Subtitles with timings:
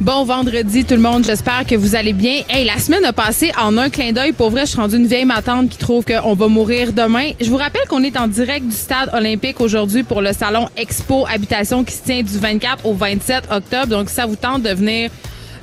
[0.00, 2.40] Bon vendredi tout le monde, j'espère que vous allez bien.
[2.48, 4.32] Hey, la semaine a passé en un clin d'œil.
[4.32, 7.32] Pour vrai, je suis rendue une vieille matante qui trouve qu'on va mourir demain.
[7.38, 11.26] Je vous rappelle qu'on est en direct du stade olympique aujourd'hui pour le salon Expo
[11.30, 13.88] Habitation qui se tient du 24 au 27 octobre.
[13.88, 15.10] Donc, ça vous tente de venir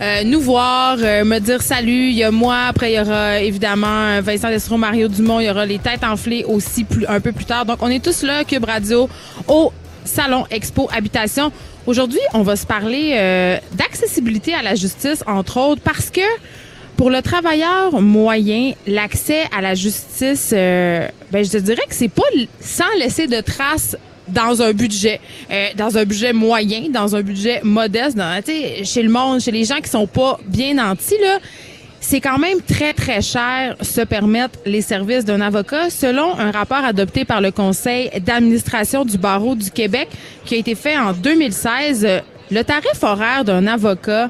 [0.02, 2.10] euh, nous voir, euh, me dire salut.
[2.10, 5.50] Il y a moi, après il y aura évidemment Vincent Destro, Mario Dumont, il y
[5.50, 7.66] aura les têtes enflées aussi plus, un peu plus tard.
[7.66, 9.10] Donc, on est tous là, Cube Radio,
[9.48, 9.74] au
[10.06, 11.52] Salon Expo Habitation.
[11.88, 16.20] Aujourd'hui, on va se parler euh, d'accessibilité à la justice, entre autres, parce que
[16.98, 22.10] pour le travailleur moyen, l'accès à la justice, euh, ben, je te dirais que c'est
[22.10, 22.24] pas
[22.60, 23.96] sans laisser de traces
[24.28, 29.10] dans un budget, euh, dans un budget moyen, dans un budget modeste, dans, chez le
[29.10, 31.40] monde, chez les gens qui sont pas bien nantis, là,
[32.00, 36.84] c'est quand même très, très cher se permettre les services d'un avocat selon un rapport
[36.84, 40.08] adopté par le Conseil d'administration du barreau du Québec
[40.46, 42.06] qui a été fait en 2016.
[42.06, 42.20] euh,
[42.52, 44.30] Le tarif horaire d'un avocat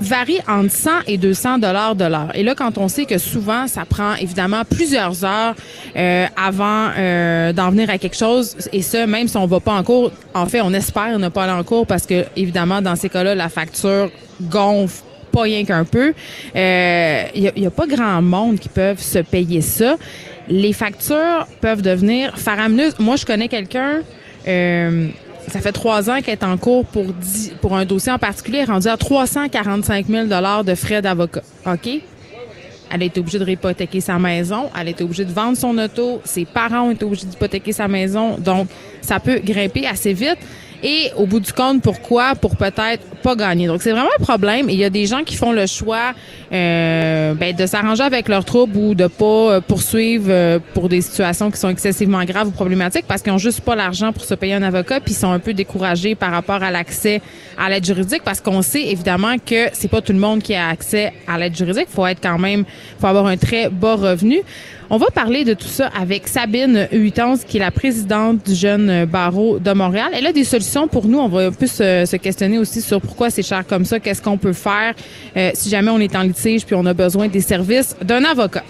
[0.00, 2.30] varie entre 100 et 200 dollars de l'heure.
[2.34, 5.54] Et là, quand on sait que souvent, ça prend évidemment plusieurs heures
[5.96, 9.72] euh, avant euh, d'en venir à quelque chose, et ça, même si on va pas
[9.72, 12.96] en cours, en fait, on espère ne pas aller en cours parce que, évidemment, dans
[12.96, 14.10] ces cas-là, la facture
[14.42, 16.12] gonfle pas rien qu'un peu.
[16.54, 19.96] Il n'y a, pas grand monde qui peuvent se payer ça.
[20.48, 22.94] Les factures peuvent devenir faramineuses.
[22.98, 24.00] Moi, je connais quelqu'un,
[24.46, 25.08] euh,
[25.48, 28.64] ça fait trois ans qu'elle est en cours pour, dix- pour un dossier en particulier,
[28.64, 30.26] rendue à 345 000
[30.64, 31.42] de frais d'avocat.
[31.66, 31.88] OK?
[32.90, 34.70] Elle a été obligée de réhypothéquer sa maison.
[34.78, 36.22] Elle a été obligée de vendre son auto.
[36.24, 38.38] Ses parents ont été obligés d'hypothéquer sa maison.
[38.38, 38.68] Donc,
[39.02, 40.38] ça peut grimper assez vite.
[40.82, 42.34] Et au bout du compte, pourquoi?
[42.34, 43.66] Pour peut-être pas gagner.
[43.66, 44.70] Donc, c'est vraiment un problème.
[44.70, 46.12] Il y a des gens qui font le choix
[46.52, 51.00] euh, ben, de s'arranger avec leurs troubles ou de pas euh, poursuivre euh, pour des
[51.00, 54.34] situations qui sont excessivement graves ou problématiques parce qu'ils ont juste pas l'argent pour se
[54.34, 57.20] payer un avocat puis ils sont un peu découragés par rapport à l'accès
[57.58, 60.68] à l'aide juridique parce qu'on sait évidemment que c'est pas tout le monde qui a
[60.68, 61.88] accès à l'aide juridique.
[61.88, 62.64] Faut être quand même,
[63.00, 64.40] faut avoir un très bas revenu.
[64.90, 69.04] On va parler de tout ça avec Sabine Huitance, qui est la présidente du Jeune
[69.04, 70.08] Barreau de Montréal.
[70.14, 71.18] Elle a des solutions pour nous.
[71.18, 74.22] On va un peu se, se questionner aussi sur pourquoi c'est cher comme ça, qu'est-ce
[74.22, 74.94] qu'on peut faire
[75.36, 78.64] euh, si jamais on est en litige puis on a besoin des services d'un avocat.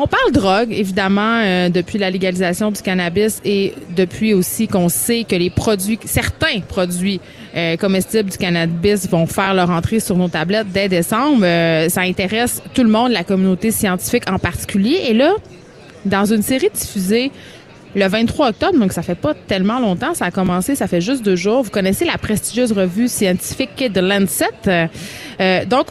[0.00, 5.24] On parle drogue, évidemment, euh, depuis la légalisation du cannabis et depuis aussi qu'on sait
[5.28, 7.20] que les produits, certains produits
[7.56, 11.44] euh, comestibles du cannabis vont faire leur entrée sur nos tablettes dès décembre.
[11.44, 15.00] Euh, ça intéresse tout le monde, la communauté scientifique en particulier.
[15.08, 15.34] Et là,
[16.04, 17.32] dans une série diffusée
[17.96, 21.24] le 23 octobre, donc ça fait pas tellement longtemps, ça a commencé, ça fait juste
[21.24, 21.64] deux jours.
[21.64, 24.46] Vous connaissez la prestigieuse revue scientifique de Lancet.
[25.40, 25.86] Euh, donc,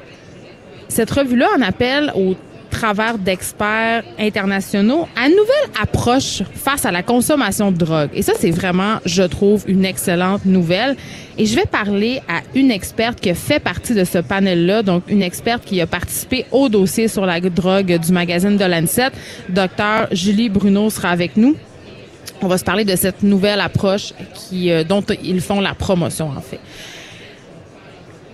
[0.87, 2.35] cette revue-là en appelle au
[2.77, 8.09] travers d'experts internationaux une nouvelle approche face à la consommation de drogue.
[8.13, 10.95] Et ça, c'est vraiment, je trouve, une excellente nouvelle.
[11.39, 15.23] Et je vais parler à une experte qui fait partie de ce panel-là, donc une
[15.23, 19.09] experte qui a participé au dossier sur la drogue du magazine de Lancet.
[19.49, 21.55] Docteur Julie Bruno sera avec nous.
[22.41, 26.29] On va se parler de cette nouvelle approche qui, euh, dont ils font la promotion,
[26.29, 26.59] en fait.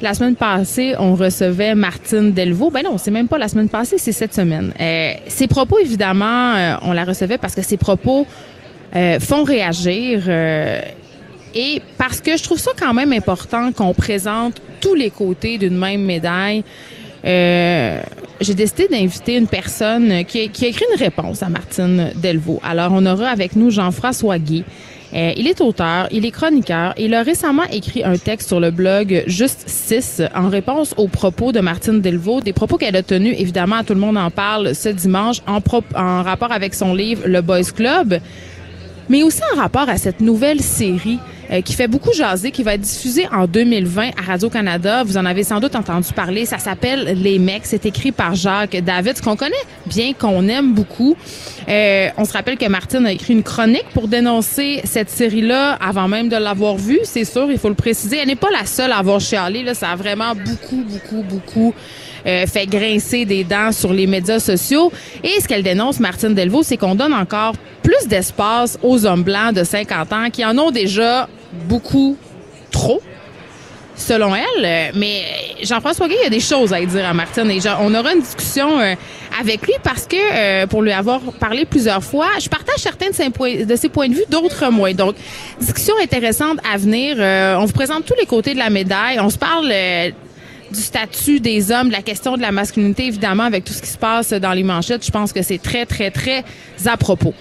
[0.03, 2.69] La semaine passée, on recevait Martine Delvaux.
[2.69, 4.73] Ben non, c'est même pas la semaine passée, c'est cette semaine.
[4.77, 8.27] Euh, ses propos, évidemment, euh, on la recevait parce que ses propos
[8.97, 10.25] euh, font réagir.
[10.27, 10.81] euh,
[11.55, 15.77] et parce que je trouve ça quand même important qu'on présente tous les côtés d'une
[15.77, 16.65] même médaille.
[17.23, 22.59] J'ai décidé d'inviter une personne qui a, qui a écrit une réponse à Martine Delvaux.
[22.61, 24.65] Alors, on aura avec nous Jean-François Guy.
[25.13, 26.93] Euh, il est auteur, il est chroniqueur.
[26.97, 31.51] Il a récemment écrit un texte sur le blog Juste 6 en réponse aux propos
[31.51, 34.89] de Martine Delvaux, des propos qu'elle a tenus, évidemment, tout le monde en parle ce
[34.89, 35.59] dimanche, en,
[35.95, 38.19] en rapport avec son livre Le Boys Club,
[39.09, 41.19] mais aussi en rapport à cette nouvelle série
[41.51, 45.03] euh, qui fait beaucoup jaser, qui va être diffusé en 2020 à Radio-Canada.
[45.03, 46.45] Vous en avez sans doute entendu parler.
[46.45, 47.65] Ça s'appelle Les Mecs.
[47.65, 49.55] C'est écrit par Jacques David, qu'on connaît
[49.85, 51.15] bien, qu'on aime beaucoup.
[51.67, 56.07] Euh, on se rappelle que Martine a écrit une chronique pour dénoncer cette série-là avant
[56.07, 56.99] même de l'avoir vue.
[57.03, 58.17] C'est sûr, il faut le préciser.
[58.17, 59.63] Elle n'est pas la seule à avoir chialé.
[59.63, 59.73] Là.
[59.73, 61.73] Ça a vraiment beaucoup, beaucoup, beaucoup
[62.25, 64.91] euh, fait grincer des dents sur les médias sociaux.
[65.23, 69.53] Et ce qu'elle dénonce, Martine Delvaux, c'est qu'on donne encore plus d'espace aux hommes blancs
[69.53, 71.27] de 50 ans qui en ont déjà
[71.67, 72.17] beaucoup
[72.71, 73.01] trop
[73.95, 74.65] selon elle.
[74.65, 75.23] Euh, Mais
[75.61, 77.49] Jean-François Guy, il y a des choses à dire à Martine.
[77.51, 78.95] Et on aura une discussion euh,
[79.39, 83.15] avec lui parce que, euh, pour lui avoir parlé plusieurs fois, je partage certains de
[83.15, 84.93] ses points de, ses points de vue, d'autres moins.
[84.93, 85.15] Donc,
[85.59, 87.15] discussion intéressante à venir.
[87.19, 89.19] Euh, on vous présente tous les côtés de la médaille.
[89.19, 90.11] On se parle euh,
[90.73, 93.89] du statut des hommes, de la question de la masculinité, évidemment, avec tout ce qui
[93.89, 95.05] se passe dans les manchettes.
[95.05, 96.43] Je pense que c'est très, très, très
[96.85, 97.33] à propos.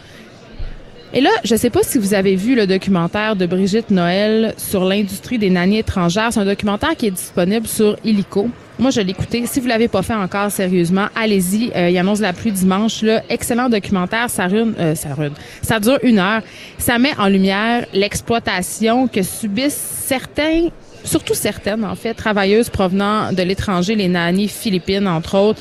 [1.15, 4.85] Et là, je sais pas si vous avez vu le documentaire de Brigitte Noël sur
[4.85, 6.33] l'industrie des nannies étrangères.
[6.33, 8.49] C'est un documentaire qui est disponible sur Illico.
[8.79, 9.45] Moi, je l'ai écouté.
[9.47, 11.71] Si vous l'avez pas fait encore, sérieusement, allez-y.
[11.77, 13.03] Euh, il annonce la pluie dimanche.
[13.03, 13.23] Là.
[13.29, 14.31] Excellent documentaire.
[14.31, 15.35] Ça rune, euh, ça rune.
[15.61, 16.41] Ça dure une heure.
[16.79, 20.69] Ça met en lumière l'exploitation que subissent certains
[21.05, 25.61] surtout certaines, en fait, travailleuses provenant de l'étranger, les nannies philippines, entre autres.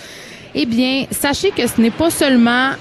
[0.54, 2.72] Eh bien, sachez que ce n'est pas seulement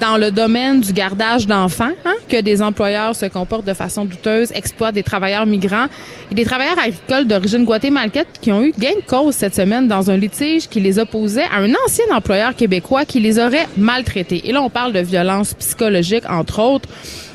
[0.00, 4.50] dans le domaine du gardage d'enfants hein, que des employeurs se comportent de façon douteuse,
[4.52, 5.86] exploitent des travailleurs migrants
[6.30, 10.10] et des travailleurs agricoles d'origine guatémaltaise qui ont eu gain de cause cette semaine dans
[10.10, 14.48] un litige qui les opposait à un ancien employeur québécois qui les aurait maltraités.
[14.48, 16.88] Et là, on parle de violence psychologique, entre autres.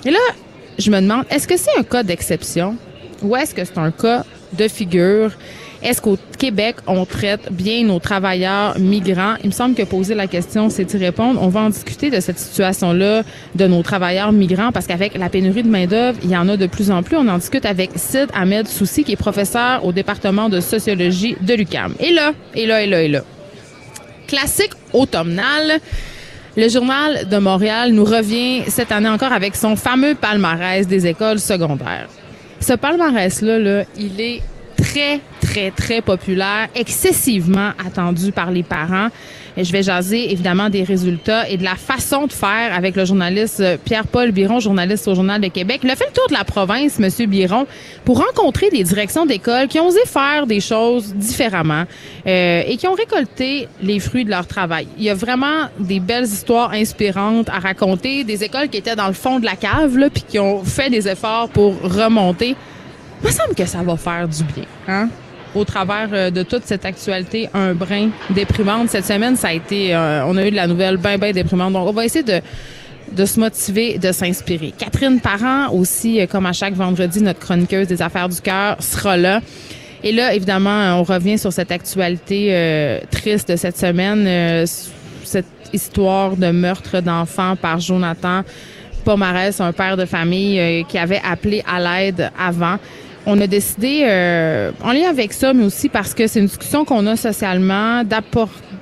[0.05, 0.19] Et là,
[0.79, 2.77] je me demande, est-ce que c'est un cas d'exception
[3.21, 5.31] ou est-ce que c'est un cas de figure?
[5.85, 9.35] Est-ce qu'au Québec, on traite bien nos travailleurs migrants?
[9.43, 11.39] Il me semble que poser la question, c'est y répondre.
[11.41, 13.21] On va en discuter de cette situation-là
[13.53, 16.65] de nos travailleurs migrants parce qu'avec la pénurie de main-d'œuvre, il y en a de
[16.65, 17.17] plus en plus.
[17.17, 21.53] On en discute avec Sid Ahmed Soussi, qui est professeur au département de sociologie de
[21.53, 21.93] l'UQAM.
[21.99, 23.21] Et là, et là, et là, et là.
[24.27, 25.79] Classique automnal.
[26.57, 31.39] Le journal de Montréal nous revient cette année encore avec son fameux palmarès des écoles
[31.39, 32.07] secondaires.
[32.67, 34.41] Ce palmarès-là, là, il est
[34.75, 39.09] très, très, très populaire, excessivement attendu par les parents.
[39.57, 43.61] Je vais jaser évidemment des résultats et de la façon de faire avec le journaliste
[43.61, 45.79] euh, Pierre-Paul Biron, journaliste au Journal de Québec.
[45.83, 47.65] Il a fait le tour de la province, Monsieur Biron,
[48.03, 51.85] pour rencontrer des directions d'école qui ont osé faire des choses différemment
[52.27, 54.87] euh, et qui ont récolté les fruits de leur travail.
[54.97, 59.07] Il y a vraiment des belles histoires inspirantes à raconter, des écoles qui étaient dans
[59.07, 62.55] le fond de la cave, là, puis qui ont fait des efforts pour remonter.
[63.21, 65.09] Il me semble que ça va faire du bien, hein?
[65.55, 68.89] Au travers euh, de toute cette actualité, un brin déprimante.
[68.89, 71.73] Cette semaine, ça a été, euh, on a eu de la nouvelle bien, bien déprimante.
[71.73, 72.41] Donc, on va essayer de,
[73.11, 74.73] de se motiver, de s'inspirer.
[74.77, 79.15] Catherine Parent, aussi, euh, comme à chaque vendredi, notre chroniqueuse des affaires du cœur, sera
[79.17, 79.41] là.
[80.05, 84.65] Et là, évidemment, on revient sur cette actualité euh, triste de cette semaine, euh,
[85.23, 88.43] cette histoire de meurtre d'enfants par Jonathan
[89.03, 92.77] Pomarès, un père de famille euh, qui avait appelé à l'aide avant.
[93.27, 96.85] On a décidé, euh, en lien avec ça, mais aussi parce que c'est une discussion
[96.85, 98.03] qu'on a socialement,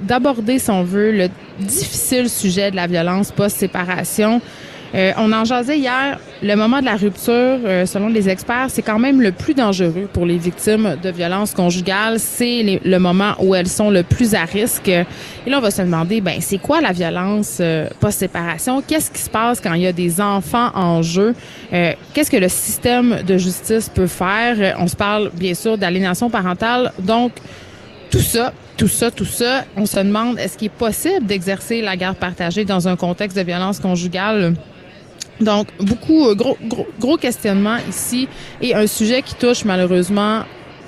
[0.01, 1.29] d'aborder, si on veut, le
[1.59, 4.41] difficile sujet de la violence post-séparation.
[4.95, 6.19] Euh, on en jasait hier.
[6.43, 10.07] Le moment de la rupture, euh, selon les experts, c'est quand même le plus dangereux
[10.11, 12.19] pour les victimes de violences conjugales.
[12.19, 14.89] C'est le moment où elles sont le plus à risque.
[14.89, 15.05] Et
[15.47, 18.83] là, on va se demander, ben, c'est quoi la violence euh, post-séparation?
[18.87, 21.33] Qu'est-ce qui se passe quand il y a des enfants en jeu?
[21.73, 24.75] Euh, Qu'est-ce que le système de justice peut faire?
[24.77, 26.91] On se parle, bien sûr, d'aliénation parentale.
[26.99, 27.31] Donc,
[28.11, 31.95] tout ça, tout ça, tout ça, on se demande, est-ce qu'il est possible d'exercer la
[31.95, 34.53] garde partagée dans un contexte de violence conjugale?
[35.43, 38.27] Donc, beaucoup, euh, gros, gros, gros questionnement ici
[38.61, 40.43] et un sujet qui touche malheureusement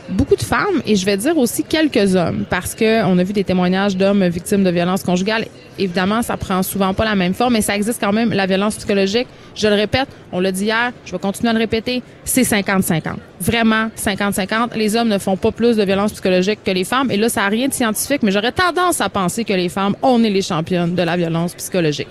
[0.09, 3.33] beaucoup de femmes et je vais dire aussi quelques hommes parce que on a vu
[3.33, 5.45] des témoignages d'hommes victimes de violences conjugales.
[5.77, 8.75] Évidemment, ça prend souvent pas la même forme, mais ça existe quand même la violence
[8.75, 9.27] psychologique.
[9.55, 13.15] Je le répète, on l'a dit hier, je vais continuer à le répéter, c'est 50-50.
[13.41, 14.75] Vraiment 50-50.
[14.77, 17.41] Les hommes ne font pas plus de violence psychologique que les femmes et là, ça
[17.41, 20.41] n'a rien de scientifique, mais j'aurais tendance à penser que les femmes, on est les
[20.41, 22.09] championnes de la violence psychologique.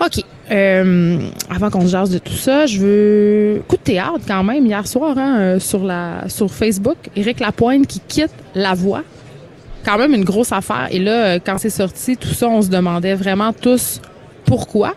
[0.00, 0.24] OK.
[0.50, 4.66] Euh, avant qu'on se jase de tout ça, je veux coup de théâtre quand même
[4.66, 6.96] hier soir hein, euh, sur la sur Facebook.
[7.14, 9.02] Éric Lapointe qui quitte La Voix.
[9.84, 10.88] Quand même une grosse affaire.
[10.90, 14.00] Et là, euh, quand c'est sorti, tout ça, on se demandait vraiment tous
[14.44, 14.94] pourquoi.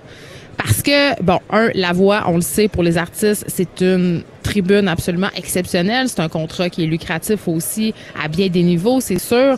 [0.58, 4.88] Parce que, bon, un, la voix, on le sait, pour les artistes, c'est une tribune
[4.88, 6.10] absolument exceptionnelle.
[6.10, 9.58] C'est un contrat qui est lucratif aussi à bien des niveaux, c'est sûr.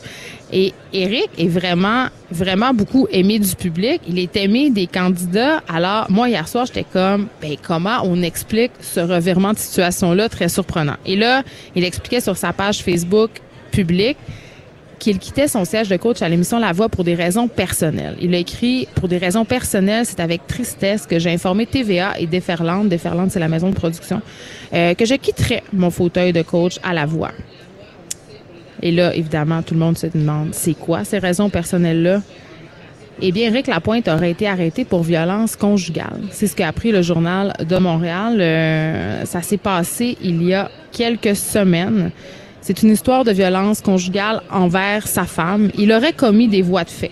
[0.57, 4.00] Et Eric est vraiment, vraiment beaucoup aimé du public.
[4.07, 5.62] Il est aimé des candidats.
[5.67, 10.29] Alors, moi, hier soir, j'étais comme, ben, comment on explique ce revirement de situation-là?
[10.29, 10.95] Très surprenant?
[11.05, 11.43] Et là,
[11.75, 13.31] il expliquait sur sa page Facebook
[13.71, 14.15] publique
[14.97, 18.15] qu'il quittait son siège de coach à l'émission La Voix pour des raisons personnelles.
[18.21, 22.27] Il a écrit pour des raisons personnelles, c'est avec tristesse que j'ai informé TVA et
[22.27, 24.21] Déferlante, Déferlante c'est la maison de production,
[24.74, 27.31] euh, que je quitterais mon fauteuil de coach à La Voix.
[28.82, 32.22] Et là, évidemment, tout le monde se demande, c'est quoi ces raisons personnelles-là?
[33.22, 36.20] Eh bien, Rick Lapointe aurait été arrêté pour violence conjugale.
[36.32, 38.38] C'est ce qu'a appris le journal de Montréal.
[38.41, 42.12] Euh, ça s'est passé il y a quelques semaines.
[42.60, 45.70] C'est une histoire de violence conjugale envers sa femme.
[45.77, 47.12] Il aurait commis des voies de fait.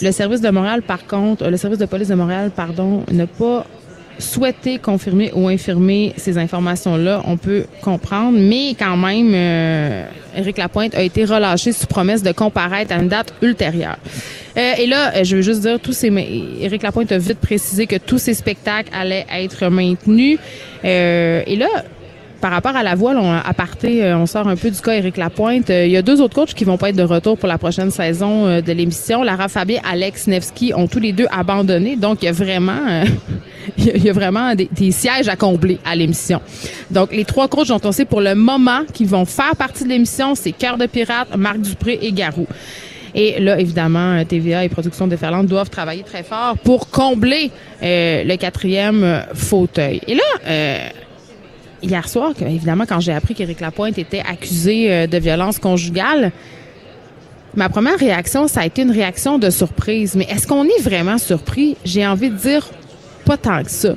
[0.00, 3.66] Le service de Montréal, par contre, le service de police de Montréal, pardon, n'a pas
[4.18, 10.06] souhaité confirmer ou infirmer ces informations-là, on peut comprendre, mais quand même, euh,
[10.36, 13.98] Éric Lapointe a été relâché sous promesse de comparaître à une date ultérieure.
[14.56, 16.08] Euh, et là, euh, je veux juste dire, tous ces,
[16.60, 20.38] Éric Lapointe a vite précisé que tous ces spectacles allaient être maintenus.
[20.84, 21.68] Euh, et là,
[22.40, 24.92] par rapport à la voile, on, à parté, euh, on sort un peu du cas
[24.92, 25.70] Éric Lapointe.
[25.70, 27.58] Euh, il y a deux autres coachs qui vont pas être de retour pour la
[27.58, 29.22] prochaine saison euh, de l'émission.
[29.22, 31.96] Lara Fabien, Alex Nevsky ont tous les deux abandonné.
[31.96, 33.02] Donc, il y a vraiment,
[33.78, 36.40] il y a vraiment des, sièges à combler à l'émission.
[36.90, 39.88] Donc, les trois coachs dont on sait pour le moment qui vont faire partie de
[39.88, 42.46] l'émission, c'est Cœur de Pirate, Marc Dupré et Garou.
[43.14, 47.50] Et là, évidemment, TVA et Production Déferlante doivent travailler très fort pour combler
[47.82, 50.00] le quatrième fauteuil.
[50.06, 50.92] Et là,
[51.82, 56.32] hier soir, évidemment, quand j'ai appris qu'Éric Lapointe était accusé euh, de violence conjugale,
[57.54, 60.14] ma première réaction, ça a été une réaction de surprise.
[60.14, 61.76] Mais est-ce qu'on est vraiment surpris?
[61.84, 62.68] J'ai envie de dire
[63.24, 63.94] pas tant que ça.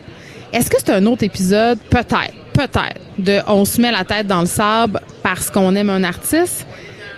[0.54, 1.80] Est-ce que c'est un autre épisode?
[1.90, 6.04] Peut-être, peut-être, de on se met la tête dans le sable parce qu'on aime un
[6.04, 6.66] artiste.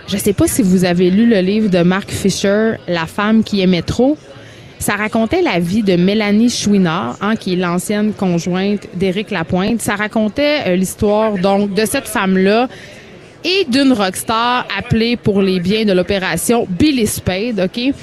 [0.06, 3.62] Je sais pas si vous avez lu le livre de Mark Fisher, La femme qui
[3.62, 4.18] aimait trop.
[4.84, 9.80] Ça racontait la vie de Mélanie Chouinard, hein, qui est l'ancienne conjointe d'Éric Lapointe.
[9.80, 12.68] Ça racontait euh, l'histoire donc de cette femme-là
[13.44, 17.94] et d'une rockstar appelée pour les biens de l'opération Billy Spade, OK?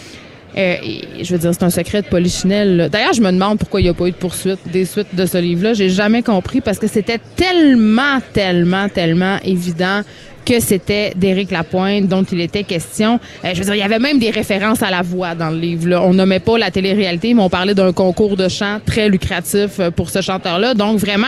[0.58, 0.76] Euh,
[1.22, 2.90] je veux dire, c'est un secret de polichinelle.
[2.92, 5.28] D'ailleurs, je me demande pourquoi il n'y a pas eu de poursuite, des suites de
[5.28, 5.76] ce livre-là.
[5.76, 10.02] J'ai jamais compris parce que c'était tellement, tellement, tellement évident
[10.46, 13.20] que c'était d'Éric Lapointe dont il était question.
[13.44, 15.58] Euh, je veux dire, il y avait même des références à la voix dans le
[15.58, 15.88] livre.
[15.88, 16.02] Là.
[16.02, 19.92] On nommait pas la télé-réalité, mais on parlait d'un concours de chant très lucratif euh,
[19.92, 20.74] pour ce chanteur-là.
[20.74, 21.28] Donc vraiment,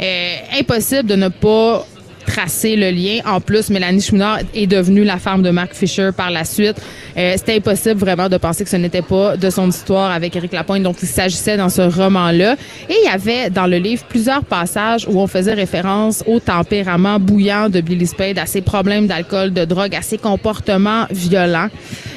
[0.00, 1.86] euh, impossible de ne pas
[2.26, 3.20] tracer le lien.
[3.26, 6.76] En plus, Mélanie Chouinard est devenue la femme de Mark Fisher par la suite.
[7.16, 10.52] Euh, C'était impossible vraiment de penser que ce n'était pas de son histoire avec Eric
[10.52, 12.56] Lapointe dont il s'agissait dans ce roman-là.
[12.88, 17.18] Et il y avait dans le livre plusieurs passages où on faisait référence au tempérament
[17.18, 21.68] bouillant de Billy Spade, à ses problèmes d'alcool, de drogue, à ses comportements violents.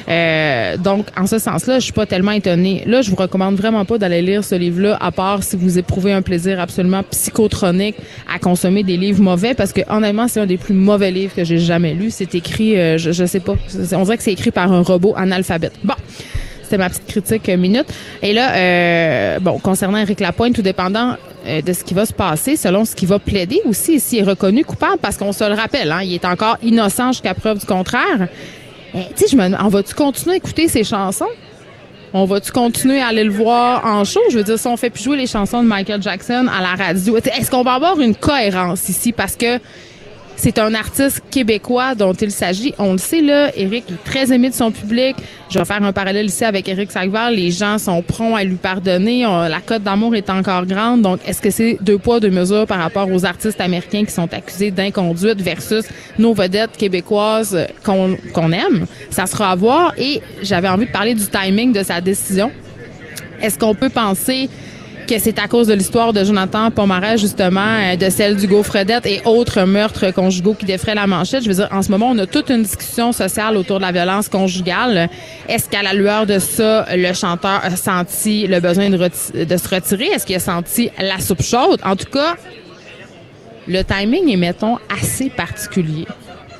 [0.08, 2.82] Euh, donc, en ce sens-là, je suis pas tellement étonnée.
[2.86, 6.12] Là, je vous recommande vraiment pas d'aller lire ce livre-là, à part si vous éprouvez
[6.12, 7.96] un plaisir absolument psychotronique
[8.32, 9.82] à consommer des livres mauvais, parce que
[10.28, 12.10] c'est un des plus mauvais livres que j'ai jamais lu.
[12.10, 13.54] C'est écrit, euh, je, je sais pas,
[13.92, 15.74] on dirait que c'est écrit par un robot analphabète.
[15.84, 15.94] Bon.
[16.68, 17.86] C'était ma petite critique euh, minute.
[18.20, 22.12] Et là, euh, bon, concernant Eric Lapointe, tout dépendant euh, de ce qui va se
[22.12, 25.54] passer, selon ce qu'il va plaider aussi, s'il est reconnu coupable, parce qu'on se le
[25.54, 28.28] rappelle, hein, il est encore innocent jusqu'à preuve du contraire.
[28.94, 31.24] Eh, tu sais, je me on va-tu continuer à écouter ses chansons?
[32.12, 34.20] On va-tu continuer à aller le voir en show?
[34.30, 36.84] Je veux dire, si on fait plus jouer les chansons de Michael Jackson à la
[36.84, 39.12] radio, est-ce qu'on va avoir une cohérence ici?
[39.12, 39.58] Parce que
[40.38, 42.72] c'est un artiste québécois dont il s'agit.
[42.78, 45.16] On le sait, là, Eric est très aimé de son public.
[45.50, 47.32] Je vais faire un parallèle ici avec Eric Sagvar.
[47.32, 49.22] Les gens sont prompts à lui pardonner.
[49.22, 51.02] la cote d'amour est encore grande.
[51.02, 54.32] Donc, est-ce que c'est deux poids, deux mesures par rapport aux artistes américains qui sont
[54.32, 55.84] accusés d'inconduite versus
[56.20, 58.86] nos vedettes québécoises qu'on aime?
[59.10, 59.92] Ça sera à voir.
[59.98, 62.52] Et j'avais envie de parler du timing de sa décision.
[63.42, 64.48] Est-ce qu'on peut penser
[65.08, 69.06] que c'est à cause de l'histoire de Jonathan Pomaret, justement, euh, de celle du Fredette
[69.06, 71.42] et autres meurtres conjugaux qui défraient la manchette.
[71.42, 73.92] Je veux dire, en ce moment, on a toute une discussion sociale autour de la
[73.92, 75.08] violence conjugale.
[75.48, 79.74] Est-ce qu'à la lueur de ça, le chanteur a senti le besoin de, de se
[79.74, 80.06] retirer?
[80.06, 81.80] Est-ce qu'il a senti la soupe chaude?
[81.82, 82.36] En tout cas,
[83.66, 86.06] le timing est, mettons, assez particulier.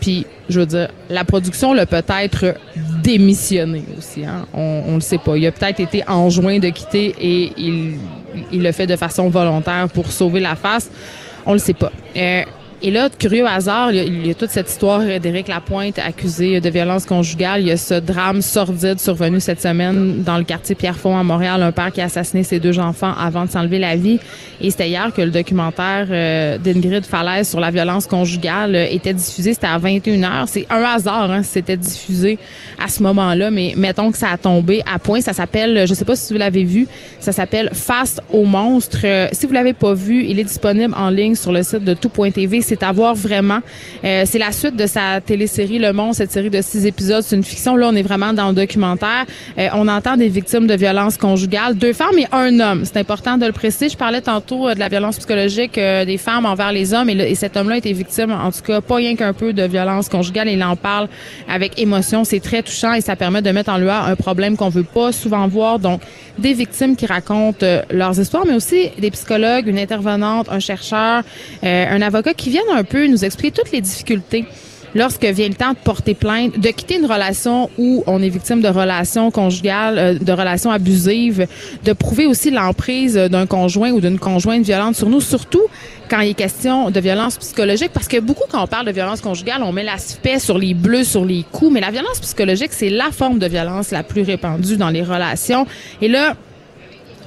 [0.00, 2.55] Puis, je veux dire, la production l'a peut-être
[3.02, 4.25] démissionné aussi.
[4.25, 4.47] Hein?
[4.55, 5.37] On ne le sait pas.
[5.37, 7.99] Il a peut-être été enjoint de quitter et il,
[8.52, 10.90] il le fait de façon volontaire pour sauver la face.
[11.47, 11.92] On le sait pas.
[12.16, 12.42] Euh,
[12.80, 15.99] Et là, curieux hasard, il y, a, il y a toute cette histoire d'Éric Lapointe
[15.99, 17.62] accusé de violence conjugale.
[17.62, 21.61] Il y a ce drame sordide survenu cette semaine dans le quartier Pierrefonds à Montréal,
[21.62, 24.20] un père qui a assassiné ses deux enfants avant de s'enlever la vie.
[24.61, 29.14] Et c'était hier que le documentaire euh, d'Ingrid Falaise sur la violence conjugale euh, était
[29.14, 29.54] diffusé.
[29.54, 30.47] C'était à 21h.
[30.47, 32.38] C'est un hasard, hein, c'était diffusé
[32.78, 35.20] à ce moment-là, mais mettons que ça a tombé à point.
[35.20, 36.87] Ça s'appelle, je sais pas si vous l'avez vu,
[37.18, 39.00] ça s'appelle Face au monstre.
[39.02, 41.94] Euh, si vous l'avez pas vu, il est disponible en ligne sur le site de
[41.94, 43.60] tout.tv c'est à voir vraiment.
[44.04, 47.22] Euh, c'est la suite de sa télésérie Le Monde, cette série de six épisodes.
[47.22, 47.76] C'est une fiction.
[47.76, 49.25] Là, on est vraiment dans le documentaire.
[49.58, 52.84] Euh, on entend des victimes de violences conjugales, deux femmes et un homme.
[52.84, 53.88] C'est important de le préciser.
[53.88, 57.34] Je parlais tantôt euh, de la violence psychologique des femmes envers les hommes et, et
[57.34, 60.48] cet homme-là a été victime, en tout cas, pas rien qu'un peu de violence conjugale.
[60.48, 61.08] Il en parle
[61.48, 62.25] avec émotion.
[62.25, 65.12] C'est très touchant et ça permet de mettre en lueur un problème qu'on veut pas
[65.12, 65.78] souvent voir.
[65.78, 66.02] Donc,
[66.38, 71.22] des victimes qui racontent leurs histoires, mais aussi des psychologues, une intervenante, un chercheur,
[71.62, 74.45] un avocat qui vient un peu nous expliquer toutes les difficultés
[74.95, 78.61] lorsque vient le temps de porter plainte, de quitter une relation où on est victime
[78.61, 81.47] de relations conjugales, euh, de relations abusives,
[81.85, 85.62] de prouver aussi l'emprise d'un conjoint ou d'une conjointe violente sur nous, surtout
[86.09, 89.21] quand il est question de violence psychologique, parce que beaucoup, quand on parle de violence
[89.21, 92.88] conjugale, on met l'aspect sur les bleus, sur les coups, mais la violence psychologique, c'est
[92.88, 95.67] la forme de violence la plus répandue dans les relations.
[96.00, 96.35] Et là,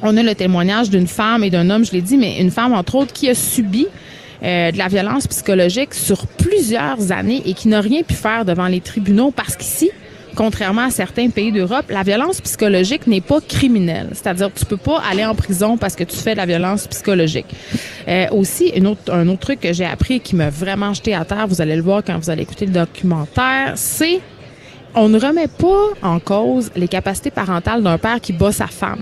[0.02, 2.74] on a le témoignage d'une femme et d'un homme, je l'ai dit, mais une femme,
[2.74, 3.86] entre autres, qui a subi
[4.44, 8.68] euh, de la violence psychologique sur plusieurs années et qui n'a rien pu faire devant
[8.68, 9.92] les tribunaux parce qu'ici,
[10.36, 14.10] contrairement à certains pays d'Europe, la violence psychologique n'est pas criminelle.
[14.14, 17.46] C'est-à-dire tu peux pas aller en prison parce que tu fais de la violence psychologique.
[18.08, 21.24] Euh, aussi, une autre, un autre truc que j'ai appris qui m'a vraiment jeté à
[21.24, 24.22] terre, vous allez le voir quand vous allez écouter le documentaire, c'est
[24.96, 29.02] on ne remet pas en cause les capacités parentales d'un père qui bat sa femme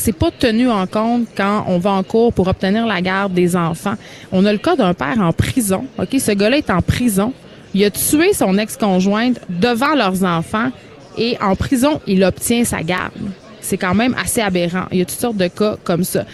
[0.00, 3.54] c'est pas tenu en compte quand on va en cours pour obtenir la garde des
[3.54, 3.94] enfants.
[4.32, 5.84] On a le cas d'un père en prison.
[5.98, 7.32] OK, ce gars-là est en prison.
[7.74, 10.70] Il a tué son ex-conjointe devant leurs enfants
[11.18, 13.12] et en prison, il obtient sa garde
[13.70, 14.86] c'est quand même assez aberrant.
[14.90, 16.24] Il y a toutes sortes de cas comme ça.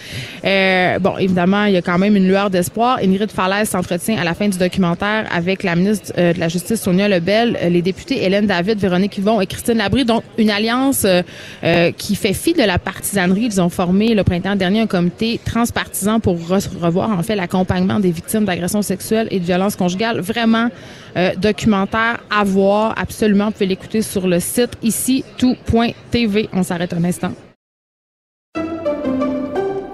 [0.43, 2.99] Euh, bon, évidemment, il y a quand même une lueur d'espoir.
[3.03, 6.81] Ingrid Falaise s'entretient à la fin du documentaire avec la ministre euh, de la Justice,
[6.81, 10.07] Sonia Lebel, euh, les députés Hélène David, Véronique Yvon et Christine Labrie.
[10.07, 13.49] Donc, une alliance euh, qui fait fi de la partisanerie.
[13.53, 16.39] Ils ont formé le printemps dernier un comité transpartisan pour
[16.81, 20.21] revoir, en fait, l'accompagnement des victimes d'agressions sexuelles et de violences conjugales.
[20.21, 20.69] Vraiment,
[21.37, 22.95] documentaire à voir.
[22.97, 26.49] Absolument, vous pouvez l'écouter sur le site ici tout.tv.
[26.55, 27.26] On s'arrête un instant.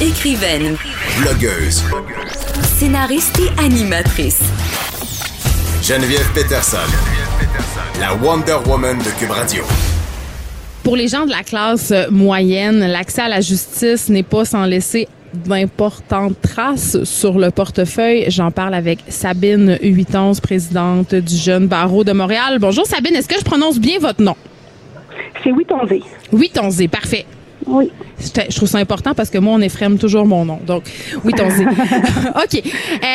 [0.00, 0.76] Écrivaine,
[1.22, 1.82] Blogueuse.
[2.62, 4.42] scénariste et animatrice.
[5.82, 6.76] Geneviève Peterson.
[7.98, 9.62] La Wonder Woman de Cube Radio.
[10.82, 15.08] Pour les gens de la classe moyenne, l'accès à la justice n'est pas sans laisser
[15.32, 18.26] d'importantes traces sur le portefeuille.
[18.28, 22.58] J'en parle avec Sabine Huitons, présidente du Jeune Barreau de Montréal.
[22.60, 24.36] Bonjour Sabine, est-ce que je prononce bien votre nom?
[25.42, 26.02] C'est Huitonzé.
[26.32, 27.24] Huitonzé, parfait.
[27.66, 27.90] Oui.
[28.18, 30.60] Je trouve ça important parce que moi, on effrème toujours mon nom.
[30.64, 30.84] Donc,
[31.24, 31.64] oui, Tonzi.
[31.64, 32.62] OK.
[32.62, 33.06] Euh,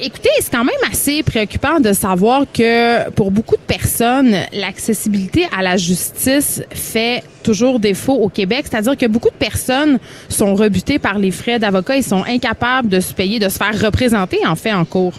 [0.00, 5.62] écoutez, c'est quand même assez préoccupant de savoir que pour beaucoup de personnes, l'accessibilité à
[5.62, 8.66] la justice fait toujours défaut au Québec.
[8.70, 13.00] C'est-à-dire que beaucoup de personnes sont rebutées par les frais d'avocat et sont incapables de
[13.00, 15.14] se payer, de se faire représenter, en fait, en cours.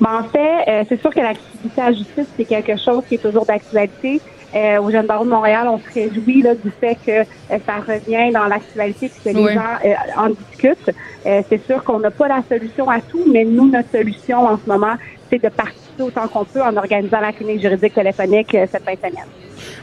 [0.00, 3.16] Ben, en fait, euh, c'est sûr que l'accessibilité à la justice, c'est quelque chose qui
[3.16, 4.20] est toujours d'actualité.
[4.54, 7.76] Euh, au Jeune Barreau de Montréal, on se réjouit là, du fait que euh, ça
[7.86, 10.90] revient dans l'actualité et que les gens euh, en discutent.
[11.24, 14.58] Euh, c'est sûr qu'on n'a pas la solution à tout, mais nous, notre solution en
[14.58, 14.94] ce moment,
[15.30, 18.98] c'est de participer autant qu'on peut en organisant la clinique juridique téléphonique cette fin de
[18.98, 19.26] semaine.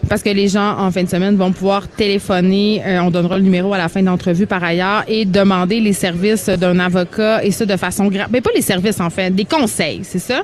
[0.09, 2.81] Parce que les gens, en fin de semaine, vont pouvoir téléphoner.
[3.01, 6.79] on donnera le numéro à la fin d'entrevue par ailleurs et demander les services d'un
[6.79, 8.27] avocat et ça de façon grave.
[8.31, 10.41] Mais pas les services, en fait, des conseils, c'est ça?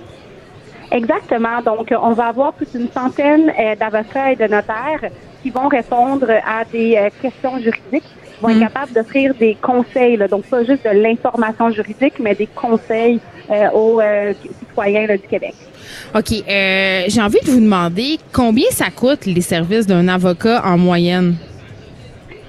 [0.94, 1.62] Exactement.
[1.66, 5.10] Donc, on va avoir toute une centaine euh, d'avocats et de notaires
[5.42, 10.18] qui vont répondre à des euh, questions juridiques, qui vont être capables d'offrir des conseils,
[10.18, 10.28] là.
[10.28, 15.28] donc pas juste de l'information juridique, mais des conseils euh, aux euh, citoyens là, du
[15.28, 15.56] Québec.
[16.16, 16.32] OK.
[16.32, 21.36] euh, J'ai envie de vous demander combien ça coûte les services d'un avocat en moyenne?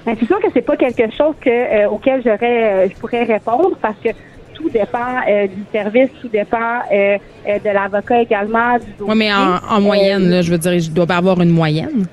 [0.05, 3.97] Ben, c'est sûr que c'est pas quelque chose que, auquel j'aurais, je pourrais répondre parce
[4.03, 4.09] que
[4.55, 9.05] tout dépend euh, du service, tout dépend euh, euh, de l'avocat également, du dossier.
[9.07, 12.05] Oui, mais en, en moyenne, là, je veux dire, je dois pas avoir une moyenne.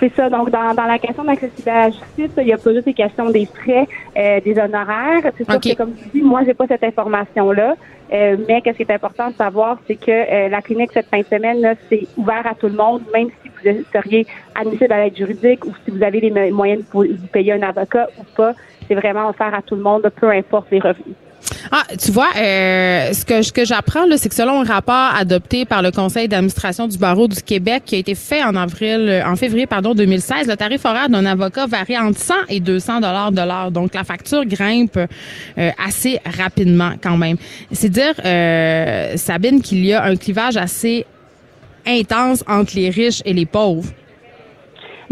[0.00, 0.28] C'est ça.
[0.28, 2.94] Donc, dans, dans la question d'accessibilité à la justice, il n'y a pas juste les
[2.94, 5.22] questions des frais, euh, des honoraires.
[5.38, 5.62] C'est sûr OK.
[5.62, 7.74] que, comme tu dis, moi, j'ai pas cette information-là.
[8.12, 11.20] Euh, mais qu'est-ce qui est important de savoir, c'est que euh, la clinique cette fin
[11.20, 15.04] de semaine, là, c'est ouvert à tout le monde, même si vous seriez admissible à
[15.04, 18.24] l'aide juridique ou si vous avez les mo- moyens de vous payer un avocat ou
[18.36, 18.52] pas.
[18.86, 21.16] C'est vraiment offert à tout le monde, peu importe les revenus.
[21.76, 25.64] Ah, tu vois, euh, ce que, ce que j'apprends, c'est que selon un rapport adopté
[25.64, 29.26] par le Conseil d'administration du barreau du Québec qui a été fait en avril, euh,
[29.26, 33.32] en février, pardon, 2016, le tarif horaire d'un avocat varie entre 100 et 200 dollars
[33.32, 33.72] de l'heure.
[33.72, 37.38] Donc, la facture grimpe euh, assez rapidement quand même.
[37.72, 41.04] C'est dire, euh, Sabine, qu'il y a un clivage assez
[41.84, 43.90] intense entre les riches et les pauvres.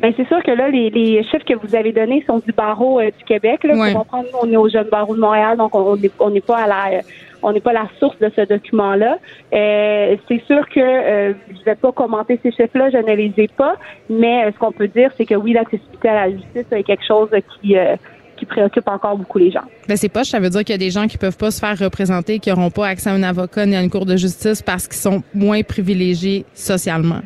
[0.02, 2.98] Ben c'est sûr que là, les, les chiffres que vous avez donnés sont du barreau
[3.00, 3.62] euh, du Québec.
[3.64, 3.92] Là, Ouais.
[3.94, 6.98] Comprendre, on est au jeune barreau de Montréal, donc on n'est on pas à la
[6.98, 7.00] euh,
[7.42, 9.18] on n'est pas la source de ce document-là.
[9.52, 13.48] Euh, c'est sûr que euh, je vais pas commenter ces chiffres-là, je ne les ai
[13.48, 13.76] pas,
[14.08, 17.04] mais euh, ce qu'on peut dire, c'est que oui, l'accessibilité à la justice est quelque
[17.06, 17.96] chose qui euh,
[18.36, 19.62] qui préoccupe encore beaucoup les gens.
[19.88, 21.60] Ben c'est pas, ça veut dire qu'il y a des gens qui peuvent pas se
[21.60, 24.62] faire représenter, qui n'auront pas accès à un avocat ni à une cour de justice
[24.62, 27.20] parce qu'ils sont moins privilégiés socialement.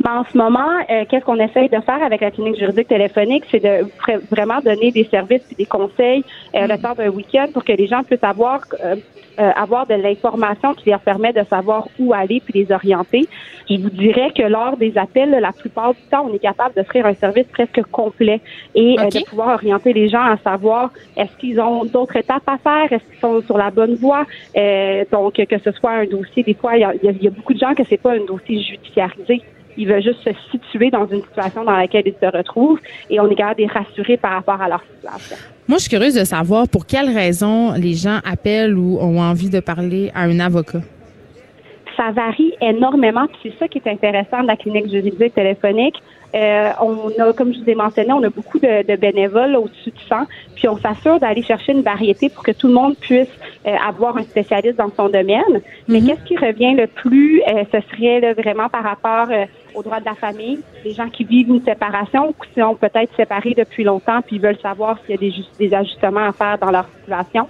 [0.00, 3.44] Ben, en ce moment, euh, qu'est-ce qu'on essaye de faire avec la clinique juridique téléphonique,
[3.50, 7.48] c'est de vra- vraiment donner des services et des conseils euh, le temps d'un week-end
[7.52, 8.94] pour que les gens puissent avoir euh,
[9.40, 13.28] euh, avoir de l'information qui leur permet de savoir où aller puis les orienter.
[13.70, 17.06] Je vous dirais que lors des appels, la plupart du temps, on est capable d'offrir
[17.06, 18.40] un service presque complet
[18.74, 22.58] et euh, de pouvoir orienter les gens à savoir est-ce qu'ils ont d'autres étapes à
[22.58, 24.26] faire, est-ce qu'ils sont sur la bonne voie.
[24.56, 27.12] Euh, donc que ce soit un dossier, des fois il y a, il y a-
[27.12, 29.42] il y a beaucoup de gens que c'est pas un dossier judiciarisé.
[29.78, 33.30] Ils veulent juste se situer dans une situation dans laquelle ils se retrouvent et on
[33.30, 35.36] est capable de les rassurer par rapport à leur situation.
[35.68, 39.50] Moi, je suis curieuse de savoir pour quelles raisons les gens appellent ou ont envie
[39.50, 40.80] de parler à un avocat.
[41.96, 43.26] ça varie énormément.
[43.26, 45.96] puis C'est ça qui est intéressant de la clinique juridique téléphonique.
[46.34, 49.90] Euh, on a, comme je vous ai mentionné, on a beaucoup de, de bénévoles au-dessus
[49.90, 50.16] de 100,
[50.54, 53.28] puis on s'assure d'aller chercher une variété pour que tout le monde puisse
[53.66, 55.62] euh, avoir un spécialiste dans son domaine.
[55.88, 59.82] Mais qu'est-ce qui revient le plus, euh, ce serait là, vraiment par rapport euh, aux
[59.82, 63.54] droits de la famille, les gens qui vivent une séparation ou qui sont peut-être séparés
[63.56, 66.86] depuis longtemps puis veulent savoir s'il y a des, des ajustements à faire dans leur
[67.00, 67.48] situation?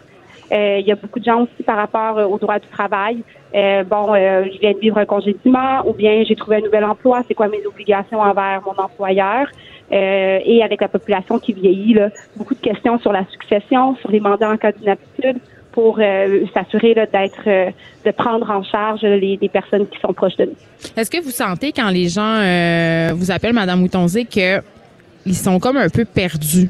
[0.52, 3.22] Euh, il y a beaucoup de gens aussi par rapport euh, aux droits du travail.
[3.54, 7.22] Euh, bon, je viens de vivre un congédiement ou bien j'ai trouvé un nouvel emploi.
[7.26, 9.46] C'est quoi mes obligations envers mon employeur?
[9.90, 14.10] Euh, et avec la population qui vieillit, là, beaucoup de questions sur la succession, sur
[14.10, 15.38] les mandats en cas d'inaptitude
[15.72, 16.00] pour
[16.52, 17.70] s'assurer d'être, euh,
[18.04, 20.56] de prendre en charge les, personnes qui sont proches de nous.
[20.96, 22.40] Est-ce que vous sentez quand les gens
[23.14, 24.60] vous appellent Madame Moutonzé que
[25.24, 26.68] ils sont comme un peu perdus?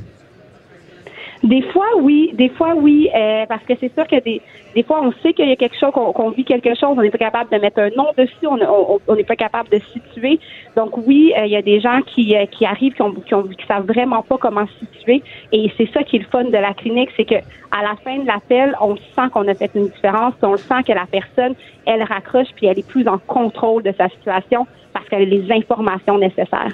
[1.45, 2.31] Des fois, oui.
[2.35, 3.09] Des fois, oui.
[3.15, 4.41] euh, parce que c'est sûr que des,
[4.75, 7.11] des fois, on sait qu'il y a quelque chose, qu'on vit quelque chose, on n'est
[7.11, 10.41] pas capable de mettre un nom dessus, on on- on n'est pas capable de situer.
[10.77, 13.35] Donc oui, euh, il y a des gens qui, euh, qui arrivent, qui ont, qui
[13.35, 15.23] ont, qui savent vraiment pas comment situer.
[15.53, 17.37] Et c'est ça qui est le fun de la clinique, c'est que
[17.71, 20.93] à la fin de l'appel, on sent qu'on a fait une différence, on sent que
[20.93, 21.55] la personne,
[21.87, 25.53] elle raccroche, puis elle est plus en contrôle de sa situation parce qu'elle a les
[25.53, 26.73] informations nécessaires.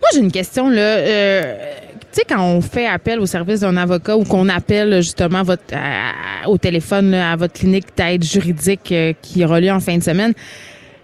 [0.00, 0.96] Moi, j'ai une question là.
[0.98, 1.54] Euh,
[2.12, 6.48] sais, quand on fait appel au service d'un avocat ou qu'on appelle justement votre à-
[6.48, 10.02] au téléphone là, à votre clinique d'aide juridique euh, qui aura lieu en fin de
[10.02, 10.32] semaine,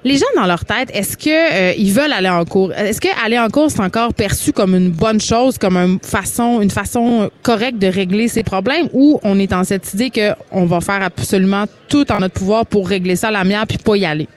[0.05, 2.73] les gens dans leur tête, est-ce que euh, ils veulent aller en cours?
[2.73, 6.61] Est-ce que aller en cours c'est encore perçu comme une bonne chose, comme une façon,
[6.61, 10.65] une façon correcte de régler ses problèmes, ou on est dans cette idée que on
[10.65, 13.97] va faire absolument tout en notre pouvoir pour régler ça à la mienne puis pas
[13.97, 14.29] y aller?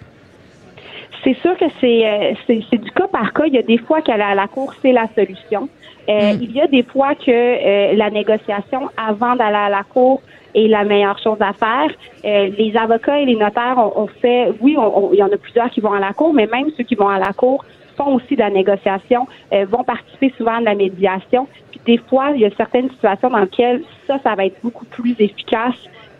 [1.23, 3.43] C'est sûr que c'est euh, c'est c'est du cas par cas.
[3.45, 5.67] Il y a des fois qu'à la, la cour, c'est la solution.
[6.09, 10.21] Euh, Il y a des fois que euh, la négociation avant d'aller à la cour
[10.55, 11.89] est la meilleure chose à faire.
[12.25, 15.27] Euh, les avocats et les notaires ont, ont fait, oui, on- on- il y en
[15.31, 17.63] a plusieurs qui vont à la cour, mais même ceux qui vont à la cour
[17.95, 21.47] font aussi de la négociation, euh, vont participer souvent de la médiation.
[21.71, 24.85] Puis des fois, il y a certaines situations dans lesquelles ça, ça va être beaucoup
[24.85, 25.75] plus efficace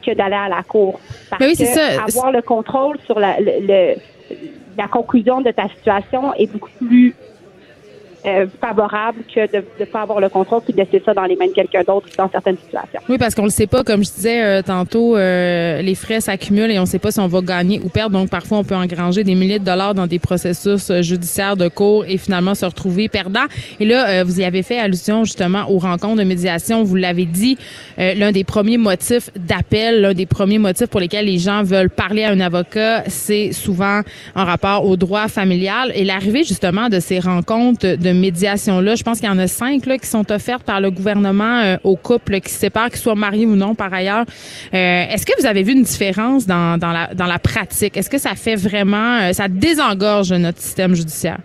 [0.06, 1.00] que d'aller à la cour.
[1.30, 2.04] Parce oui, que ça.
[2.04, 3.96] avoir le contrôle sur la, le- le-
[4.78, 7.16] la conclusion de ta situation est beaucoup plus
[8.26, 11.36] euh, favorable que de ne pas avoir le contrôle puis de laisser ça dans les
[11.36, 13.00] mains de quelqu'un d'autre dans certaines situations.
[13.08, 16.72] Oui, parce qu'on le sait pas, comme je disais euh, tantôt, euh, les frais s'accumulent
[16.72, 18.18] et on sait pas si on va gagner ou perdre.
[18.18, 21.68] Donc, parfois, on peut engranger des milliers de dollars dans des processus euh, judiciaires de
[21.68, 23.46] cours et finalement se retrouver perdant.
[23.80, 26.84] Et là, euh, vous y avez fait allusion justement aux rencontres de médiation.
[26.84, 27.58] Vous l'avez dit,
[27.98, 32.24] l'un des premiers motifs d'appel, l'un des premiers motifs pour lesquels les gens veulent parler
[32.24, 34.02] à un avocat, c'est souvent
[34.36, 35.92] en rapport au droit familial.
[35.96, 38.96] Et l'arrivée justement de ces rencontres de de médiation-là.
[38.96, 41.78] Je pense qu'il y en a cinq là, qui sont offertes par le gouvernement euh,
[41.84, 44.26] aux couples qui se séparent, qu'ils soient mariés ou non par ailleurs.
[44.74, 47.98] Euh, Est-ce que vous avez vu une différence dans, la, pratique?
[47.98, 51.40] Est-ce que ça fait vraiment, euh, ça désengorge notre système judiciaire?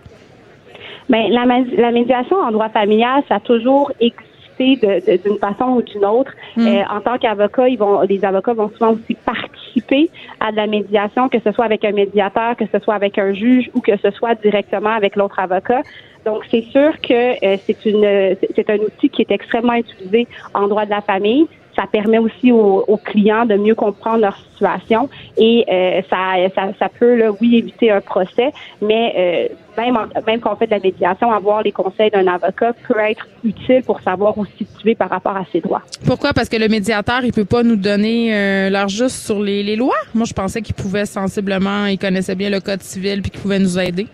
[1.09, 1.45] Ben, la,
[1.77, 6.31] la médiation en droit familial, ça a toujours existé d'une façon ou d'une autre.
[6.67, 10.67] Euh, en tant qu'avocat, ils vont, les avocats vont souvent aussi participer à de la
[10.67, 13.97] médiation, que ce soit avec un médiateur, que ce soit avec un juge ou que
[13.97, 15.81] ce soit directement avec l'autre avocat.
[16.25, 17.13] Donc, c'est sûr que
[17.45, 18.01] euh, c'est une,
[18.39, 21.45] c'est- c'est un outil qui est extrêmement utilisé en droit de la famille.
[21.75, 26.17] Ça permet aussi aux, aux clients de mieux comprendre leur situation et euh, ça,
[26.55, 30.55] ça, ça peut, là, oui, éviter un procès, mais euh, même, en- même quand on
[30.55, 34.45] fait de la médiation, avoir les conseils d'un avocat peut être utile pour savoir où
[34.45, 35.81] se situer par rapport à ses droits.
[36.05, 36.31] Pourquoi?
[36.31, 39.75] Parce que le médiateur, il peut pas nous donner euh, leur juste sur les, les
[39.75, 39.95] lois.
[40.13, 43.59] Moi, je pensais qu'il pouvait sensiblement, il connaissait bien le code civil puis qu'il pouvait
[43.59, 44.07] nous aider.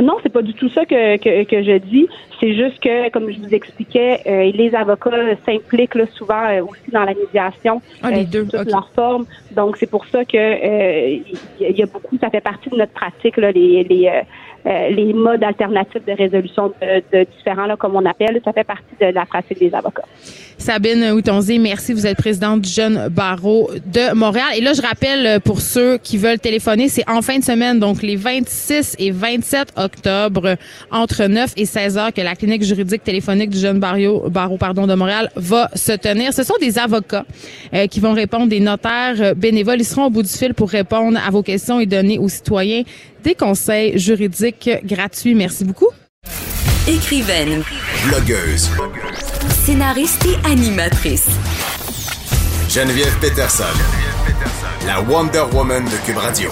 [0.00, 2.06] Non, c'est pas du tout ça que, que, que je dis.
[2.40, 5.10] C'est juste que, comme je vous expliquais, euh, les avocats
[5.44, 9.26] s'impliquent là, souvent euh, aussi dans la médiation Ah, les euh, deux, sous leurs formes.
[9.54, 13.36] Donc, c'est pour ça que il y a beaucoup, ça fait partie de notre pratique,
[13.36, 14.22] là, les, les,
[14.64, 18.40] les modes alternatifs de résolution de, de différents, là, comme on appelle.
[18.42, 20.04] Ça fait partie de la pratique des avocats.
[20.60, 21.94] Sabine Houtonzier, merci.
[21.94, 24.48] Vous êtes présidente du Jeune Barreau de Montréal.
[24.56, 28.02] Et là, je rappelle pour ceux qui veulent téléphoner, c'est en fin de semaine, donc
[28.02, 30.56] les 26 et 27 octobre,
[30.90, 34.86] entre 9 et 16 heures, que la clinique juridique téléphonique du Jeune Barreau, Barreau pardon,
[34.86, 36.32] de Montréal va se tenir.
[36.32, 37.24] Ce sont des avocats
[37.74, 39.80] euh, qui vont répondre, des notaires euh, bénévoles.
[39.80, 42.82] Ils seront au bout du fil pour répondre à vos questions et donner aux citoyens
[43.22, 45.34] des conseils juridiques gratuits.
[45.34, 45.88] Merci beaucoup.
[46.88, 47.62] Écrivaine,
[48.08, 48.70] Blogueuse.
[49.64, 51.28] scénariste et animatrice.
[52.68, 53.64] Geneviève Peterson.
[54.86, 56.50] La Wonder Woman de Cube Radio.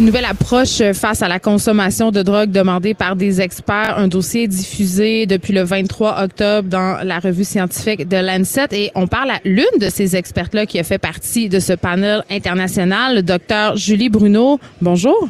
[0.00, 3.98] Nouvelle approche face à la consommation de drogue demandée par des experts.
[3.98, 8.68] Un dossier diffusé depuis le 23 octobre dans la revue scientifique de Lancet.
[8.72, 12.24] Et on parle à l'une de ces expertes-là qui a fait partie de ce panel
[12.30, 14.58] international, le docteur Julie Bruno.
[14.80, 15.28] Bonjour.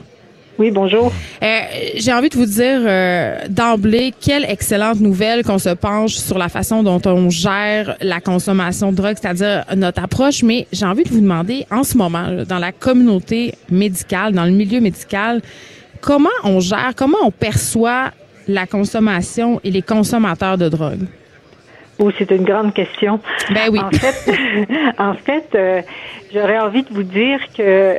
[0.60, 1.10] Oui, bonjour.
[1.42, 1.60] Euh,
[1.94, 6.50] J'ai envie de vous dire euh, d'emblée, quelle excellente nouvelle qu'on se penche sur la
[6.50, 10.42] façon dont on gère la consommation de drogue, c'est-à-dire notre approche.
[10.42, 14.44] Mais j'ai envie de vous demander, en ce moment, là, dans la communauté médicale, dans
[14.44, 15.40] le milieu médical,
[16.02, 18.10] comment on gère, comment on perçoit
[18.46, 21.06] la consommation et les consommateurs de drogue?
[21.98, 23.18] Oh, c'est une grande question.
[23.48, 23.80] Ben oui.
[23.80, 24.34] En fait,
[24.98, 25.80] en fait euh,
[26.34, 27.98] j'aurais envie de vous dire que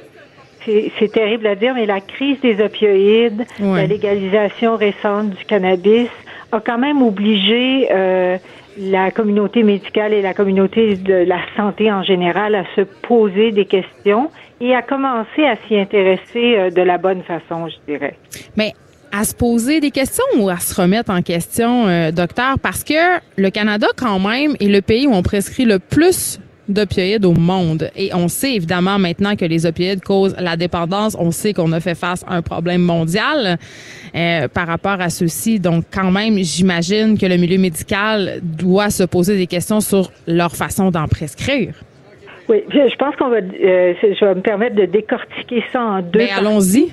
[0.66, 3.82] c'est terrible à dire, mais la crise des opioïdes, Ouais.
[3.82, 6.08] la légalisation récente du cannabis
[6.52, 8.38] a quand même obligé euh,
[8.78, 13.66] la communauté médicale et la communauté de la santé en général à se poser des
[13.66, 18.16] questions et à commencer à s'y intéresser euh, de la bonne façon, je dirais.
[18.56, 18.74] Mais
[19.12, 23.20] à se poser des questions ou à se remettre en question, euh, docteur, parce que
[23.36, 26.40] le Canada, quand même, est le pays où on prescrit le plus
[26.72, 27.90] d'opioïdes au monde.
[27.96, 31.16] Et on sait évidemment maintenant que les opioïdes causent la dépendance.
[31.20, 33.58] On sait qu'on a fait face à un problème mondial
[34.16, 35.60] euh, par rapport à ceci.
[35.60, 40.56] Donc, quand même, j'imagine que le milieu médical doit se poser des questions sur leur
[40.56, 41.74] façon d'en prescrire.
[42.50, 46.20] Oui, je pense qu'on va, euh, je vais me permettre de décortiquer ça en deux.
[46.20, 46.46] Mais parties.
[46.46, 46.92] allons-y.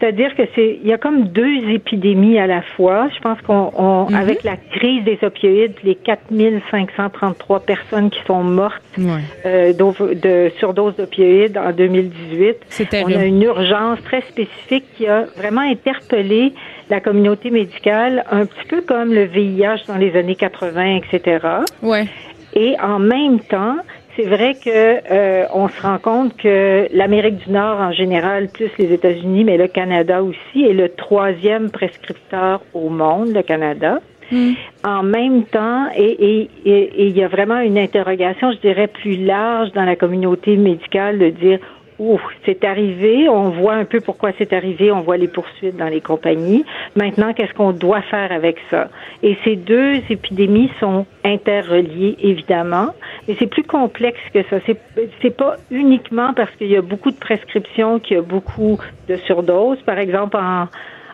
[0.00, 3.08] C'est-à-dire que c'est, il y a comme deux épidémies à la fois.
[3.14, 4.14] Je pense qu'on, on, Mhm.
[4.14, 9.20] avec la crise des opioïdes, les 4533 personnes qui sont mortes Ouais.
[9.46, 15.24] euh, de surdose d'opioïdes en 2018, C'est on a une urgence très spécifique qui a
[15.36, 16.52] vraiment interpellé
[16.90, 21.38] la communauté médicale, un petit peu comme le VIH dans les années 80, etc.
[21.82, 22.06] Ouais.
[22.54, 23.76] Et en même temps,
[24.18, 24.68] c'est vrai que
[25.12, 29.56] euh, on se rend compte que l'Amérique du Nord en général, plus les États-Unis, mais
[29.56, 34.00] le Canada aussi, est le troisième prescripteur au monde, le Canada.
[34.84, 38.88] En même temps, et et- et- et il y a vraiment une interrogation, je dirais,
[38.88, 41.58] plus large dans la communauté médicale de dire
[41.98, 45.88] Ouf, c'est arrivé, on voit un peu pourquoi c'est arrivé, on voit les poursuites dans
[45.88, 46.64] les compagnies.
[46.94, 48.88] Maintenant, qu'est-ce qu'on doit faire avec ça?
[49.24, 52.94] Et ces deux épidémies sont interreliées, évidemment,
[53.26, 54.58] mais c'est plus complexe que ça.
[54.66, 59.16] C'est, pas uniquement parce qu'il y a beaucoup de prescriptions qu'il y a beaucoup de
[59.16, 59.80] surdoses.
[59.82, 60.68] Par exemple, en,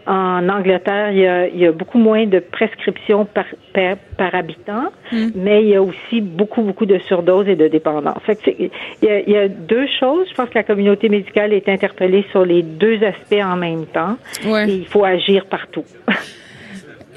[0.07, 4.35] en Angleterre, il y, a, il y a beaucoup moins de prescriptions par, par, par
[4.35, 4.93] habitant,
[5.35, 8.19] mais il y a aussi beaucoup, beaucoup de surdoses et de dépendance.
[8.27, 8.57] Fait que c'est-
[9.03, 10.27] il, y a, il y a deux choses.
[10.31, 14.17] Je pense que la communauté médicale est interpellée sur les deux aspects en même temps
[14.47, 14.69] Ouais.
[14.69, 15.85] et il faut agir partout.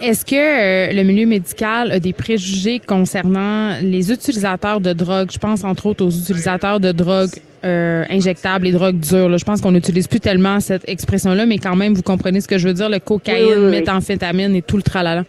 [0.02, 5.30] Est-ce que euh, le milieu médical a des préjugés concernant les utilisateurs de drogue?
[5.32, 7.30] Je pense entre autres aux utilisateurs de drogue
[7.66, 9.30] euh, injectables, les drogues dures.
[9.30, 9.38] là.
[9.38, 12.58] Je pense qu'on n'utilise plus tellement cette expression-là, mais quand même, vous comprenez ce que
[12.58, 13.72] je veux dire, le cocaïne, Oui, oui, oui.
[13.72, 15.24] méthamphétamine et tout le tralala.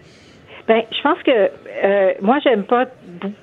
[0.68, 2.84] Ben, je pense que euh, moi, j'aime pas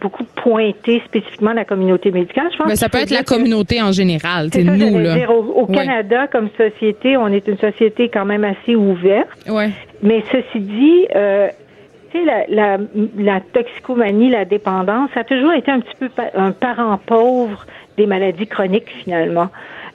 [0.02, 2.48] beaucoup pointer spécifiquement la communauté médicale.
[2.52, 5.16] Je pense Mais ça peut être la communauté en général, c'est nous j'allais là.
[5.16, 5.32] dire.
[5.32, 5.76] Au, au Ouais.
[5.76, 9.30] Canada, comme société, on est une société quand même assez ouverte.
[9.50, 9.70] Ouais.
[10.04, 11.48] Mais ceci dit, euh,
[12.14, 12.78] la, la,
[13.18, 17.66] la toxicomanie, la dépendance, ça a toujours été un petit peu pa- un parent pauvre
[17.98, 19.48] des maladies chroniques finalement.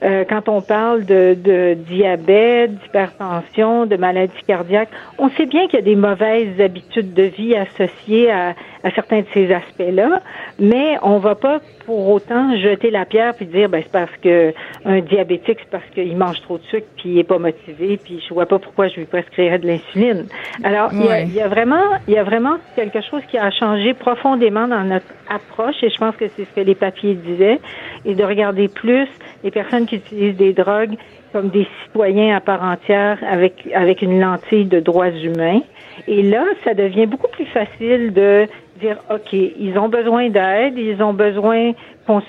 [0.03, 5.75] Euh, quand on parle de, de diabète, d'hypertension, de maladies cardiaques, on sait bien qu'il
[5.79, 10.21] y a des mauvaises habitudes de vie associées à, à certains de ces aspects-là,
[10.59, 14.53] mais on va pas pour autant jeter la pierre puis dire ben c'est parce que
[14.85, 18.23] un diabétique c'est parce qu'il mange trop de sucre puis il est pas motivé puis
[18.27, 20.25] je vois pas pourquoi je lui prescrirais de l'insuline.
[20.63, 21.23] Alors Ouais.
[21.25, 24.83] il y a vraiment il y a vraiment quelque chose qui a changé profondément dans
[24.83, 27.59] notre approche et je pense que c'est ce que les papiers disaient
[28.05, 29.07] et de regarder plus
[29.43, 30.95] les personnes qui utilisent des drogues
[31.31, 35.61] comme des citoyens à part entière avec avec une lentille de droits humains.
[36.07, 38.47] Et là, ça devient beaucoup plus facile de
[38.79, 41.73] dire OK, ils ont besoin d'aide, ils ont besoin
[42.05, 42.21] qu'on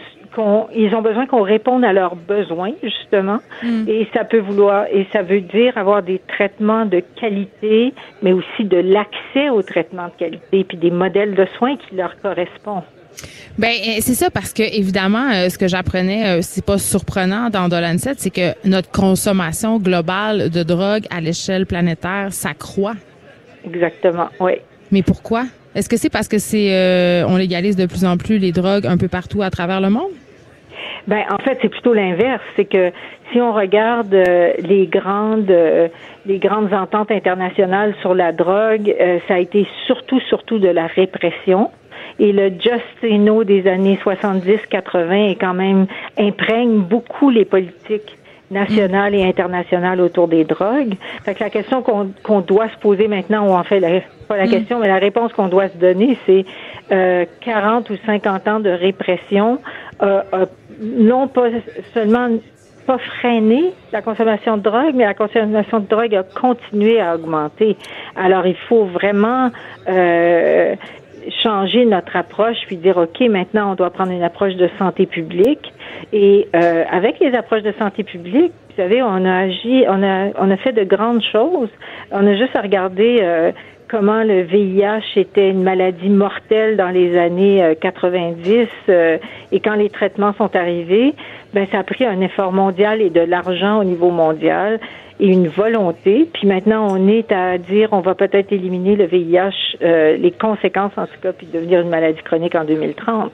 [0.75, 3.39] ils ont besoin qu'on réponde à leurs besoins justement
[3.87, 8.65] et ça peut vouloir et ça veut dire avoir des traitements de qualité mais aussi
[8.65, 12.85] de l'accès aux traitements de qualité puis des modèles de soins qui leur correspondent.
[13.59, 17.51] Ben euh, c'est ça parce que évidemment euh, ce que j'apprenais euh, c'est pas surprenant
[17.51, 22.95] dans Dolancet, c'est que notre consommation globale de drogue à l'échelle planétaire s'accroît.
[23.65, 24.29] Exactement.
[24.41, 24.53] Oui.
[24.91, 25.45] Mais pourquoi?
[25.75, 28.87] Est-ce que c'est parce que c'est euh, on légalise de plus en plus les drogues
[28.87, 30.11] un peu partout à travers le monde?
[31.07, 32.43] Ben, en fait, c'est plutôt l'inverse.
[32.57, 32.93] C'est que
[33.33, 35.89] si on regarde euh, les grandes euh,
[36.27, 40.87] les grandes ententes internationales sur la drogue, euh, ça a été surtout surtout de la
[40.87, 41.71] répression.
[42.19, 45.87] Et le Justino des années 70-80 est quand même
[46.19, 48.19] imprègne beaucoup les politiques
[48.53, 50.95] nationales et internationales autour des drogues.
[51.25, 54.37] Fait que la question qu'on qu'on doit se poser maintenant, ou en fait, la, pas
[54.37, 56.45] la question, mais la réponse qu'on doit se donner, c'est
[56.93, 59.59] euh, 40 ou 50 ans de répression,
[60.03, 60.47] euh, euh,
[60.81, 61.49] non pas
[61.95, 62.29] seulement
[62.87, 67.77] pas freiné la consommation de drogue, mais la consommation de drogue a continué à augmenter.
[68.17, 69.51] Alors, il faut vraiment
[69.89, 70.75] euh,
[71.43, 75.73] changer notre approche puis dire ok maintenant on doit prendre une approche de santé publique.
[76.13, 80.31] Et euh, avec les approches de santé publique vous savez on a agi on a
[80.39, 81.71] on a fait de grandes choses.
[82.11, 83.53] On a juste à regarder euh,
[83.93, 89.19] comment le VIH était une maladie mortelle dans les années euh, 90 euh,
[89.53, 91.15] et quand les traitements sont arrivés
[91.53, 94.81] ben ça a pris un effort mondial et de l'argent au niveau mondial
[95.23, 96.29] et une volonté.
[96.35, 100.93] Puis maintenant, on est à dire on va peut-être éliminer le VIH, euh, les conséquences
[100.97, 103.31] en tout cas, puis devenir une maladie chronique en 2030.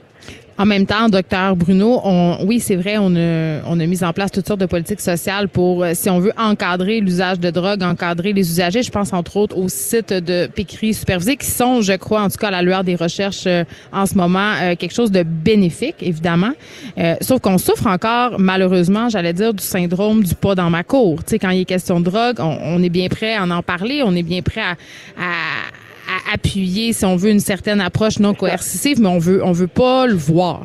[0.59, 4.13] En même temps, docteur Bruno, on, oui, c'est vrai, on a, on a mis en
[4.13, 7.83] place toutes sortes de politiques sociales pour, euh, si on veut encadrer l'usage de drogue,
[7.85, 8.83] encadrer les usagers.
[8.83, 12.39] Je pense entre autres aux sites de pécriers supervisés qui sont, je crois, en tout
[12.39, 15.97] cas à la lueur des recherches euh, en ce moment, euh, quelque chose de bénéfique,
[16.01, 16.53] évidemment.
[16.99, 21.23] Euh, sauf qu'on souffre encore, malheureusement, j'allais dire, du syndrome du pas dans ma cour.
[21.23, 23.63] Tu sais, quand il est question de drogue, on, on est bien prêt à en
[23.63, 28.19] parler, on est bien prêt à, à à appuyer, si on veut, une certaine approche
[28.19, 30.63] non coercitive, mais on veut, on veut pas le voir.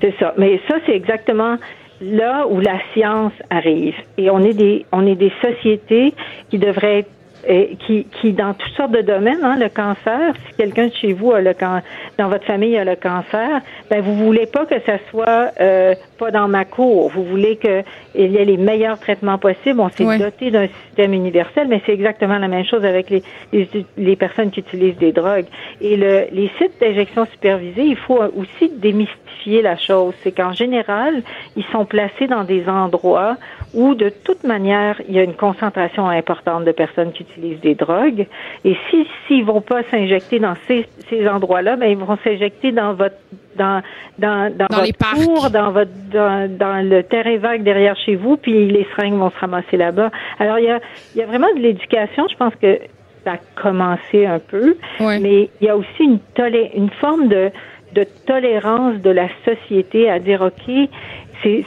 [0.00, 0.32] C'est ça.
[0.38, 1.56] Mais ça, c'est exactement
[2.00, 3.94] là où la science arrive.
[4.16, 6.14] Et on est des, on est des sociétés
[6.50, 7.10] qui devraient être
[7.48, 11.12] euh, qui, qui, dans toutes sortes de domaines, hein, le cancer, si quelqu'un de chez
[11.12, 11.80] vous a le can
[12.18, 16.30] dans votre famille a le cancer, ben vous voulez pas que ça soit euh, pas
[16.30, 17.10] dans ma cour.
[17.10, 17.82] Vous voulez que
[18.14, 19.80] il y ait les meilleurs traitements possibles.
[19.80, 23.22] On s'est doté d'un système universel, mais c'est exactement la même chose avec les,
[23.52, 25.46] les, les personnes qui utilisent des drogues.
[25.80, 30.14] Et le, les sites d'injection supervisée, il faut aussi démystifier la chose.
[30.22, 31.22] C'est qu'en général,
[31.56, 33.36] ils sont placés dans des endroits
[33.74, 37.74] où, de toute manière, il y a une concentration importante de personnes qui utilisent des
[37.74, 38.26] drogues.
[38.64, 42.94] Et si s'ils vont pas s'injecter dans ces, ces endroits-là, ben ils vont s'injecter dans
[42.94, 43.16] votre
[43.56, 43.82] dans
[44.18, 45.52] dans dans, Dans les parcs.
[45.52, 49.38] dans votre dans, dans le terrain vague derrière chez vous, puis les seringues vont se
[49.38, 50.10] ramasser là-bas.
[50.38, 50.80] Alors il y a
[51.14, 52.26] il y a vraiment de l'éducation.
[52.30, 52.78] Je pense que
[53.24, 57.50] ça a commencé un peu, mais il y a aussi une tolé une forme de
[57.94, 60.88] de tolérance de la société à dire ok,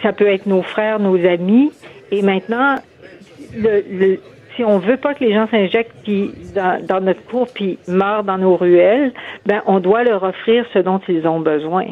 [0.04, 1.72] ça peut être nos frères, nos amis,
[2.12, 2.76] et maintenant
[3.56, 4.20] le, le
[4.62, 8.24] si on veut pas que les gens s'injectent puis dans, dans notre cour puis meurent
[8.24, 9.12] dans nos ruelles,
[9.46, 11.86] ben on doit leur offrir ce dont ils ont besoin.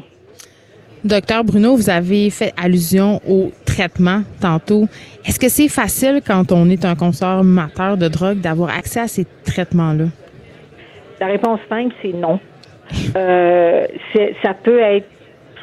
[1.03, 4.85] Docteur Bruno, vous avez fait allusion au traitement tantôt.
[5.25, 9.25] Est-ce que c'est facile quand on est un consommateur de drogue d'avoir accès à ces
[9.45, 10.05] traitements-là?
[11.19, 12.39] La réponse simple, c'est non.
[13.15, 13.87] Euh,
[14.43, 15.07] ça peut être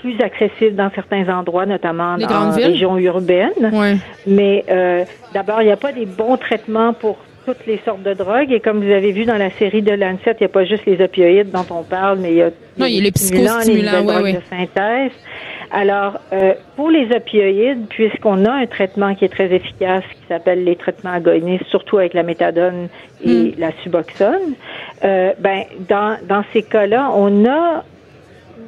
[0.07, 3.73] plus accessible dans certains endroits, notamment Les dans les régions urbaines.
[4.27, 5.05] Mais euh,
[5.35, 8.53] d'abord, il n'y a pas des bons traitements pour toutes les sortes de drogues.
[8.53, 10.85] Et comme vous avez vu dans la série de Lancet, il n'y a pas juste
[10.87, 13.59] les opioïdes dont on parle, mais il y a, Non, il y a les stimulants,
[13.61, 15.12] psychostimulants, les drogues de synthèse.
[15.72, 20.62] Alors, euh, pour les opioïdes, puisqu'on a un traitement qui est très efficace, qui s'appelle
[20.62, 22.89] les traitements agonistes, surtout avec la méthadone
[23.24, 23.51] et Hmm.
[23.59, 24.55] la suboxone,
[25.05, 27.85] euh, ben dans, dans ces cas-là, on a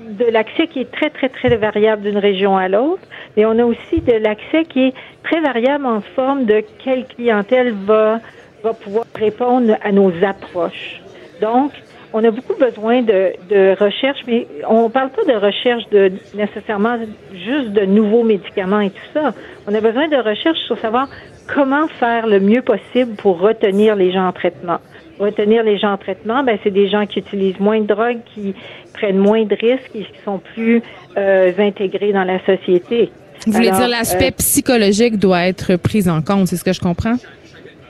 [0.09, 3.03] de l'accès qui est très, très, très variable d'une région à l'autre,
[3.37, 7.73] et on a aussi de l'accès qui est très variable en forme de quelle clientèle
[7.87, 8.21] va,
[8.63, 11.01] va pouvoir répondre à nos approches.
[11.41, 11.73] Donc,
[12.13, 16.97] on a beaucoup besoin de, de recherche, mais on parle pas de recherche de nécessairement
[17.33, 19.35] juste de nouveaux médicaments et tout ça.
[19.67, 21.09] On a besoin de recherche sur savoir
[21.55, 24.79] comment faire le mieux possible pour retenir les gens en traitement.
[25.19, 28.55] Retenir les gens en traitement, ben c'est des gens qui utilisent moins de drogue, qui
[28.99, 30.83] prennent moins de risques et qui sont plus
[31.17, 33.11] euh, intégrés dans la société.
[33.47, 36.81] Vous voulez dire l'aspect euh, psychologique doit être pris en compte, c'est ce que je
[36.81, 37.17] comprends?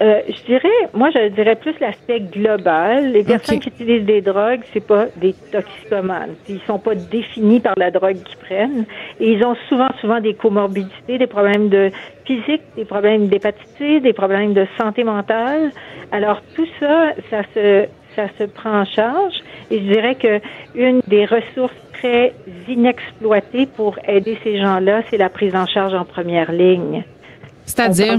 [0.01, 3.11] Euh, je dirais, moi, je dirais plus l'aspect global.
[3.11, 6.35] Les personnes qui utilisent des drogues, c'est pas des toxicomanes.
[6.49, 8.85] Ils sont pas définis par la drogue qu'ils prennent.
[9.19, 11.91] Et ils ont souvent, souvent des comorbidités, des problèmes de
[12.25, 15.73] physique, des problèmes d'hépatite, des problèmes de santé mentale.
[16.13, 17.87] Alors, tout ça, ça se,
[18.19, 19.35] ça se prend en charge.
[19.71, 20.41] Et je dirais que
[20.75, 22.33] une des ressources très
[22.69, 27.05] inexploitées pour aider ces gens-là, c'est la prise en charge en première ligne.
[27.65, 28.19] C'est-à-dire?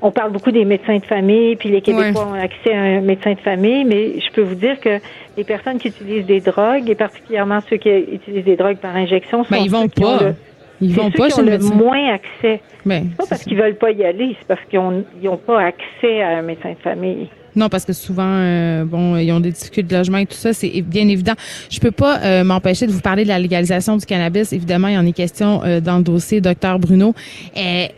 [0.00, 3.34] on parle beaucoup des médecins de famille, puis les Québécois ont accès à un médecin
[3.34, 4.98] de famille, mais je peux vous dire que
[5.36, 9.44] les personnes qui utilisent des drogues, et particulièrement ceux qui utilisent des drogues par injection,
[9.44, 10.24] sont Ben, ils vont ceux qui ont pas.
[10.24, 10.34] le-
[10.80, 11.74] Ils vont ceux pas qui ont le médecin.
[11.74, 12.60] moins accès.
[12.86, 15.36] Ben, C'est pas parce qu'ils veulent pas y aller, c'est parce qu'ils ont, ils ont
[15.36, 17.28] pas accès à un médecin de famille.
[17.56, 20.52] Non, parce que souvent, euh, bon, ils ont des difficultés de logement et tout ça,
[20.52, 21.32] c'est bien évident.
[21.68, 24.52] Je peux pas euh, m'empêcher de vous parler de la légalisation du cannabis.
[24.52, 27.14] Évidemment, il y en est question euh, dans le dossier, docteur Bruno.
[27.56, 27.90] Et,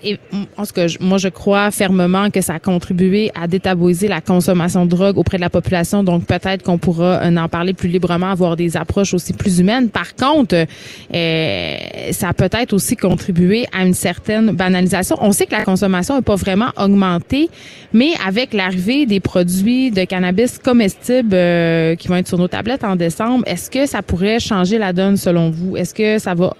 [0.57, 4.20] en ce que je- moi, je crois fermement que ça a contribué à détabouiser la
[4.22, 6.03] consommation de drogue auprès de la population.
[6.03, 9.90] Donc, peut-être qu'on pourra en parler plus librement, avoir des approches aussi plus humaines.
[9.90, 10.66] Par contre,
[11.12, 15.16] ça a peut-être aussi contribué à une certaine banalisation.
[15.20, 17.50] On sait que la consommation n'est pas vraiment augmentée,
[17.92, 22.84] mais avec l'arrivée des produits de cannabis comestibles euh, qui vont être sur nos tablettes
[22.84, 25.76] en décembre, est-ce que ça pourrait changer la donne selon vous?
[25.76, 26.55] Est-ce que ça va...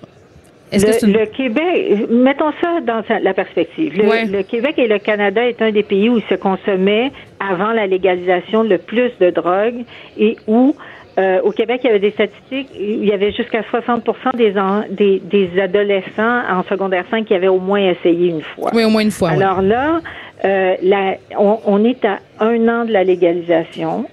[0.73, 3.93] Le, une- le Québec, mettons ça dans la perspective.
[3.95, 4.25] Le, Ouais.
[4.25, 7.87] le Québec et le Canada est un des pays où il se consommait avant la
[7.87, 9.85] légalisation le plus de drogue
[10.19, 10.75] et où
[11.19, 14.85] euh, au Québec, il y avait des statistiques, il y avait jusqu'à 60 des, en-
[14.89, 18.71] des, des adolescents en secondaire 5 qui avaient au moins essayé une fois.
[18.73, 19.29] Oui, au moins une fois.
[19.33, 20.01] Alors là,
[20.45, 24.07] euh, la- on, on est à un an de la légalisation.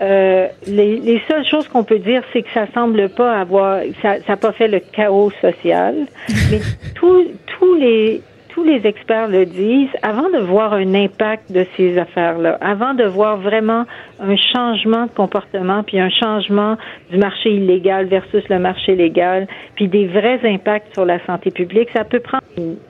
[0.00, 4.16] Euh, les, les seules choses qu'on peut dire, c'est que ça semble pas avoir, ça
[4.28, 6.06] n'a pas fait le chaos social.
[6.50, 6.60] Mais
[6.94, 7.24] tous
[7.58, 8.20] tous les
[8.56, 13.04] tous les experts le disent, avant de voir un impact de ces affaires-là, avant de
[13.04, 13.84] voir vraiment
[14.18, 16.78] un changement de comportement, puis un changement
[17.10, 21.90] du marché illégal versus le marché légal, puis des vrais impacts sur la santé publique,
[21.94, 22.42] ça peut prendre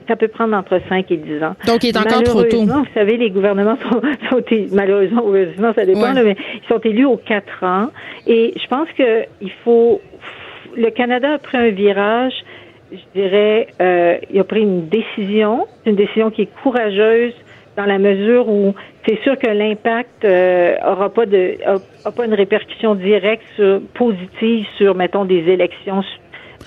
[0.07, 1.55] ça peut prendre entre 5 et 10 ans.
[1.67, 2.47] Donc, il est encore trop tôt.
[2.61, 4.41] Malheureusement, Vous savez, les gouvernements sont, sont
[4.71, 6.13] malheureusement, heureusement, ça dépend, Ouais.
[6.13, 7.89] là, mais ils sont élus aux quatre ans.
[8.25, 9.99] Et je pense que il faut.
[10.77, 12.33] Le Canada a pris un virage.
[12.91, 17.33] Je dirais, euh, il a pris une décision, une décision qui est courageuse
[17.75, 18.73] dans la mesure où
[19.07, 23.81] c'est sûr que l'impact euh, aura pas de a- a pas une répercussion directe sur,
[23.93, 26.01] positive sur mettons des élections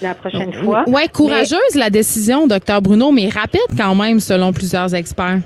[0.03, 0.85] la prochaine fois.
[0.87, 5.39] Ouais, courageuse la décision, docteur Bruno, mais rapide quand même, selon plusieurs experts.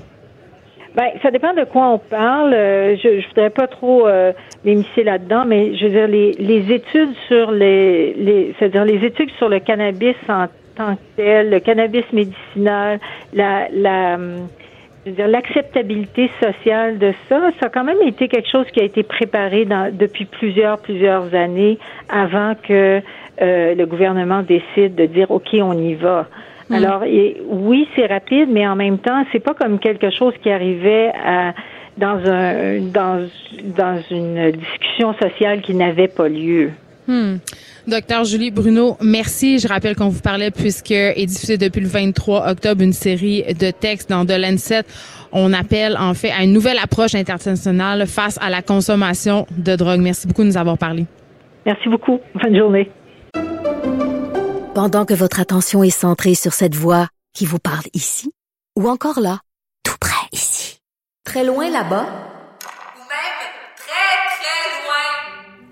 [0.95, 2.53] Ben, ça dépend de quoi on parle.
[2.53, 4.31] Euh, je, je voudrais pas trop euh,
[4.63, 9.31] m'immiscer là-dedans, mais je veux dire les, les études sur les, les c'est-à-dire les études
[9.37, 10.45] sur le cannabis en
[10.75, 12.99] tant que tel, le cannabis médicinal,
[13.33, 14.47] la, la hum,
[15.05, 19.65] l'acceptabilité sociale de ça, ça a quand même été quelque chose qui a été préparé
[19.65, 21.77] dans, depuis plusieurs, plusieurs années
[22.09, 23.01] avant que
[23.41, 26.27] euh, le gouvernement décide de dire OK, on y va.
[26.71, 30.49] Alors, et, oui, c'est rapide, mais en même temps, c'est pas comme quelque chose qui
[30.49, 31.53] arrivait à,
[31.97, 33.27] dans un dans
[33.77, 36.71] dans une discussion sociale qui n'avait pas lieu.
[37.07, 37.35] Hmm.
[37.87, 39.59] Docteur Julie Bruno, merci.
[39.59, 43.69] Je rappelle qu'on vous parlait puisque est diffusée depuis le 23 octobre une série de
[43.69, 44.83] textes dans The Lancet.
[45.31, 49.99] On appelle en fait à une nouvelle approche internationale face à la consommation de drogue.
[49.99, 51.05] Merci beaucoup de nous avoir parlé.
[51.65, 52.19] Merci beaucoup.
[52.41, 52.89] Bonne journée.
[54.73, 58.31] Pendant que votre attention est centrée sur cette voix qui vous parle ici,
[58.77, 59.39] ou encore là,
[59.83, 60.79] tout près ici,
[61.23, 62.05] très loin là-bas,
[62.95, 63.41] Ou même
[63.77, 65.64] très, très loin.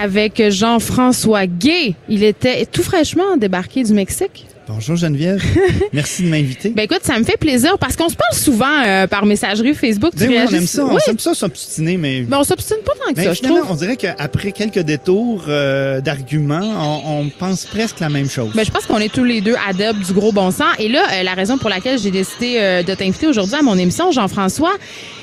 [0.00, 1.94] Avec Jean-François Gay.
[2.08, 4.46] Il était tout fraîchement débarqué du Mexique.
[4.66, 5.42] Bonjour Geneviève.
[5.92, 6.70] Merci de m'inviter.
[6.70, 10.12] Ben écoute, ça me fait plaisir parce qu'on se parle souvent euh, par messagerie Facebook.
[10.16, 12.92] Tu Ben oui, on aime ça, on aime ça s'obstiner, mais, Ben, on s'obstine pas
[12.92, 13.62] tant que mais ça, je trouve.
[13.68, 18.52] on dirait qu'après quelques détours euh, d'arguments, on, on pense presque la même chose.
[18.54, 20.72] Ben, je pense qu'on est tous les deux adeptes du gros bon sens.
[20.78, 24.12] Et là, euh, la raison pour laquelle j'ai décidé de t'inviter aujourd'hui à mon émission,
[24.12, 24.72] Jean-François,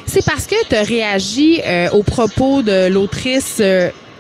[0.05, 1.61] c'est parce que tu as réagi
[1.93, 3.61] aux propos de l'autrice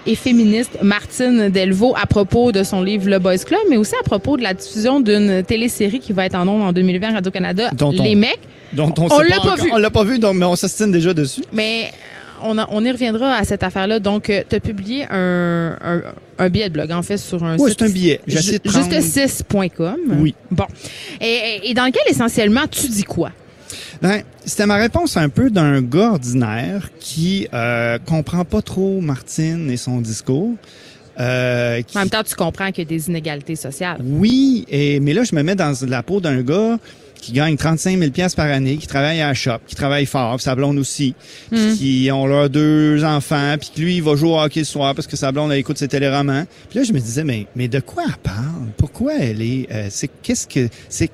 [0.07, 4.03] et féministe Martine Delvaux à propos de son livre Le Boys Club, mais aussi à
[4.03, 7.69] propos de la diffusion d'une télésérie qui va être en ondes en 2020 à Radio-Canada,
[8.03, 8.39] Les mecs.
[8.73, 9.69] dont on, on l'a pas vu.
[9.73, 11.41] On l'a pas vu, donc, mais on s'ostine déjà dessus.
[11.51, 11.91] Mais
[12.43, 13.99] on, a- on y reviendra à cette affaire-là.
[13.99, 16.01] Donc, tu as publié un, un,
[16.39, 17.79] un billet de blog, en fait, sur un Oui, site.
[17.79, 18.21] c'est un billet.
[18.27, 19.95] De prendre- Juste6.com.
[20.19, 20.35] Oui.
[20.51, 20.65] Bon.
[21.21, 23.31] Et, et dans lequel, essentiellement, tu dis quoi?
[24.01, 29.69] Ben, c'était ma réponse un peu d'un gars ordinaire qui euh, comprend pas trop Martine
[29.69, 30.53] et son discours.
[31.19, 33.97] Euh, qui- En même temps, tu comprends qu'il y a des inégalités sociales.
[34.03, 36.77] Oui, et, mais là, je me mets dans la peau d'un gars
[37.19, 40.35] qui gagne 35 000 pièces par année, qui travaille à la shop, qui travaille fort,
[40.35, 41.15] puis sa blonde aussi,
[41.51, 44.65] puis qui ont leurs deux enfants, puis que lui, il va jouer au hockey le
[44.67, 46.45] soir parce que sa blonde, elle écoute ses téléromans.
[46.69, 48.67] Puis là, je me disais, mais, mais de quoi elle parle?
[48.77, 49.67] Pourquoi elle est...
[49.71, 50.69] euh, c'est qu'est-ce que...
[50.89, 51.09] c'est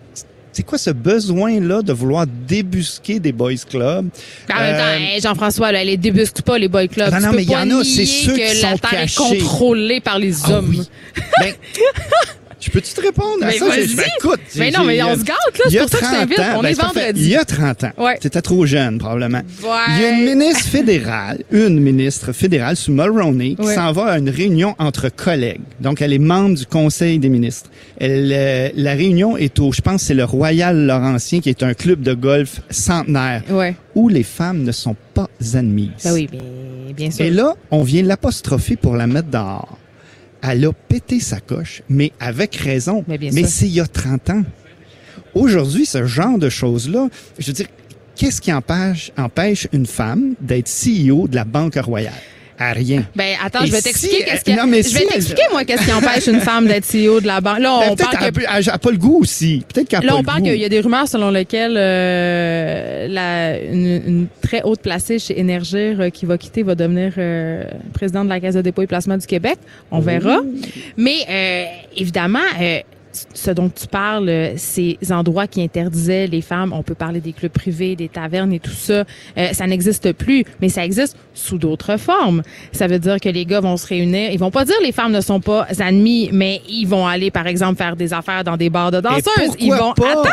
[0.54, 4.08] c'est quoi ce besoin-là de vouloir débusquer des boys clubs?
[4.54, 7.12] En même temps, Euh, Jean-François, là, les débusquent pas les boy clubs.
[7.14, 9.16] Non, peux mais il y en a, c'est ceux que qui la sont Terre est
[9.18, 10.70] contrôlée par les Ah hommes.
[10.70, 10.82] oui.
[11.40, 11.54] Ben,
[12.66, 13.66] je peux-tu te répondre à ça?
[13.72, 15.66] Je- ben, écoute, Mais non, mais on se gâte, là.
[15.66, 16.40] il y C'est a pour ça que je 30 t'invite.
[16.40, 17.22] ans, On ben, est vendredi.
[17.24, 17.92] Il y a 30 ans.
[17.98, 18.18] Ouais.
[18.18, 19.40] T'étais trop jeune, probablement.
[19.64, 19.70] Ouais.
[19.96, 24.18] Il y a une ministre fédérale, une ministre fédérale sous Mulroney, qui s'en va à
[24.18, 25.62] une réunion entre collègues.
[25.82, 27.70] Donc, elle est membre du Conseil des ministres.
[28.00, 31.74] Elle, euh, la réunion est au, je pense, c'est le Royal Laurentien, qui est un
[31.74, 33.76] club de golf centenaire, Ouais.
[33.96, 35.90] où les femmes ne sont pas admises.
[36.04, 36.42] Ben oui, bien,
[36.96, 37.26] bien sûr.
[37.26, 39.78] Et là, on vient l'apostropher pour la mettre dehors.
[40.46, 43.06] Elle a pété sa coche, mais avec raison.
[43.08, 43.48] Mais bien sûr.
[43.48, 44.44] c'est il y a 30 ans.
[45.34, 47.08] Aujourd'hui, ce genre de choses-là,
[47.40, 47.68] je veux dire,
[48.16, 52.14] qu'est-ce qui empêche, empêche une femme d'être CEO de la Banque Royale?
[52.60, 53.04] À rien.
[53.16, 55.44] Ben attends, Et je vais si t'expliquer qu'est-ce qui non, mais je si vais t'expliquer
[55.52, 57.60] moi qu'est-ce qui empêche une femme d'être CEO de la banque?
[57.60, 59.64] Là, Ben, on parle que elle a pas le goût aussi.
[59.74, 63.60] Peut-être qu'elle Là, on le parle qu'il y a des rumeurs selon lesquelles euh, la,
[63.60, 68.26] une, une très haute placée chez Énergir euh, qui va quitter va devenir euh, présidente
[68.26, 69.58] de la Caisse de dépôt et placement du Québec.
[69.92, 70.40] On verra.
[70.98, 71.66] Mais euh,
[71.98, 72.80] évidemment, euh,
[73.34, 77.34] ce dont tu parles, euh, ces endroits qui interdisaient les femmes, on peut parler des
[77.34, 79.04] clubs privés, des tavernes et tout ça,
[79.38, 82.44] euh, ça n'existe plus, mais ça existe sous d'autres formes.
[82.72, 85.12] Ça veut dire que les gars vont se réunir, ils vont pas dire les femmes
[85.12, 88.70] ne sont pas admis, mais ils vont aller par exemple faire des affaires dans des
[88.70, 89.56] bars de danseuses.
[89.60, 90.12] Ils vont pas?
[90.12, 90.30] attends,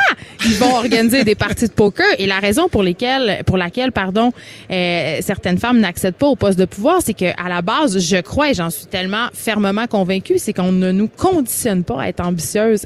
[0.47, 4.33] ils vont organiser des parties de poker et la raison pour lesquelles pour laquelle pardon
[4.71, 8.21] euh, certaines femmes n'accèdent pas au poste de pouvoir, c'est que à la base, je
[8.21, 12.21] crois et j'en suis tellement fermement convaincue, c'est qu'on ne nous conditionne pas à être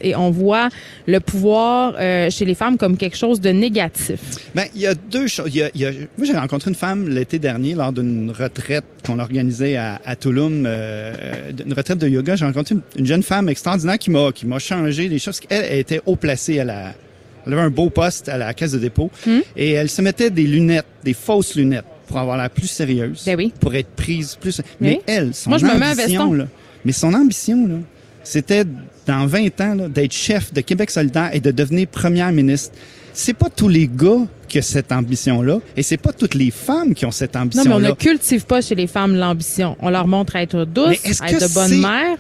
[0.02, 0.68] et on voit
[1.06, 4.18] le pouvoir euh, chez les femmes comme quelque chose de négatif.
[4.54, 5.46] Ben, il y a deux choses.
[5.48, 8.30] Il y a, il y a- moi, j'ai rencontré une femme l'été dernier lors d'une
[8.30, 11.12] retraite qu'on organisait à, à Tulum, euh,
[11.64, 12.36] une retraite de yoga.
[12.36, 15.40] J'ai rencontré une, une jeune femme extraordinaire qui m'a qui m'a changé les choses.
[15.50, 16.94] Elle, elle était haut placée à la,
[17.46, 19.10] elle avait un beau poste à la caisse de dépôt
[19.56, 23.36] et elle se mettait des lunettes, des fausses lunettes pour avoir l'air plus sérieuse, Ben
[23.36, 23.52] oui.
[23.60, 24.60] pour être prise plus.
[24.80, 25.00] Mais Oui.
[25.06, 26.32] elle, son Moi, je me mets un ambition, veston.
[26.34, 26.46] là,
[26.84, 27.74] mais son ambition là,
[28.22, 28.64] c'était
[29.06, 32.74] dans 20 ans là, d'être chef de Québec solidaire et de devenir première ministre.
[33.12, 36.94] C'est pas tous les gars qui ont cette ambition-là, et c'est pas toutes les femmes
[36.94, 37.76] qui ont cette Non, mais ambition-là.
[37.76, 39.76] on ne cultive pas chez les femmes l'ambition.
[39.80, 40.66] On leur montre à être
[41.04, 42.18] est-ce à être de bonnes c'est mères.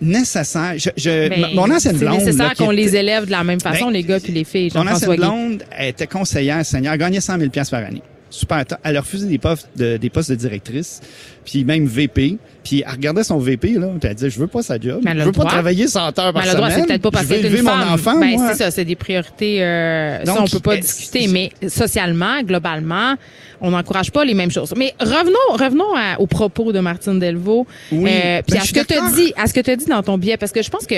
[0.00, 0.74] Nécessaire?
[0.76, 2.18] Je, je- Ben, mon ancienne c'est blonde.
[2.18, 4.44] nécessaire là, qui qu'on les élève de la même façon, Ben, les gars puis les
[4.44, 4.70] filles.
[4.74, 8.02] Mon ancienne blonde était conseillère senior, elle gagnait 100 000 pièces par année.
[8.30, 8.64] Super.
[8.84, 11.00] Elle a refusé des postes de, des postes de directrice,
[11.44, 12.36] puis même VP.
[12.62, 15.00] Puis elle regardait son VP, là, puis elle disait, je veux pas sa job.
[15.02, 16.70] Mais elle a je veux pas travailler 100 heures par Mais semaine.
[16.76, 17.94] c'est peut-être pas parce je veux qu'elle est élever une mon femme.
[17.94, 19.62] enfant, ben, c'est ça, c'est des priorités.
[19.62, 21.28] Euh, ça, on peut pas est- discuter.
[21.28, 23.14] Mais socialement, globalement,
[23.62, 24.74] on n'encourage pas les mêmes choses.
[24.76, 27.66] Mais revenons, revenons à- aux propos de Martine Delvaux.
[27.90, 28.10] Oui.
[28.12, 30.36] Euh, puis Ben, à ce que dit, à ce que tu dit dans ton billet,
[30.36, 30.96] parce que je pense que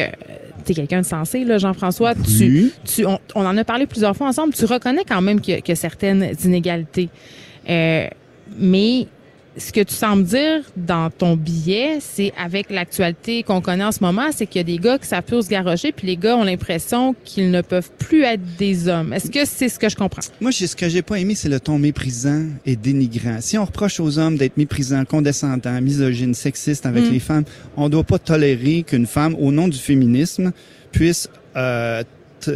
[0.74, 2.14] quelqu'un de sensé, là, Jean-François.
[2.14, 4.54] Tu, tu, on, on en a parlé plusieurs fois ensemble.
[4.54, 7.08] Tu reconnais quand même qu'il y, a certaines inégalités.
[7.68, 8.06] Euh,
[8.58, 9.06] mais
[9.60, 14.02] ce que tu sembles dire dans ton billet, c'est avec l'actualité qu'on connaît en ce
[14.02, 16.36] moment, c'est qu'il y a des gars qui savent plus se garrocher, puis les gars
[16.36, 19.12] ont l'impression qu'ils ne peuvent plus être des hommes.
[19.12, 20.22] Est-ce que c'est ce que je comprends?
[20.40, 23.38] Moi, j'ai- ce que j'ai pas aimé, c'est le ton méprisant et dénigrant.
[23.40, 27.12] Si on reproche aux hommes d'être méprisants, condescendants, misogynes, sexistes avec Mm.
[27.12, 27.44] les femmes,
[27.76, 30.52] on doit pas tolérer qu'une femme, au nom du féminisme,
[30.92, 32.02] puisse euh,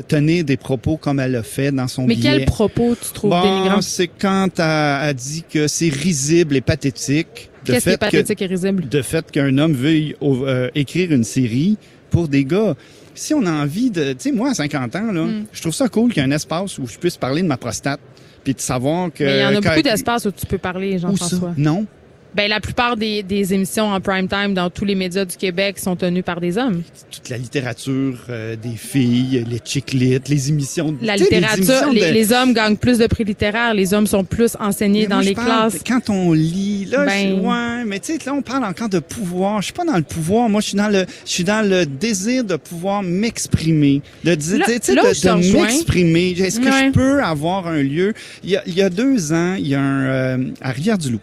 [0.09, 2.30] tenir des propos comme elle l'a fait dans son Mais billet.
[2.39, 7.51] quel propos tu trouves Bon, c'est quand elle a dit que c'est risible et pathétique.
[7.64, 8.89] de Qu'est-ce qui est que- pathétique et risible?
[8.89, 11.76] de fait qu'un homme veuille euh, écrire une série
[12.11, 12.74] pour des gars.
[13.14, 15.45] Si on a envie de, tu sais, moi à 50 ans là, Mm.
[15.53, 17.57] je trouve ça cool qu'il y ait un espace où je puisse parler de ma
[17.57, 18.01] prostate,
[18.43, 19.24] puis de savoir que.
[19.24, 21.55] Mais il y en a beaucoup d'espaces où tu peux parler, Jean-François.
[21.57, 21.87] Non.
[22.35, 25.78] Ben, la plupart des, des émissions en prime time dans tous les médias du Québec
[25.78, 26.82] sont tenues par des hommes.
[27.11, 30.93] Toute la littérature euh, des filles, les chick lit, les émissions.
[30.93, 33.95] de- La les littérature, émissions les, de- les hommes gagnent plus de prix littéraires, les
[33.95, 35.76] hommes sont plus enseignés Mais dans moi, les classes.
[35.87, 39.61] Quand on lit, là, Ben- ouais, mais tu sais, là, on parle encore de pouvoir.
[39.61, 40.49] Je suis pas dans le pouvoir.
[40.49, 44.41] Moi, je suis dans le, je suis dans le désir de pouvoir m'exprimer, de, tu
[44.43, 46.30] sais, de, de m'exprimer.
[46.32, 46.87] Est-ce que Ouais.
[46.89, 48.12] je peux avoir un lieu?
[48.43, 51.20] Il y a, il y a deux ans, il y a un euh, à Rivière-du-Loup.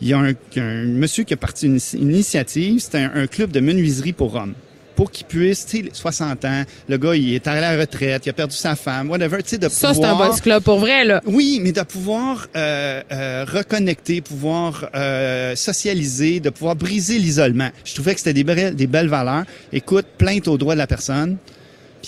[0.00, 2.80] Il y a un, un monsieur qui a parti une, une initiative.
[2.80, 4.54] C'était un, un club de menuiserie pour hommes
[4.94, 8.30] pour qu'il puisse, tu sais, 60 ans, le gars, il est à la retraite, il
[8.30, 10.30] a perdu sa femme, whatever, tu sais, de Ça, c'est un pouvoir...
[10.30, 11.20] boys club pour vrai, là.
[11.26, 17.70] Oui, mais de pouvoir euh, euh, reconnecter, pouvoir euh, socialiser, de pouvoir briser l'isolement.
[17.84, 19.44] Je trouvais que c'était des belles, des belles valeurs.
[19.72, 21.36] Écoute, plainte aux droits de la personne.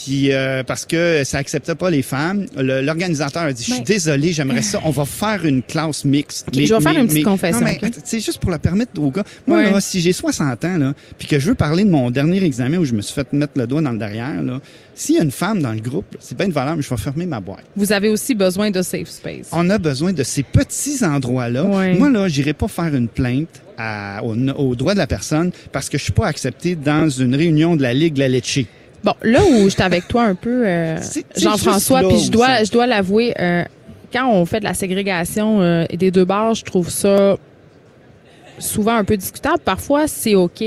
[0.04, 3.78] Puis euh, parce que ça acceptait pas les femmes, le- l'organisateur a dit je suis
[3.80, 6.48] Ben- désolé, j'aimerais ça, on va faire une classe mixte.
[6.48, 9.10] Ok, je vais faire une petite confession, Non mais c'est juste pour la permettre aux
[9.10, 9.24] gars.
[9.46, 9.70] Moi Ouais.
[9.70, 12.76] là, si j'ai 60 ans là, puis que je veux parler de mon dernier examen
[12.78, 14.60] où je me suis fait mettre le doigt dans le derrière là,
[14.94, 16.96] s'il y a une femme dans le groupe, c'est pas une valeur, mais je vais
[16.96, 17.64] fermer ma boîte.
[17.76, 19.48] Vous avez aussi besoin de safe space.
[19.52, 21.64] On a besoin de ces petits endroits-là.
[21.64, 21.94] Ouais.
[21.94, 25.88] Moi, là, j'irai pas faire une plainte à, au, au droit de la personne parce
[25.90, 28.60] que je suis pas accepté dans une réunion de la Ligue de la Lecce.
[29.04, 30.98] Bon, là où j'étais avec toi un peu, euh,
[31.36, 33.64] Jean-François, puis je dois, je dois l'avouer, euh,
[34.12, 37.36] quand on fait de la ségrégation euh, des deux bars, je trouve ça
[38.58, 39.58] souvent un peu discutable.
[39.64, 40.62] Parfois, c'est OK.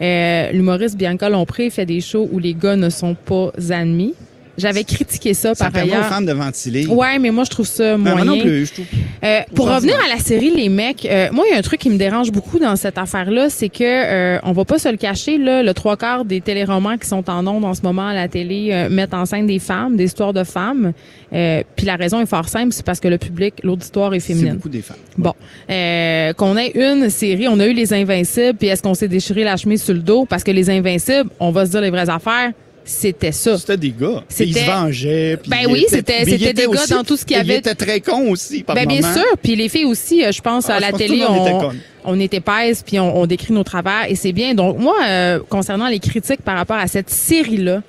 [0.00, 4.14] Euh, L'humoriste Bianca Lompré fait des shows où les gars ne sont pas admis.
[4.58, 6.08] J'avais critiqué ça, Ça par permet aux ailleurs.
[6.08, 6.86] femmes de ventiler.
[6.86, 8.16] Ouais, mais moi, je trouve ça Ben, moyen.
[8.16, 8.66] moi non plus.
[8.66, 8.86] Je trouve...
[9.24, 11.80] Euh, pour revenir à la série Les Mecs, euh, moi il y a un truc
[11.80, 14.96] qui me dérange beaucoup dans cette affaire-là, c'est que euh, on va pas se le
[14.96, 18.14] cacher là, le trois quarts des téléromans qui sont en ondes en ce moment à
[18.14, 20.92] la télé euh, mettent en scène des femmes, des histoires de femmes.
[21.32, 24.34] Euh, Puis la raison est fort simple, c'est parce que le public, l'auditoire est C'est
[24.34, 24.54] féminin.
[24.54, 24.96] beaucoup des femmes.
[25.18, 25.32] Bon,
[25.70, 29.44] euh, qu'on ait une série, on a eu les Invincibles, puis est-ce qu'on s'est déchiré
[29.44, 30.24] la chemise sur le dos?
[30.26, 32.52] Parce que les Invincibles, on va se dire les vraies affaires,
[32.86, 33.58] c'était ça.
[33.58, 34.22] C'était des gars.
[34.38, 35.36] Ils se vengeaient.
[35.36, 37.42] puis Ben ils oui, c'était- ils des gars aussi- dans tout ce qu'il y Ils
[37.50, 37.58] avait.
[37.58, 40.70] étaient très cons aussi, par Ben bien sûr, puis les filles aussi, euh, je pense
[40.70, 41.70] Ah, à je la pense télé, on,
[42.04, 44.54] on est épaisse puis on, on décrit nos travers et c'est bien.
[44.54, 47.82] Donc moi, euh, concernant les critiques par rapport à cette série-là,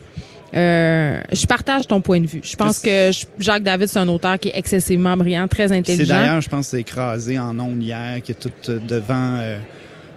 [0.55, 2.41] euh, je partage ton point de vue.
[2.43, 6.15] Je pense que Jacques David c'est un auteur qui est excessivement brillant, très C'est intelligent.
[6.15, 9.57] d'ailleurs, je pense, c'est écrasé en ondes hier, qui est tout euh, devant euh,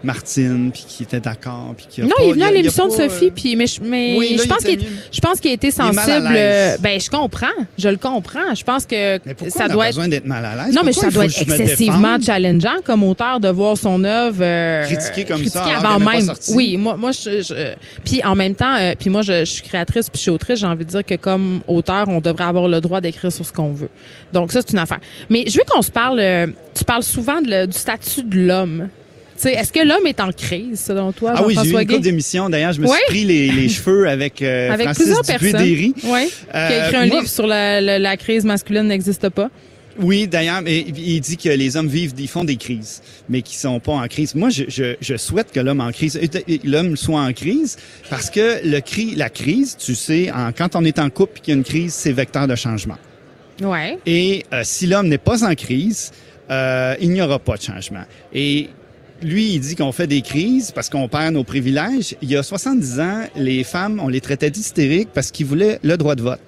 [0.03, 2.93] Martine, puis qui était d'accord, puis qui Non, pas- il est venu à l'émission de
[2.93, 4.81] Sophie, euh, puis mais je, mais Oui, là, je pense qu'il
[5.13, 6.01] je pense qu'il a été sensible.
[6.31, 7.47] euh, Ben je comprends,
[7.79, 8.55] je le comprends.
[8.55, 10.75] Je pense que Mais ça on a doit être besoin d'être mal à l'aise?
[10.75, 15.25] Non, mais ça doit être excessivement challengeant comme auteur de voir son œuvre euh, Critiquée
[15.25, 16.31] comme ça, critiquée alors avant pas même.
[16.55, 17.75] Oui, moi, moi, je, je-
[18.05, 20.61] puis en même temps, euh, puis moi, je, je suis créatrice puis je suis autrice.
[20.61, 23.53] J'ai envie de dire que comme auteur, on devrait avoir le droit d'écrire sur ce
[23.53, 23.91] qu'on veut.
[24.33, 25.01] Donc ça, c'est une affaire.
[25.29, 26.21] Mais je veux qu'on se parle.
[26.21, 28.89] euh, tu parles souvent de le- du statut de l'homme.
[29.49, 32.49] Est-ce que l'homme est en crise, selon toi, Ah oui, j'ai eu une couple d'émissions.
[32.51, 32.97] D'ailleurs, je me Ouais.
[32.97, 35.09] suis pris les, les cheveux avec, euh, Avec Francis.
[35.09, 35.95] Oui.
[36.03, 36.07] qui
[36.53, 39.51] a écrit Euh, un moi- livre sur la, la- la crise masculine n'existe pas.
[39.99, 43.57] Oui, d'ailleurs, mais il dit que les hommes vivent, ils font des crises, mais qui
[43.57, 44.35] sont pas en crise.
[44.35, 47.77] Moi, je, je, je souhaite que l'homme en crise, euh, l'homme soit en crise,
[48.09, 51.41] parce que le cri, la crise, tu sais, en, quand on est en couple et
[51.41, 52.97] qu'il y a une crise, c'est vecteur de changement.
[53.61, 53.99] Ouais.
[54.07, 56.13] Et euh, si l'homme n'est pas en crise,
[56.51, 58.05] euh, il n'y aura pas de changement.
[58.33, 58.69] Et
[59.23, 62.17] lui, il dit qu'on fait des crises parce qu'on perd nos privilèges.
[62.23, 65.97] Il y a 70 ans, les femmes, on les traitait d'hystériques parce qu'ils voulaient le
[65.97, 66.41] droit de vote.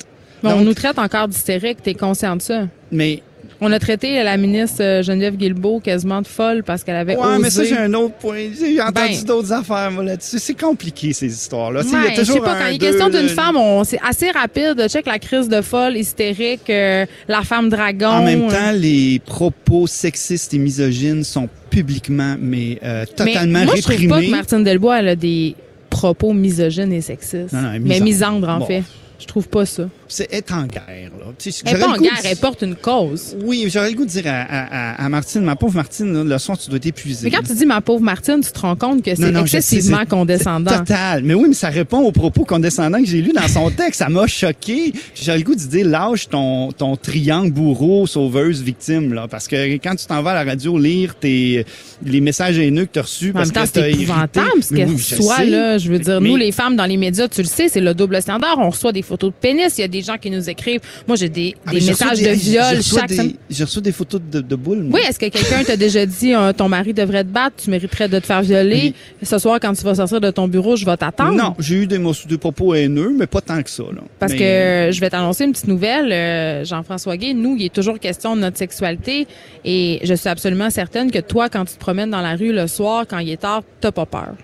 [0.42, 1.82] Bon, on nous traite encore d'hystérique.
[1.82, 2.68] T'es conscient de ça?
[2.90, 3.22] Mais
[3.64, 7.24] On a traité la ministre euh, Geneviève Guilbeault quasiment de folle parce qu'elle avait Ouais,
[7.24, 7.38] osé.
[7.42, 8.48] mais ça, j'ai un autre point.
[8.58, 10.40] J'ai entendu Ben- d'autres affaires là-dessus.
[10.40, 11.84] C'est compliqué, ces histoires-là.
[11.84, 13.08] Tu sais, il y a Ouais, je sais toujours pas, un, quand il est question
[13.08, 14.84] d'une femme, on, c'est assez rapide.
[14.88, 18.08] Check la crise de folle, hystérique, euh, la femme dragon.
[18.08, 18.50] En même euh.
[18.50, 23.90] temps, les propos sexistes et misogynes sont publiquement, mais euh, totalement mais moi, je trouve
[23.92, 24.10] réprimés.
[24.12, 25.54] pas que Martine Delbois elle a des
[25.88, 27.52] propos misogynes et sexistes.
[27.52, 28.04] Non, non, est mais misandre.
[28.04, 28.82] misandre, en Bon, fait.
[29.20, 29.84] Je trouve pas ça.
[30.14, 31.26] C'est être en guerre, là.
[31.38, 33.34] Tu sais, Elle pas en guerre, de- elle porte une cause.
[33.44, 36.22] Oui, j'aurais le goût de dire à, à, à- à Martine, ma pauvre Martine, là,
[36.24, 37.30] le soir, tu dois être épuisée.
[37.30, 40.04] Mais quand tu dis ma pauvre Martine, tu te rends compte que c'est sais, excessivement
[40.06, 40.78] condescendant.
[40.78, 41.22] Total.
[41.24, 44.00] Mais oui, mais ça répond aux propos condescendants que j'ai lus dans son texte.
[44.00, 44.92] Ça m'a choqué.
[45.14, 49.28] J'aurais le goût de dire, lâche ton, ton triangle bourreau, sauveuse, victime, là.
[49.28, 51.64] Parce que quand tu t'en vas à la radio lire tes,
[52.04, 54.74] les messages haineux que tu as reçus En parce même temps, que c'est épouvantable ce
[54.74, 55.46] Mais qu'elle oui, soit sais.
[55.46, 55.78] là.
[55.78, 57.94] Je veux dire, Mais- nous, les femmes dans les médias, tu le sais, c'est le
[57.94, 58.56] double standard.
[58.58, 59.72] On reçoit des photos de pénis.
[59.78, 60.80] Il y a des gens qui nous écrivent.
[61.06, 63.32] Moi, j'ai des, Ah, des messages des- de viol chaque semaine.
[63.50, 64.82] J'ai reçu des photos de, de boules.
[64.82, 64.98] moi.
[65.00, 68.08] Oui, est-ce que quelqu'un t'a déjà dit euh, ton mari devrait te battre, tu mériterais
[68.08, 68.94] de te faire violer?
[69.22, 71.32] Ce soir, quand tu vas sortir de ton bureau, je vais t'attendre.
[71.36, 73.82] Non, j'ai eu des, mots- des propos haineux, mais pas tant que ça.
[73.84, 74.02] Là.
[74.18, 77.34] Parce Mais- que euh, je vais t'annoncer une petite nouvelle, euh, Jean-François Gay.
[77.34, 79.26] Nous, il est toujours question de notre sexualité
[79.64, 82.66] et je suis absolument certaine que toi, quand tu te promènes dans la rue le
[82.66, 84.34] soir, quand il est tard, t'as pas peur.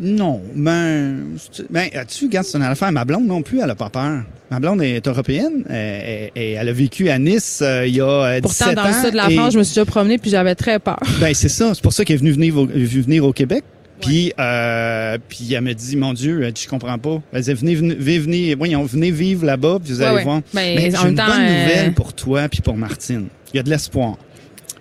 [0.00, 1.16] Non, ben,
[1.68, 2.90] ben, tu regarde, c'est une affaire.
[2.92, 4.22] Ma blonde non plus, elle a pas peur.
[4.50, 8.00] Ma blonde est européenne et, et- et elle a vécu à Nice euh, il y
[8.00, 9.02] a euh, 17 Pourtant, dans le ans.
[9.02, 10.98] sud de la et- France, je me suis déjà promenée puis j'avais très peur.
[11.20, 13.62] Ben c'est ça, c'est pour ça qu'elle est venue venir, au- venir au Québec.
[14.00, 17.20] Puis, euh, puis elle me dit, mon Dieu, je comprends pas.
[17.34, 20.24] Elle dit, venez, venez, venez, voyons, venez vivre là-bas, puis vous allez ouais.
[20.24, 20.40] voir.
[20.54, 23.26] Ben, Mais en j'ai une temps, bonne euh, nouvelle pour toi puis pour Martine.
[23.52, 24.16] Il y a de l'espoir.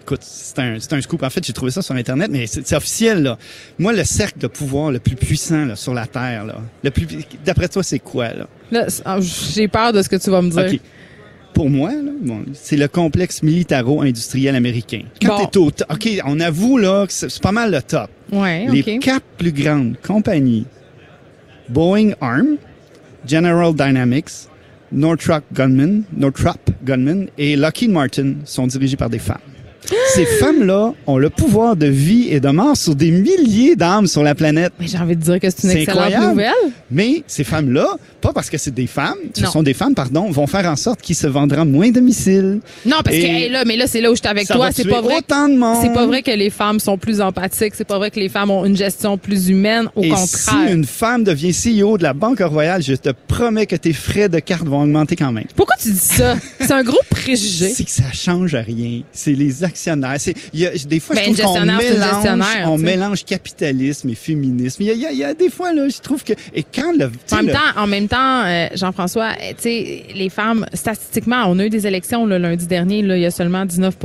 [0.10, 1.22] Écoute, c'est un, c'est un scoop.
[1.22, 3.38] En fait, j'ai trouvé ça sur Internet, mais c'est c'est officiel, là.
[3.78, 7.05] Moi, le cercle de pouvoir le plus puissant là, sur la Terre, là, le plus,
[7.45, 8.47] d'après toi, c'est quoi, là?
[8.72, 10.66] Là, ah, j'ai peur de ce que tu vas me dire.
[10.74, 10.80] OK.
[11.53, 15.01] Pour moi, là, bon, c'est le complexe militaro-industriel américain.
[15.22, 15.45] Quand Bon.
[15.45, 18.10] t'es au top, OK, on avoue là que c'est c'est pas mal le top.
[18.32, 20.66] Ouais, Les quatre plus grandes compagnies,
[21.70, 22.55] Boeing Arm,
[23.28, 24.47] General Dynamics,
[24.91, 29.38] Northrop Grumman, Northrop Grumman et Lockheed Martin sont dirigées par des femmes.
[30.13, 34.21] Ces femmes-là ont le pouvoir de vie et de mort sur des milliers d'âmes sur
[34.23, 34.73] la planète.
[34.80, 36.27] Mais j'ai envie de dire que c'est une excellente incroyable.
[36.32, 36.53] nouvelle.
[36.91, 37.88] Mais ces femmes-là,
[38.21, 39.51] pas parce que c'est des femmes, ce Non.
[39.51, 42.59] sont des femmes, pardon, vont faire en sorte qu'ils se vendront moins de missiles.
[42.86, 44.69] Non, parce Et que hey, là, mais là, c'est là où je suis avec toi.
[44.71, 45.17] C'est pas vrai.
[45.17, 45.77] autant de monde.
[45.82, 47.73] C'est pas vrai que les femmes sont plus empathiques.
[47.75, 49.88] C'est pas vrai que les femmes ont une gestion plus humaine.
[49.95, 50.27] Au Et contraire.
[50.27, 54.30] si une femme devient CEO de la Banque Royale, je te promets que tes frais
[54.30, 55.45] de carte vont augmenter quand même.
[55.55, 56.36] Pourquoi tu dis ça?
[56.59, 57.69] C'est un gros préjugé.
[57.69, 59.01] C'est que ça change rien.
[59.11, 59.63] C'est les
[60.65, 64.84] a, des fois, Ben, je trouve qu'on mélange, on mélange capitalisme et féminisme.
[64.84, 66.34] Il y a, il y a- il y a des fois, là, je trouve que,
[66.53, 70.03] et quand le, En même le- temps, en même temps, euh, Jean-François, euh, tu sais,
[70.15, 73.01] les femmes, statistiquement, on a eu des élections le lundi dernier.
[73.01, 73.95] Là, il y a seulement 19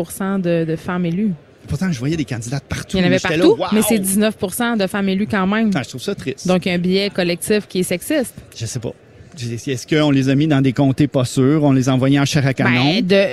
[0.41, 1.33] de, de femmes élues.
[1.69, 2.97] pourtant, je voyais des candidates partout.
[2.97, 3.67] Il y en avait partout, là, wow!
[3.73, 5.71] mais c'est 19% de femmes élues quand même.
[5.75, 6.47] Ah, je trouve ça triste.
[6.47, 8.35] Donc, il y a un biais collectif qui est sexiste.
[8.57, 8.93] je sais pas.
[9.37, 11.65] Est-ce qu'on les a mis dans des comtés pas sûrs?
[11.65, 12.85] On les a envoyés en chair à canon?
[13.01, 13.25] Ben, de,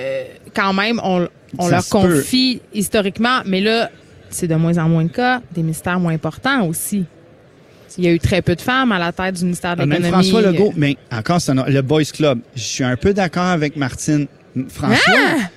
[0.54, 1.28] quand même, on,
[1.58, 1.90] on leur peut.
[1.90, 3.90] confie historiquement, mais là,
[4.30, 7.06] c'est de moins en moins le cas, des ministères moins importants aussi.
[7.98, 9.86] Il y a eu très peu de femmes à la tête du ministère de Ah,
[9.86, 10.30] Même l'économie.
[10.30, 12.40] François Legault, mais encore, c'est le Boys Club.
[12.56, 14.28] Je suis un peu d'accord avec Martine.
[14.70, 15.14] François,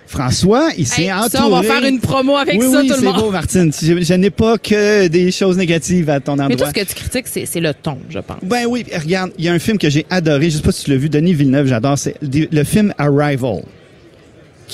[0.06, 1.16] François, il s'est Ah!
[1.16, 1.30] Hey, entouré.
[1.30, 3.16] ça, on va faire une promo avec oui, ça, oui, tout le c'est monde.
[3.20, 3.72] beau, Martine.
[3.72, 6.68] Je, je n'ai pas que des choses négatives à ton Mais endroit.
[6.72, 8.38] tout ce que tu critiques, c'est c'est le ton, je pense.
[8.42, 10.84] Ben oui, regarde, il y a un film que j'ai adoré, je sais pas si
[10.84, 13.62] tu l'as vu, Denis Villeneuve, j'adore, c'est le film Arrival,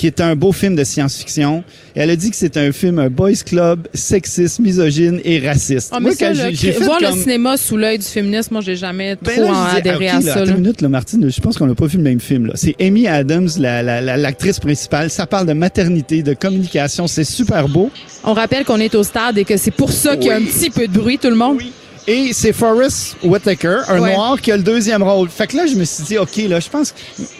[0.01, 1.63] qui est un beau film de science-fiction.
[1.93, 5.89] Elle a dit que c'est un film un boys club, sexiste, misogyne et raciste.
[5.91, 8.05] Ah, mais Moi, ça, là, j'ai- j'ai fait voir comme- le cinéma sous l'œil du
[8.05, 10.43] féminisme, moi, j'ai jamais Ben trop là, adhéré ok, à là, ça.
[10.45, 11.29] une minute, là, Martine.
[11.31, 12.47] Je pense qu'on n'a pas vu le même film.
[12.47, 12.53] là.
[12.55, 15.11] C'est Amy Adams, la- la- la- l'actrice principale.
[15.11, 17.05] Ça parle de maternité, de communication.
[17.05, 17.91] C'est super beau.
[18.23, 20.41] On rappelle qu'on est au stade et que c'est pour ça qu'il y a un
[20.41, 21.59] petit peu de bruit, tout le monde.
[22.07, 24.13] Et c'est Forrest Whitaker, un Ouais.
[24.15, 25.29] noir qui a le deuxième rôle.
[25.29, 26.95] Fait que là, je me suis dit, OK, là, je pense,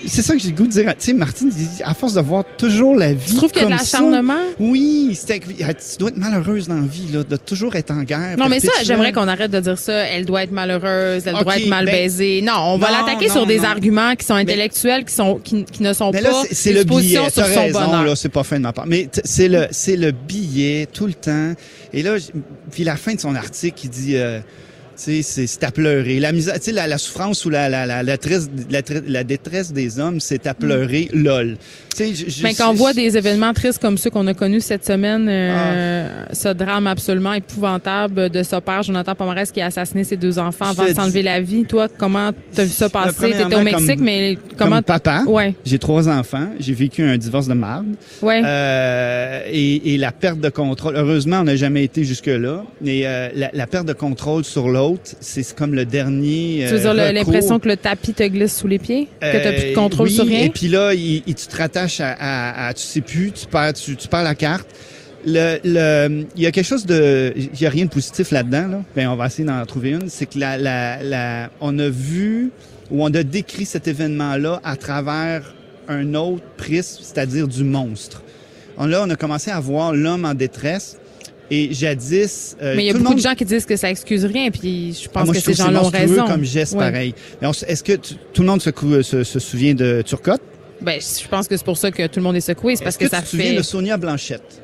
[0.06, 0.86] c'est ça que j'ai le goût de dire.
[1.00, 1.52] Tu sais, Martine,
[1.84, 4.36] à force de voir toujours la vie Tu trouves qu'il y a de l'acharnement?
[4.60, 8.36] Oui, c'était- tu dois être malheureuse dans la vie, là, de toujours être en guerre.
[8.38, 9.94] Non, mais ça, j'aimerais qu'on arrête de dire ça.
[9.94, 12.42] Elle doit être malheureuse, elle doit être mal ben, baisée.
[12.44, 13.64] Non, on va l'attaquer non, sur des non.
[13.66, 16.84] arguments qui sont intellectuels, qui sont qui, qui ne sont Mais là, pas c'est- le
[16.84, 17.20] billet.
[17.34, 18.04] T'as raison, bonheur.
[18.04, 18.86] là, c'est pas fin de ma part.
[18.86, 21.54] Mais c'est le, c'est le billet tout le temps.
[21.94, 22.18] Et là,
[22.72, 24.40] puis la fin de son article, il dit, euh,
[25.24, 26.20] c'est, c'est à pleurer.
[26.20, 29.24] La misère, tu sais, la, la souffrance ou la, la, la, la, triste- la, la
[29.24, 31.58] détresse des hommes, c'est à pleurer, lol.
[31.96, 34.34] Tu sais, je- je- Mais quand on voit des événements tristes comme ceux qu'on a
[34.34, 36.34] connus cette semaine, euh, Ah.
[36.34, 40.66] ce drame absolument épouvantable de ce père, Jonathan Pomarès, qui a assassiné ses deux enfants
[40.70, 43.32] avant de s'enlever la vie, toi, comment t'as vu ça passer?
[43.32, 44.76] T'étais au Mexique, comme- mais comment...
[44.78, 47.88] Comme papa, Ouais, j'ai trois enfants, j'ai vécu un divorce de marde.
[48.22, 48.42] ouais.
[48.46, 50.96] Euh, et, et la perte de contrôle.
[50.96, 52.64] Heureusement, on n'a jamais été jusque-là.
[52.82, 56.66] Mais euh, la, la perte de contrôle sur l'autre, c'est comme le dernier.
[56.68, 57.34] tu veux dire euh, le- recours.
[57.34, 59.08] l'impression que le tapis te glisse sous les pieds?
[59.20, 60.44] que t'as plus de Euh, contrôle oui, sur rien?
[60.46, 63.46] Et puis là, il, il- tu te rattaches à, à- à- tu sais plus, tu
[63.48, 64.68] perds, tu, tu perds la carte.
[65.26, 68.68] le, le, il y a quelque chose de, il y a rien de positif là-dedans.
[68.68, 68.84] Là.
[68.96, 70.10] Ben, on va essayer d'en trouver une.
[70.10, 72.50] C'est que la, la, la, on a vu
[72.90, 75.54] ou on a décrit cet événement-là à travers
[75.88, 78.24] un autre prisme, c'est-à-dire du monstre.
[78.78, 80.98] On, là, on a commencé à voir l'homme en détresse.
[81.54, 84.24] Et jadis, euh, Mais il y a beaucoup de gens qui disent que ça excuse
[84.24, 86.26] rien, puis je Ah, pense moi, que je ces c'est gens-là ont raison.
[86.26, 86.80] comme geste Ouais.
[86.90, 87.14] pareil.
[87.68, 90.42] Est-ce que tu- tout le monde se, cou- se, se souvient de Turcotte?
[90.82, 92.96] Ben, je pense que c'est pour ça que tout le monde est secoué, c'est parce
[92.96, 93.56] que, ça tu te souviens fait.
[93.58, 94.62] de Sonia Blanchette?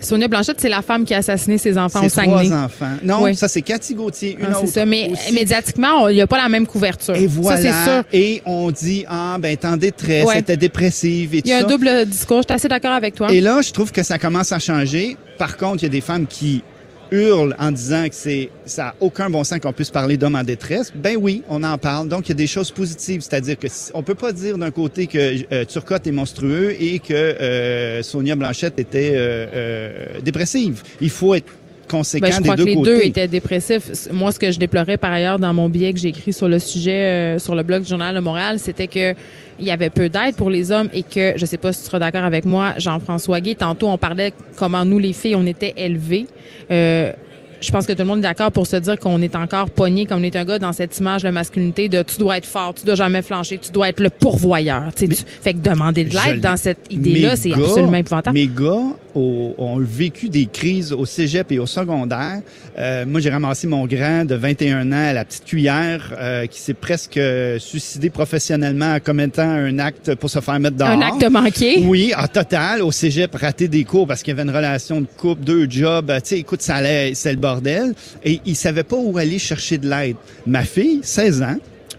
[0.00, 2.54] Sonia Blanchette, c'est la femme qui a assassiné ses enfants au Ses trois Saguenay.
[2.54, 2.96] enfants.
[3.02, 3.34] Non, Oui.
[3.34, 4.60] ça c'est Cathy Gauthier, une Ah, autre.
[4.66, 5.32] c'est ça, mais aussi.
[5.32, 7.14] médiatiquement, on- il n'y a pas la même couverture.
[7.16, 7.56] Et voilà.
[7.56, 8.04] Ça, c'est sûr.
[8.12, 10.34] Et on dit, ah, ben, t'es en détresse, Ouais.
[10.34, 11.66] elle était dépressive et tout Il y a un ça.
[11.66, 12.42] double discours.
[12.42, 13.32] Je suis assez d'accord avec toi.
[13.32, 15.16] Et là, je trouve que ça commence à changer.
[15.38, 16.62] Par contre, il y a des femmes qui
[17.10, 20.42] hurlent en disant que c'est ça a aucun bon sens qu'on puisse parler d'hommes en
[20.44, 20.92] détresse.
[20.94, 22.08] Ben oui, on en parle.
[22.08, 24.70] Donc il y a des choses positives, c'est-à-dire que si- on peut pas dire d'un
[24.70, 25.18] côté que
[25.52, 30.82] euh, Turcotte est monstrueux et que euh, Sonia Blanchette était euh, euh, dépressive.
[31.00, 31.46] Il faut être
[31.88, 32.90] conséquent Ben, je des crois deux que les côtés.
[32.90, 34.08] deux étaient dépressifs.
[34.12, 36.58] Moi, ce que je déplorais par ailleurs dans mon billet que j'ai écrit sur le
[36.58, 39.14] sujet euh, sur le blog du Journal de Montréal, c'était que
[39.58, 41.86] il y avait peu d'aide pour les hommes et que, je sais pas si tu
[41.86, 45.74] seras d'accord avec moi, Jean-François Guy, tantôt on parlait comment nous, les filles, on était
[45.76, 46.26] élevées.
[46.70, 47.12] Euh,
[47.60, 50.06] je pense que tout le monde est d'accord pour se dire qu'on est encore pogné,
[50.06, 52.74] comme on est un gars dans cette image de masculinité de tu dois être fort,
[52.74, 54.84] tu dois jamais flancher, tu dois être le pourvoyeur.
[54.94, 58.34] Tu fait que demander de l'aide dans cette idée-là, c'est absolument épouvantable.
[58.34, 62.40] Mes gars ont, ont vécu des crises au cégep et au secondaire.
[62.78, 66.60] Euh, moi, j'ai ramassé mon grand de 21 ans à la petite cuillère euh, qui
[66.60, 70.90] s'est presque euh, suicidé professionnellement en commettant un acte pour se faire mettre dehors.
[70.90, 71.84] Un acte manqué.
[71.86, 75.06] Oui, en total, au cégep, raté des cours parce qu'il y avait une relation de
[75.16, 76.12] couple, deux jobs.
[76.16, 77.94] Tu sais, écoute, ça allait, c'est le bordel.
[78.24, 80.16] Et il savait pas où aller chercher de l'aide.
[80.46, 81.56] Ma fille, 16 ans,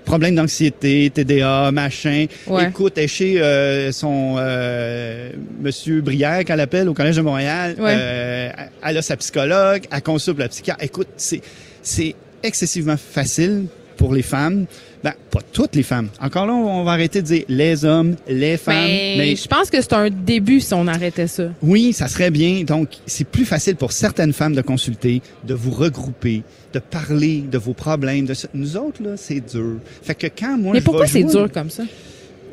[0.07, 2.25] problème d'anxiété, TDA, machin.
[2.47, 2.69] Ouais.
[2.69, 5.31] Écoute, elle chez euh, son euh,
[5.61, 7.75] Monsieur Brière, qu'elle appelle au Collège de Montréal.
[7.77, 7.95] Ouais.
[7.95, 8.49] Euh,
[8.83, 10.83] elle a sa psychologue, elle consulte la psychiatre.
[10.83, 11.41] Écoute, c'est
[11.83, 13.65] c'est excessivement facile
[13.97, 14.65] pour les femmes.
[15.03, 16.09] Ben, pas toutes les femmes.
[16.21, 18.75] Encore là, on va arrêter de dire les hommes, les femmes.
[18.87, 21.43] Ben, mais je pense que c'est un début si on arrêtait ça.
[21.61, 22.63] oui, ça serait bien.
[22.63, 26.43] Donc, c'est plus facile pour certaines femmes de consulter, de vous regrouper,
[26.73, 28.25] de parler de vos problèmes.
[28.25, 28.47] De ça.
[28.53, 29.75] Nous autres, là, c'est dur.
[30.01, 31.83] Fait que quand moi, Mais je pourquoi c'est jouer- dur comme ça?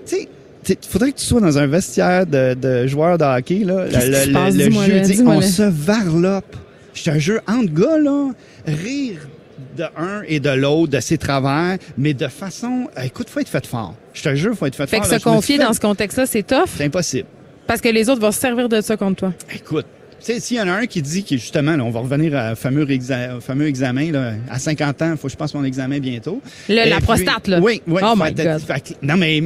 [0.07, 0.29] Tu sais,
[0.69, 3.87] il faudrait que tu sois dans un vestiaire de, de joueurs de hockey, là.
[3.87, 6.57] Le le- le jeudi, on se varlope.
[6.95, 8.31] Je te jure, entre gars, là,
[8.67, 9.29] rire
[9.77, 12.89] de un et de l'autre, de ses travers, mais de façon...
[12.99, 13.95] euh, Écoute, faut être fait fort.
[14.13, 15.07] Je te jure, faut être fait Fait fort.
[15.07, 15.19] que là.
[15.19, 16.69] se confier fait- dans ce contexte-là, c'est tough?
[16.77, 17.27] C'est impossible.
[17.67, 19.33] parce que les autres vont se servir de ça contre toi.
[19.55, 19.87] Écoute,
[20.21, 22.35] tu sais, s'il y en a un qui dit que justement, là, on va revenir
[22.37, 25.53] à- au fameux, exa- fameux examen, là, à 50 ans, il faut que je passe
[25.55, 26.41] mon examen bientôt.
[26.69, 27.61] Le- la puis- prostate, là.
[27.61, 28.01] Oui, oui.
[28.05, 28.61] Oh Fait- my God.
[28.61, 29.43] fait que- non, mais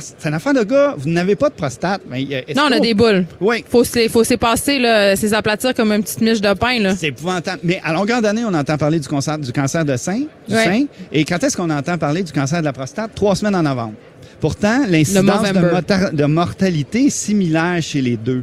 [0.00, 0.94] c'est un, une affaire de gars.
[0.96, 2.02] Vous n'avez pas de prostate.
[2.08, 3.24] Mais, euh, Non, on a des boules.
[3.40, 3.64] Oui.
[3.68, 6.94] Faut se, faut s'épasser, là, s'aplatir comme une petite miche de pain, là.
[6.96, 7.60] C'est épouvantable.
[7.62, 10.64] Mais à longueur d'année, on entend parler du cancer, du cancer de sein, du Ouais.
[10.64, 10.84] sein.
[11.12, 13.10] Et quand est-ce qu'on entend parler du cancer de la prostate?
[13.14, 13.94] Trois semaines en novembre.
[14.40, 18.42] Pourtant, l'incidence de, de mortalité est similaire chez les deux.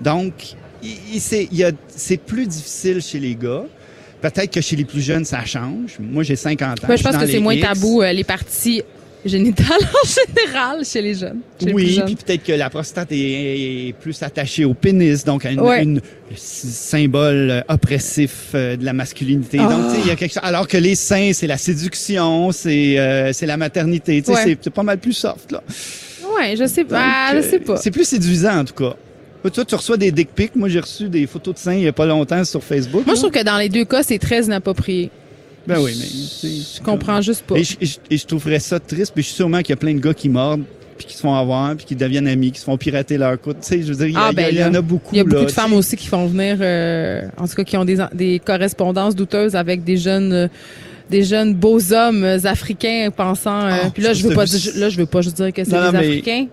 [0.00, 0.32] Donc,
[1.18, 3.64] c'est, plus difficile chez les gars.
[4.20, 5.96] Peut-être que chez les plus jeunes, ça change.
[6.00, 6.88] Moi, j'ai 50 ans.
[6.88, 8.82] Ouais, je pense que c'est moins tabou, euh, les parties
[9.24, 11.40] génitales en général chez les jeunes.
[11.58, 12.04] chez les plus Oui, jeunes.
[12.06, 15.84] puis peut-être que la prostate est, est plus attachée au pénis, donc à une, Ouais.
[16.36, 19.58] symbole euh, oppressif euh, de la masculinité.
[19.58, 20.42] Donc, tu sais, il y a quelque chose.
[20.42, 24.20] Alors que les seins, c'est la séduction, c'est euh, c'est la maternité.
[24.22, 24.44] Tu sais, Ouais.
[24.44, 25.62] c'est- c'est pas mal plus soft là.
[26.36, 27.00] Ouais, je sais pas.
[27.02, 27.76] Ah, Donc, je sais euh, pas.
[27.78, 28.94] C'est plus séduisant en tout cas.
[29.52, 30.54] Toi, tu reçois des dick pics.
[30.56, 33.06] Moi, j'ai reçu des photos de seins il y a pas longtemps sur Facebook.
[33.06, 33.20] Moi, là.
[33.20, 35.10] je trouve que dans les deux cas, c'est très inapproprié.
[35.68, 36.06] Ben oui, mais
[36.76, 37.56] tu comprends juste pas.
[37.56, 39.72] Et je, et je- et je trouverais ça triste, mais je suis sûrement qu'il y
[39.74, 40.62] a plein de gars qui mordent,
[40.96, 43.56] puis qui se font avoir, puis qui deviennent amis, qui se font pirater leur coude.
[43.60, 45.14] Tu sais, je veux dire, il y, Ah, y ben y en a beaucoup.
[45.14, 47.64] Il y a beaucoup là, de femmes aussi qui font venir, euh, en tout cas,
[47.64, 50.48] qui ont des, des correspondances douteuses avec des jeunes, euh,
[51.10, 53.66] des jeunes beaux hommes africains pensant.
[53.66, 55.70] euh, Ah, puis là, je veux pas, là, je veux pas juste dire que c'est
[55.70, 56.46] des mais- Africains.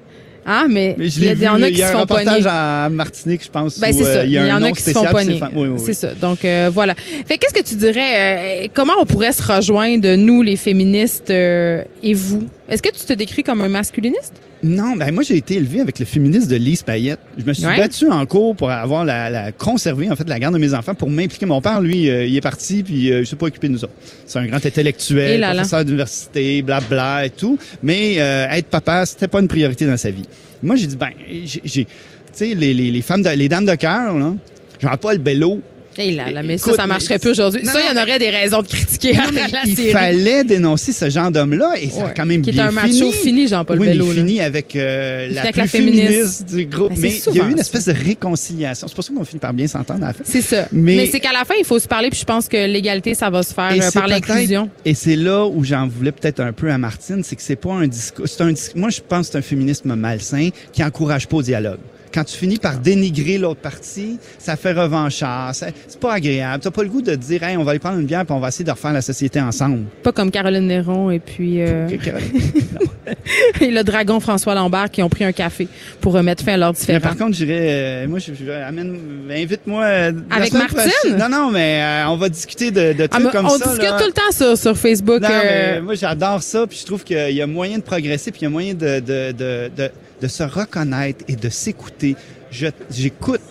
[0.46, 1.88] Ah, mais, Mais je il y, l'ai a- y en a il qui y a
[1.88, 2.48] se un font reportage pogner.
[2.50, 3.80] à Martinique, je pense.
[3.80, 4.10] Ben, c'est ça.
[4.20, 5.40] euh, Il y, a en a qui se font pogner.
[5.56, 5.82] oui, oui.
[5.84, 6.10] C'est ça.
[6.14, 6.94] Donc, euh, voilà.
[7.26, 11.84] Fait qu'est-ce que tu dirais, euh, comment on pourrait se rejoindre, nous, les féministes, euh,
[12.04, 12.44] et vous?
[12.68, 14.34] Est-ce que tu te décris comme un masculiniste?
[14.64, 17.20] Non, ben moi j'ai été élevé avec le féministe de Lise Payette.
[17.38, 17.78] Je me suis Ouais.
[17.78, 20.96] battu en cours pour avoir la, la conserver en fait la garde de mes enfants
[20.96, 21.46] pour m'impliquer.
[21.46, 23.84] Mon père, lui, euh, il est parti puis euh, je sais pas occupé de nous
[23.84, 23.94] autres.
[24.26, 25.54] C'est un grand intellectuel, là là.
[25.62, 27.60] professeur d'université, blabla et tout.
[27.84, 30.26] Mais euh, être papa, c'était pas une priorité dans sa vie.
[30.64, 31.10] Moi j'ai dit ben
[31.46, 31.90] j'ai, j'ai- tu
[32.34, 34.34] sais les, les, les femmes, de- les dames de cœur là,
[34.82, 35.62] Jean-Paul Bello.
[35.98, 37.66] Hey là, là, mais ça, ça marcherait plus aujourd'hui.
[37.66, 39.92] Ça, il y en aurait des raisons de critiquer Non, mais la il série.
[39.92, 42.14] fallait dénoncer ce genre d'homme-là et ça a Ouais.
[42.16, 43.12] quand même Qui est bien un macho fini.
[43.14, 44.20] fini, Jean-Paul oui, Bello, mais là.
[44.22, 46.08] finit avec euh, la avec plus la féministe.
[46.08, 46.90] féministe du groupe.
[46.90, 48.88] Ben, c'est mais il y a eu une espèce de réconciliation.
[48.88, 50.24] C'est pour ça qu'on finit par bien s'entendre à la fin.
[50.26, 50.68] C'est ça.
[50.72, 53.14] Mais, Mais- c'est qu'à la fin, il faut se parler, puis je pense que l'égalité,
[53.14, 54.70] ça va se faire Et euh, par l'inclusion.
[54.84, 57.72] Et c'est là où j'en voulais peut-être un peu à Martine, c'est que c'est pas
[57.74, 58.28] un discours.
[58.28, 61.80] C'est un Moi, je pense que c'est un féminisme malsain qui encourage pas au dialogue.
[62.16, 65.54] Quand tu finis par dénigrer l'autre partie, ça fait revanchard.
[65.54, 66.64] ça- C'est pas agréable.
[66.64, 68.40] T'as pas le goût de dire, hey, on va aller prendre une bière puis on
[68.40, 69.84] va essayer de refaire la société ensemble.
[70.02, 71.88] Pas comme Caroline Néron et puis euh,
[73.62, 75.68] et le dragon François Lambert qui ont pris un café
[76.02, 77.00] pour remettre fin à leurs Mais différends.
[77.02, 78.98] par contre, j'irais, euh, moi, je, je- amène,
[79.30, 79.84] invite-moi.
[79.84, 80.78] euh, Avec Martine?
[80.78, 81.18] prochaine.
[81.18, 83.68] Non, non, mais euh, on va discuter de, de Ah, trucs comme on ça.
[83.68, 83.98] discute là.
[84.00, 85.22] tout le temps sur, sur Facebook.
[85.22, 88.42] Non, mais moi, j'adore ça, puis je trouve qu'il y a moyen de progresser, puis
[88.42, 89.90] il y a moyen de, de, de, de,
[90.22, 92.16] de se reconnaître et de s'écouter.
[92.52, 93.42] Je, j'écoute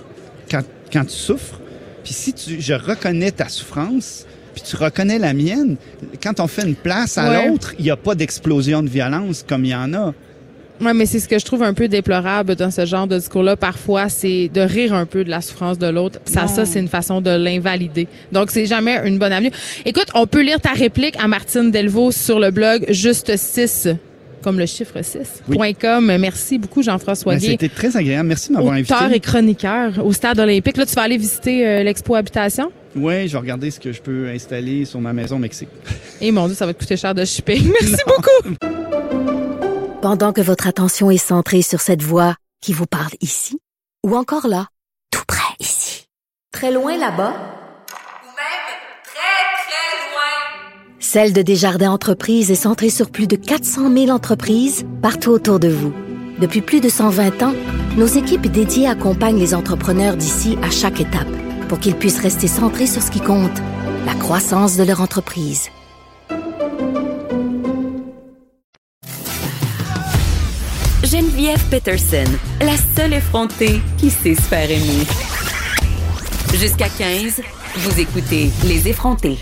[0.51, 0.63] quand,
[0.93, 1.61] quand tu souffres,
[2.03, 5.77] puis si tu, je reconnais ta souffrance, puis tu reconnais la mienne,
[6.23, 7.49] quand on fait une place à Ouais.
[7.49, 10.15] l'autre, il n'y a pas d'explosion de violence comme il y en a.
[10.81, 13.57] Ouais, mais c'est ce que je trouve un peu déplorable dans ce genre de discours-là.
[13.57, 16.19] Parfois, c'est de rire un peu de la souffrance de l'autre.
[16.25, 16.49] Ça, Non.
[16.49, 18.09] ça, c'est une façon de l'invalider.
[18.33, 19.53] Donc, c'est jamais une bonne avenue.
[19.85, 23.89] Écoute, on peut lire ta réplique à Martine Delvaux sur le blog Juste 6,
[24.45, 25.57] comme le chiffre 6, Oui.
[25.57, 26.05] point .com.
[26.19, 27.41] Merci beaucoup, Jean-François Ben.
[27.41, 28.29] C'était très agréable.
[28.29, 29.17] Merci de m'avoir Auteur invité.
[29.17, 30.77] et chroniqueur au Stade olympique.
[30.77, 32.71] Là, tu vas aller visiter euh, l'expo Habitation?
[32.95, 35.71] Oui, je vais regarder ce que je peux installer sur ma maison au Mexique.
[36.21, 37.73] Et mon Dieu, ça va te coûter cher de shipping.
[37.81, 38.55] Merci beaucoup.
[40.03, 43.59] Pendant que votre attention est centrée sur cette voix qui vous parle ici,
[44.05, 44.67] ou encore là,
[45.11, 46.07] tout près ici,
[46.53, 48.65] très loin là-bas, Ou même
[49.03, 50.94] très, très loin.
[51.07, 55.69] Celle de Desjardins Entreprises est centrée sur plus de 400 000 entreprises partout autour de
[55.69, 55.93] vous.
[56.41, 57.53] Depuis plus de 120 ans,
[57.99, 61.29] nos équipes dédiées accompagnent les entrepreneurs d'ici à chaque étape
[61.69, 63.53] pour qu'ils puissent rester centrés sur ce qui compte,
[64.07, 65.69] la croissance de leur entreprise.
[71.05, 72.25] Geneviève Peterson,
[72.63, 75.05] la seule effrontée qui sait se faire aimer.
[76.55, 77.43] Jusqu'à 15,
[77.77, 79.37] vous écoutez Les effrontés.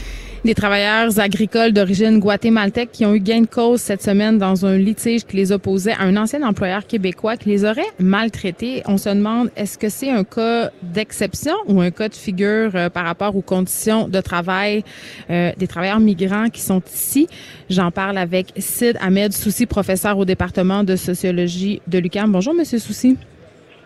[0.45, 4.76] Des travailleurs agricoles d'origine guatémaltèque qui ont eu gain de cause cette semaine dans un
[4.76, 8.82] litige qui les opposait à un ancien employeur québécois qui les aurait maltraités.
[8.86, 12.90] On se demande, est-ce que c'est un cas d'exception ou un cas de figure euh,
[12.90, 14.82] par rapport aux conditions de travail
[15.30, 17.28] euh, des travailleurs migrants qui sont ici?
[17.70, 22.32] J'en parle avec Sid Ahmed Soussi, professeur au département de sociologie de l'UQAM.
[22.32, 23.16] Bonjour, Monsieur Soussi.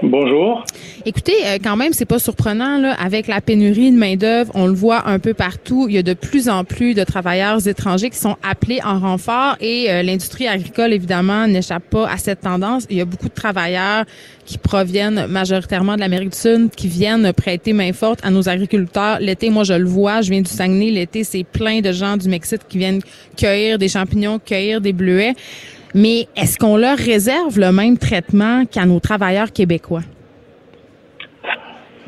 [0.03, 0.62] Bonjour.
[1.07, 4.66] Écoutez, euh, quand même, c'est pas surprenant là, avec la pénurie de main d'œuvre, on
[4.66, 5.86] le voit un peu partout.
[5.88, 9.57] Il y a de plus en plus de travailleurs étrangers qui sont appelés en renfort
[9.59, 12.86] et euh, l'industrie agricole évidemment n'échappe pas à cette tendance.
[12.90, 14.05] Il y a beaucoup de travailleurs
[14.44, 19.18] qui proviennent majoritairement de l'Amérique du Sud, qui viennent prêter main forte à nos agriculteurs.
[19.20, 20.90] L'été, moi je le vois, je viens du Saguenay.
[20.90, 23.01] L'été, c'est plein de gens du Mexique qui viennent
[23.34, 25.34] cueillir des champignons, cueillir des bleuets.
[25.97, 30.03] Mais est-ce qu'on leur réserve le même traitement qu'à nos travailleurs québécois?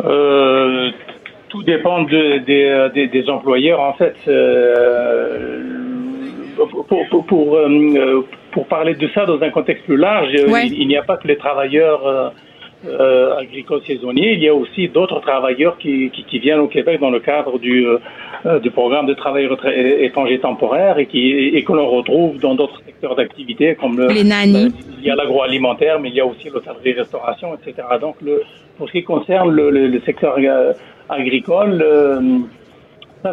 [0.05, 0.91] Euh,
[1.49, 3.81] tout dépend de- des, euh, employeurs.
[3.81, 5.63] En fait, euh,
[6.57, 10.67] pour, pour, pour, euh, pour parler de ça dans un contexte plus large, euh, Ouais.
[10.67, 12.33] il, il n'y a pas que les travailleurs
[12.87, 16.69] euh, euh, agricoles saisonniers, il y a aussi d'autres travailleurs qui, qui, qui viennent au
[16.69, 21.31] Québec dans le cadre du, euh, du programme de travail retra- étranger temporaire et, qui,
[21.57, 24.73] et que l'on retrouve dans d'autres secteurs d'activité comme le, Les nannies.
[25.01, 27.87] il y a l'agroalimentaire, mais il y a aussi l'hôtellerie-restauration, etc.
[28.01, 28.43] Donc, le,
[28.77, 30.73] pour ce qui concerne le, le- le secteur euh,
[31.09, 32.21] agricole, euh,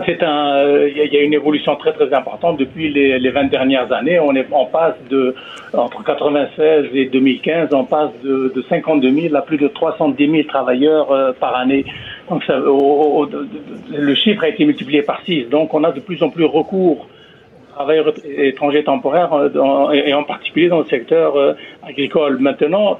[0.05, 3.45] c'est un, euh, il y, a- une évolution très très importante depuis les, les 20
[3.45, 4.19] dernières années.
[4.19, 5.35] On passe de
[5.73, 10.43] entre 96 et 2015, on passe de, de 52 000 à plus de 310 000
[10.47, 11.85] travailleurs euh, par année.
[12.29, 15.45] Donc, le chiffre a été multiplié par 6.
[15.49, 17.07] Donc, on a de plus en plus recours
[17.75, 21.55] travailleurs étrangers temporaires euh, et et en particulier dans le secteur
[21.87, 22.37] agricole.
[22.39, 22.99] Maintenant,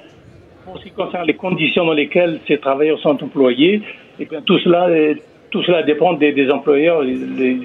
[0.65, 3.81] pour ce qui concerne les conditions dans lesquelles ces travailleurs sont employés,
[4.19, 5.21] eh bien, tout cela, est-
[5.55, 7.01] tout cela dépend des, employeurs.
[7.01, 7.57] Les-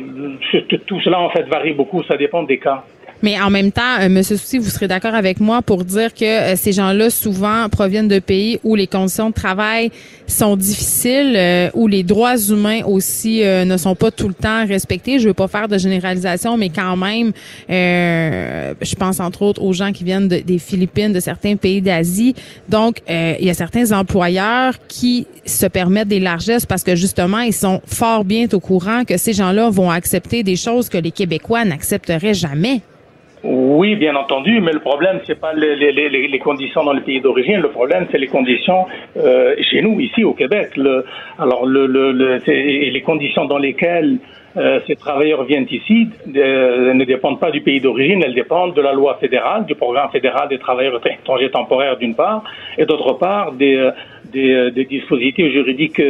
[0.86, 2.05] tout cela, en fait, varie beaucoup.
[2.05, 2.84] Ça dépend des cas.
[3.23, 6.25] Mais en même temps, euh, Monsieur Soucy, vous serez d'accord avec moi pour dire que
[6.25, 9.91] euh, ces gens-là souvent proviennent de pays où les conditions de travail
[10.27, 15.18] sont difficiles, euh, où les droits humains aussi ne sont pas tout le temps respectés.
[15.18, 17.33] Je veux pas faire de généralisation, mais quand même,
[17.68, 21.81] euh, je pense entre autres aux gens qui viennent de- des Philippines, de certains pays
[21.83, 22.35] d'Asie.
[22.68, 27.41] Donc, euh, il y a certains employeurs qui se permettent des largesses parce que justement,
[27.41, 31.11] ils sont fort bien au courant que ces gens-là vont accepter des choses que les
[31.11, 32.81] Québécois n'accepteraient jamais.
[33.43, 37.22] Oui, bien entendu, mais le problème, c'est pas les, les, les, conditions dans le pays
[37.22, 37.61] d'origine.
[37.61, 38.84] Le problème, c'est les conditions
[39.16, 40.76] euh, chez nous, ici au Québec.
[40.76, 41.07] Le,
[41.38, 44.18] alors, le, le, le les conditions dans lesquelles
[44.57, 48.82] euh, ces travailleurs viennent ici euh, ne dépendent pas du pays d'origine, elles dépendent de
[48.82, 52.43] la loi fédérale, du programme fédéral des travailleurs étrangers temporaires d'une part,
[52.76, 53.93] et d'autre part des, euh,
[54.33, 56.05] des, euh, des dispositifs juridiques euh,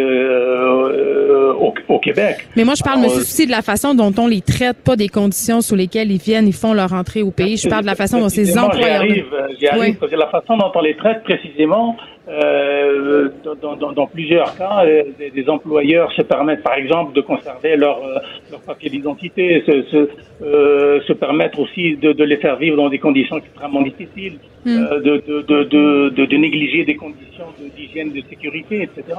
[0.92, 2.46] euh, au, au Québec.
[2.56, 5.08] Mais moi, je parle, Alors, Souci, de la façon dont on les traite, pas des
[5.08, 7.56] conditions sous lesquelles ils viennent, ils font leur entrée au pays.
[7.56, 9.02] Je parle de la façon dont ces employeurs.
[9.04, 9.26] J'y arrive,
[9.58, 9.96] j'y arrive, Oui.
[9.98, 11.96] parce que la façon dont on les traite précisément,
[12.28, 13.28] euh,
[13.62, 17.76] dans, dans- dans plusieurs cas, euh, des, des employeurs se permettent, par exemple, de conserver
[17.76, 18.18] leur, euh,
[18.50, 20.08] leur papier d'identité, se, se,
[20.42, 25.00] euh, se permettre aussi de, de les faire vivre dans des conditions extrêmement difficiles, euh,
[25.00, 27.46] de, de, de, de, de, de négliger des conditions
[27.76, 29.18] d'hygiène, de sécurité, etc.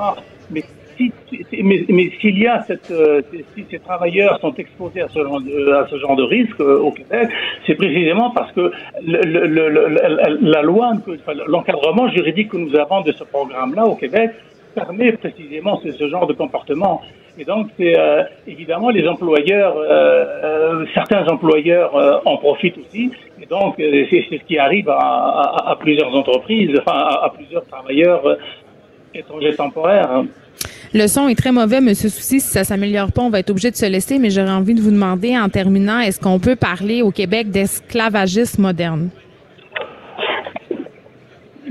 [0.49, 0.63] Mais
[1.29, 3.21] si, mais, s'il y a cette, euh,
[3.55, 5.41] si ces travailleurs sont exposés à ce genre
[6.15, 7.29] de, risque euh, au Québec,
[7.65, 8.71] c'est précisément parce que
[9.03, 10.93] la loi,
[11.47, 14.31] l'encadrement juridique que nous avons de ce programme-là au Québec
[14.75, 17.01] permet précisément ce, genre de comportement.
[17.37, 19.75] Et donc, c'est euh, évidemment les employeurs,
[20.93, 23.11] certains employeurs en profitent aussi.
[23.41, 28.37] Et donc, c'est ce qui arrive à, plusieurs entreprises, à, plusieurs travailleurs
[29.13, 30.23] étrangers temporaires.
[30.93, 32.39] Le son est très mauvais, monsieur Souci.
[32.41, 34.19] Si ça s'améliore pas, on va être obligé de se laisser.
[34.19, 38.61] Mais j'aurais envie de vous demander, en terminant, est-ce qu'on peut parler au Québec d'esclavagisme
[38.63, 39.09] moderne?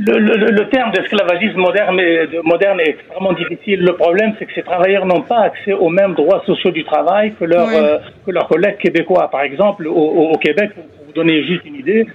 [0.02, 3.80] Le, le, le- le terme d'esclavagisme moderne, est- de- moderne est extrêmement difficile.
[3.80, 7.34] Le problème, c'est que ces travailleurs n'ont pas accès aux mêmes droits sociaux du travail
[7.38, 7.74] que, leurs Oui.
[7.76, 9.28] euh, que leurs collègues québécois.
[9.30, 12.06] Par exemple, au, Québec, pour vous donner juste une idée,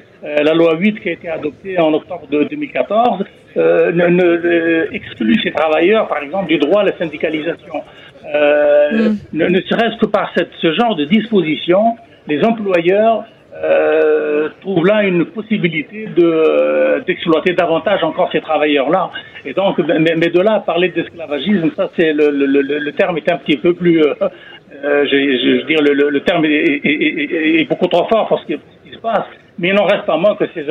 [0.43, 3.23] la loi 8 qui a été adoptée en octobre de 2014
[3.57, 7.83] euh, ne, ne- exclut ces travailleurs, par exemple, du droit à la syndicalisation.
[8.33, 11.95] Euh, ne, ne serait-ce que par cette, ce genre de disposition,
[12.27, 13.23] les employeurs
[13.63, 19.11] euh, trouvent là une possibilité de euh, d'exploiter davantage encore ces travailleurs-là.
[19.45, 22.91] Et donc, mais, mais de là à parler d'esclavagisme, ça c'est le, le, le, le
[22.93, 24.13] terme est un petit peu plus, euh,
[24.83, 28.27] euh, je, je, je veux dire le terme est, est, est- est beaucoup trop fort
[28.27, 29.23] pour ce qui, ce qui se passe.
[29.57, 30.65] Mais il n'en reste pas moins que ces,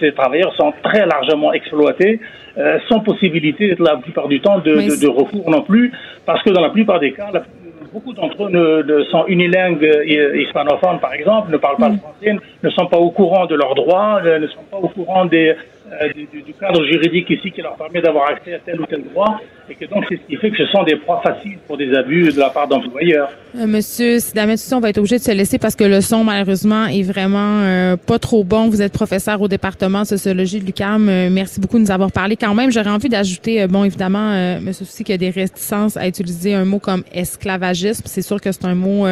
[0.00, 2.20] ces, travailleurs sont très largement exploités,
[2.58, 5.90] euh, sans possibilité la plupart du temps de, de, de recours non plus,
[6.26, 7.44] parce que dans la plupart des cas, la-
[7.92, 11.96] beaucoup d'entre eux ne, ne sont unilingues euh, hispanophones, par exemple, ne parlent pas le
[11.96, 15.24] français, ne sont pas au courant de leurs droits, ne ne sont pas au courant
[15.24, 15.54] des,
[16.02, 19.02] euh, du, du- cadre juridique ici qui leur permet d'avoir accès à tel ou tel
[19.04, 21.76] droit, et que donc c'est ce qui fait que ce sont des proies faciles pour
[21.76, 23.28] des abus de la part d'employeurs.
[23.58, 26.86] Euh, Monsieur Sidamet on va être obligé de se laisser parce que le son, malheureusement,
[26.86, 28.68] est vraiment euh, pas trop bon.
[28.68, 31.08] Vous êtes professeur au département sociologie de l'UQAM.
[31.08, 32.36] Euh, merci beaucoup de nous avoir parlé.
[32.36, 36.08] Quand même, j'aurais envie d'ajouter, bon, évidemment, Monsieur Soucy, qu'il y a des réticences à
[36.08, 38.02] utiliser un mot comme esclavagisme.
[38.06, 39.06] C'est sûr que c'est un mot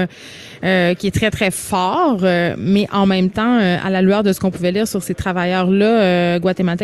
[0.63, 2.21] qui est très, très fort,
[2.59, 6.01] mais en même temps, à la lueur de ce qu'on pouvait lire sur ces travailleurs-là,
[6.03, 6.39] euh,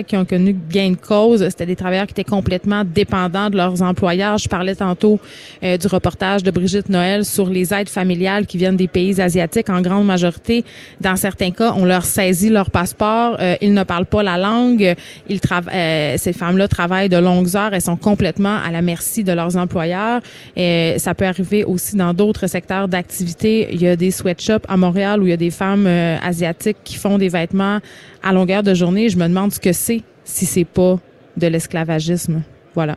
[0.06, 3.82] qui ont connu gain de cause, c'était des travailleurs qui étaient complètement dépendants de leurs
[3.82, 4.38] employeurs.
[4.38, 5.18] Je parlais tantôt
[5.62, 9.70] euh, du reportage de Brigitte Noël sur les aides familiales qui viennent des pays asiatiques.
[9.70, 10.64] En grande majorité,
[11.00, 13.36] dans certains cas, on leur saisit leur passeport.
[13.40, 14.94] Euh, ils ne parlent pas la langue.
[15.30, 17.72] Euh, ces femmes-là travaillent de longues heures.
[17.72, 20.20] Elles sont complètement à la merci de leurs employeurs.
[20.56, 23.68] Ça peut arriver aussi dans d'autres secteurs d'activité.
[23.72, 26.96] Il y a des sweatshops à Montréal où il y a des femmes asiatiques qui
[26.96, 27.80] font des vêtements
[28.22, 29.08] à longueur de journée.
[29.08, 30.98] Je me demande ce que c'est si c'est pas
[31.36, 32.42] de l'esclavagisme.
[32.74, 32.96] Voilà.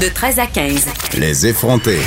[0.00, 0.86] De 13 à 15.
[1.18, 2.00] Les effrontés.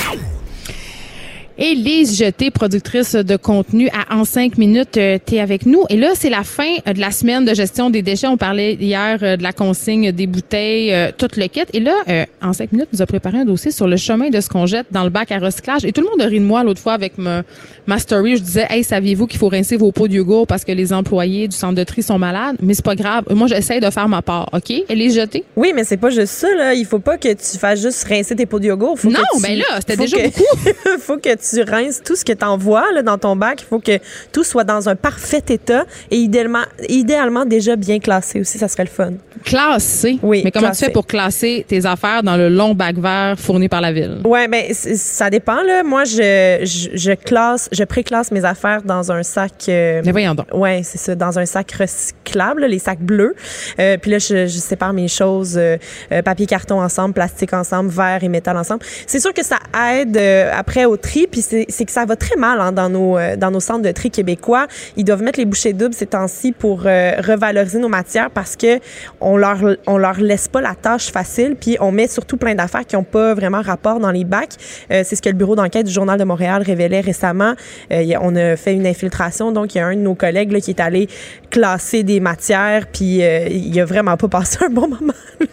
[1.60, 5.86] Et Lise Jeté, productrice de contenu à En 5 minutes, euh, t'es avec nous.
[5.90, 8.28] Et là, c'est la fin euh, de la semaine de gestion des déchets.
[8.28, 11.62] On parlait hier euh, de la consigne des bouteilles, euh, tout le kit.
[11.74, 11.96] Et là,
[12.44, 14.86] En 5 minutes, nous a préparé un dossier sur le chemin de ce qu'on jette
[14.92, 15.84] dans le bac à recyclage.
[15.84, 17.42] Et tout le monde a ri de moi l'autre fois avec ma,
[17.88, 18.38] ma story.
[18.38, 21.48] Je disais, hey, saviez-vous qu'il faut rincer vos pots de yogourt parce que les employés
[21.48, 22.58] du centre de tri sont malades?
[22.62, 23.24] Mais c'est pas grave.
[23.32, 24.48] Moi, j'essaie de faire ma part.
[24.54, 24.70] OK?
[24.70, 25.44] Et Lise Jeté?
[25.56, 26.76] Oui, mais c'est pas juste ça, là.
[26.76, 29.00] Il faut pas que tu fasses juste rincer tes pots de yogourt.
[29.00, 31.00] Faut Non, tu- ben là, c'était déjà que- beaucoup.
[31.00, 33.62] faut que tu rinces tout ce que t'envoies, là, dans ton bac.
[33.62, 34.00] Il faut que
[34.32, 38.58] tout soit dans un parfait état et idéalement, idéalement déjà bien classé aussi.
[38.58, 39.14] Ça serait le fun.
[39.44, 40.20] Classé?
[40.24, 40.80] Oui, Mais comment classé.
[40.80, 44.22] tu fais pour classer tes affaires dans le long bac vert fourni par la ville?
[44.26, 45.84] Ouais, ben c- ça dépend là.
[45.84, 49.54] Moi, je, je, je classe, je préclasse mes affaires dans un sac.
[49.70, 50.48] euh, Mais voyons donc.
[50.54, 53.36] Ouais, c'est ça, dans un sac recyclable, là, les sacs bleus.
[53.80, 55.78] Euh, puis là, je, je sépare mes choses euh,
[56.12, 58.84] euh, papier, carton ensemble, plastique ensemble, verre et métal ensemble.
[59.06, 59.58] C'est sûr que ça
[59.94, 61.28] aide euh, après au tri.
[61.42, 64.12] C'est que ça va très mal hein, dans nos euh, dans nos centres de tri
[64.12, 64.68] québécois.
[64.96, 68.80] Ils doivent mettre les bouchées doubles ces temps-ci pour euh, revaloriser nos matières parce que
[69.22, 73.04] on leur laisse pas la tâche facile, puis on met surtout plein d'affaires qui ont
[73.04, 74.56] pas vraiment rapport dans les bacs.
[74.92, 77.54] Euh, c'est ce que le bureau d'enquête du Journal de Montréal révélait récemment.
[77.90, 80.80] On a fait une infiltration, donc il y a un de nos collègues qui est
[80.80, 81.08] allé
[81.50, 85.14] classer des matières, puis euh, il a vraiment pas passé un bon moment.
[85.40, 85.46] là.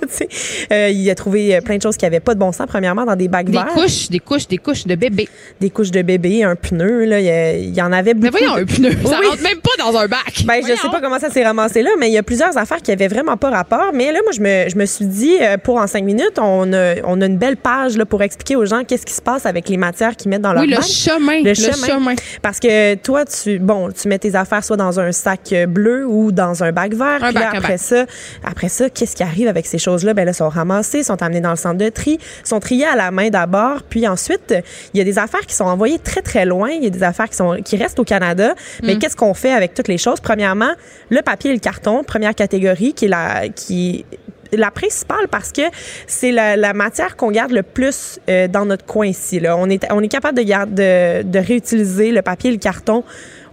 [0.72, 2.66] Euh, il a trouvé euh, plein de choses qui avaient pas de bon sens.
[2.68, 5.28] Premièrement, dans des bacs Des verts, couches, des couches, des couches de bébé.
[5.60, 7.04] des couches de bébé, un pneu.
[7.04, 8.32] Là, il, y en avait beaucoup.
[8.34, 8.90] Mais voyons, de- un pneu.
[9.04, 9.26] Ça Oui.
[9.26, 10.44] rentre même pas dans un bac.
[10.46, 10.76] Ben, je Voyons.
[10.76, 13.08] sais pas comment ça s'est ramassé là, mais il y a plusieurs affaires qui avaient
[13.08, 13.90] vraiment pas rapport.
[13.92, 16.72] Mais là, moi, je me, je me suis dit, euh, pour en cinq minutes, on
[16.72, 19.46] a, on a une belle page là, pour expliquer aux gens qu'est-ce qui se passe
[19.46, 20.84] avec les matières qu'ils mettent dans leur Oui, le bac.
[20.86, 21.38] chemin.
[21.42, 21.86] Le Le chemin.
[21.86, 22.14] chemin.
[22.42, 26.06] Parce que toi, tu, bon, tu mets tes affaires soit dans un sac euh, bleu
[26.06, 27.22] ou dans un bac vert.
[27.22, 28.06] Un Puis là, bac, après ça,
[28.42, 30.14] après ça, qu'est-ce qui arrive avec ces choses-là?
[30.14, 33.10] Ben là, sont ramassées, sont amenées dans le centre de tri, sont triées à la
[33.10, 33.82] main d'abord.
[33.88, 34.54] Puis ensuite,
[34.92, 36.70] il y a des affaires qui sont envoyées très, très loin.
[36.70, 38.54] Il y a des affaires qui sont, qui restent au Canada.
[38.54, 38.86] Mm.
[38.86, 40.20] Mais qu'est-ce qu'on fait avec toutes les choses?
[40.20, 40.72] Premièrement,
[41.10, 44.04] le papier et le carton, première catégorie, qui est la, qui
[44.52, 45.62] la principale parce que
[46.06, 49.40] c'est la, la matière qu'on garde le plus euh, dans notre coin ici.
[49.40, 49.56] Là.
[49.56, 53.02] On, est, on est capable de, garde- de, de réutiliser le papier et le carton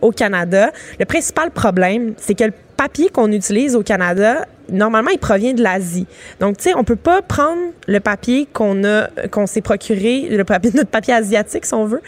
[0.01, 0.71] au Canada.
[0.99, 5.61] Le principal problème, c'est que le papier qu'on utilise au Canada, normalement, il provient de
[5.61, 6.07] l'Asie.
[6.39, 10.43] Donc, tu sais, on peut pas prendre le papier qu'on a, qu'on s'est procuré, le
[10.43, 12.01] papier, notre papier asiatique, si on veut,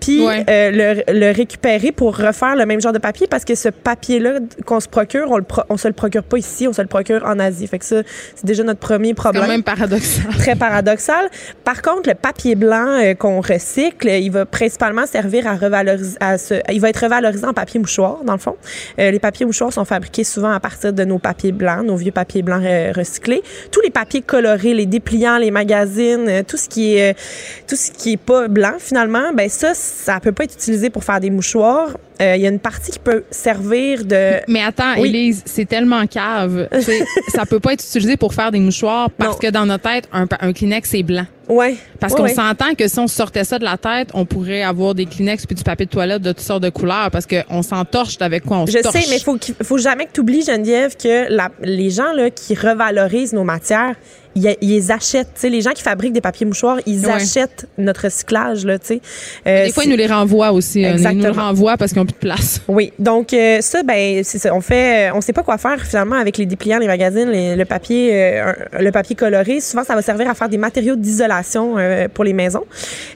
[0.00, 0.44] puis Ouais.
[0.48, 0.70] euh,
[1.06, 4.80] le, le récupérer pour refaire le même genre de papier parce que ce papier-là qu'on
[4.80, 7.24] se procure, on, le pro- on se le procure pas ici, on se le procure
[7.26, 7.66] en Asie.
[7.66, 8.02] Fait que ça,
[8.34, 10.24] c'est déjà notre premier C'est problème quand même paradoxal.
[10.38, 11.28] très paradoxal.
[11.64, 16.36] Par contre, le papier blanc euh, qu'on recycle, il va principalement servir à revaloriser, à
[16.70, 18.56] il va être revalorisé en papier mouchoir, dans le fond.
[18.98, 22.12] Euh, les papiers mouchoirs sont fabriqués souvent à partir de nos papiers blancs, nos vieux
[22.12, 23.42] papiers blancs euh, recyclés.
[23.72, 27.18] Tous les papiers colorés, les dépliants, les magazines, euh, tout ce qui est, euh,
[27.66, 31.02] tout ce qui est pas blanc, finalement, ben ça, ça peut pas être utilisé pour
[31.02, 31.96] faire des mouchoirs.
[32.22, 35.08] Euh, Il y a une partie qui peut servir de Mais attends, Oui.
[35.08, 36.68] Élise, c'est tellement cave.
[37.34, 39.38] Ça peut pas être utilisé pour faire des mouchoirs parce Non.
[39.38, 41.26] que dans notre tête, un, Kleenex, c'est blanc.
[41.48, 42.34] ouais Parce Ouais, qu'on ouais.
[42.34, 45.56] s'entend que si on sortait ça de la tête, on pourrait avoir des Kleenex puis
[45.56, 48.66] du papier de toilette de toutes sortes de couleurs parce qu'on s'entorche avec quoi on
[48.66, 48.94] Je torche.
[48.94, 52.54] sais, mais faut faut jamais que tu oublies, Geneviève, que la- les gens là, qui
[52.54, 53.96] revalorisent nos matières,
[54.34, 55.34] ils, ils les achètent.
[55.34, 57.12] Tu sais, les gens qui fabriquent des papiers mouchoirs, ils Ouais.
[57.12, 58.64] achètent notre recyclage.
[58.64, 59.00] Là, tu sais.
[59.46, 60.84] Euh, Des fois, ils nous les renvoient aussi.
[60.84, 61.24] euh, Ils nous Exactement.
[61.34, 62.60] le renvoient parce qu'ils n'ont plus de place.
[62.68, 64.54] Oui, donc euh, ça, ben, c'est ça.
[64.54, 67.64] On fait, on sait pas quoi faire finalement avec les dépliants, les magazines, les- le
[67.64, 69.60] papier, euh, le papier coloré.
[69.60, 72.64] Souvent, ça va servir à faire des matériaux d'isolation euh, pour les maisons.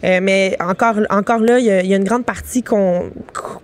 [0.05, 3.11] Euh, mais encore, encore là, il y, y a une grande partie qu'on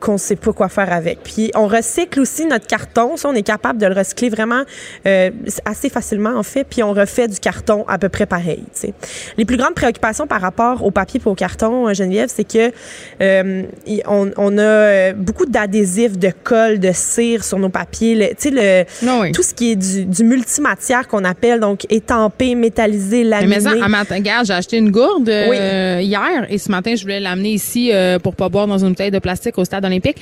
[0.00, 1.18] qu'on sait pas quoi faire avec.
[1.22, 3.16] Puis on recycle aussi notre carton.
[3.16, 4.62] Ça, on est capable de le recycler vraiment
[5.06, 5.30] euh,
[5.64, 6.64] assez facilement en fait.
[6.64, 8.62] Puis on refait du carton à peu près pareil.
[9.38, 12.72] Les plus grandes préoccupations par rapport au papier et au carton, euh, Geneviève, c'est que
[13.20, 13.62] euh,
[14.08, 18.14] on, on a euh, beaucoup d'adhésifs, de colle, de cire sur nos papiers.
[18.14, 19.32] Le- Tu sais, le, Non, oui.
[19.32, 23.58] tout ce qui est du, du multimatière qu'on appelle, donc étampé, métallisé, Mais laminé.
[23.74, 27.20] mais à matin, regarde, j'ai acheté une gourde euh, hier et ce matin, je voulais
[27.20, 30.16] l'amener ici euh, pour pas boire dans une bouteille de plastique au stade olympique.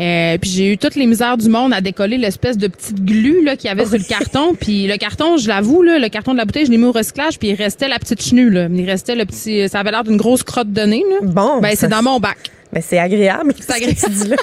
[0.00, 3.44] Euh, puis j'ai eu toutes les misères du monde à décoller l'espèce de petite glu
[3.44, 4.54] là qu'il y avait sur le carton.
[4.58, 6.92] Puis le carton, je l'avoue, là, le carton de la bouteille, je l'ai mis au
[6.92, 7.38] recyclage.
[7.38, 8.50] Puis il restait la petite chenue.
[8.50, 8.68] Là.
[8.72, 9.68] Il restait le petit.
[9.68, 11.04] Ça avait l'air d'une grosse crotte de nez.
[11.08, 11.16] Là.
[11.22, 12.38] Bon, Ben c'est dans mon bac.
[12.72, 13.52] Ben, c'est agréable.
[13.56, 13.98] C'est ce que agréable.
[14.04, 14.36] tu dis là.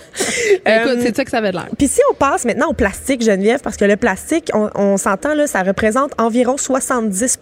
[0.66, 1.68] Ben, Écoute, Euh, c'est ça que ça avait de l'air.
[1.78, 5.34] Puis si on passe maintenant au plastique, Geneviève, parce que le plastique, on, on s'entend
[5.34, 7.40] là, ça représente environ 70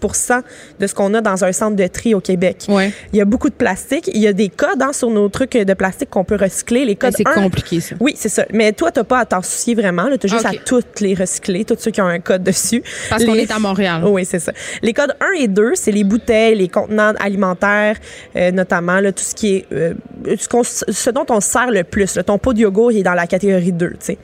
[0.80, 2.66] de ce qu'on a dans un centre de tri au Québec.
[2.68, 2.92] Ouais.
[3.14, 4.10] Il y a beaucoup de plastique.
[4.14, 6.86] Il y a des codes hein, sur nos trucs de plastique qu'on peut recycler.
[6.86, 7.96] Les Ben, codes c'est 1, compliqué ça.
[8.00, 8.46] Oui, c'est ça.
[8.54, 10.06] Mais toi, t'as pas à t'en soucier vraiment.
[10.20, 12.84] Tu as juste à toutes les recycler, tous ceux qui ont un code dessus.
[13.10, 14.04] Parce qu'on est à Montréal.
[14.06, 14.52] Oui, c'est ça.
[14.82, 17.98] Les codes 1 et 2, c'est les bouteilles, les contenants alimentaires,
[18.36, 19.94] euh, notamment là, tout ce qui est euh,
[20.38, 22.16] ce, qu'on- ce dont on se sert le plus.
[22.16, 22.24] là.
[22.24, 23.90] Ton pot de yogourt, il est dans la catégorie 2.
[23.90, 24.18] tu sais.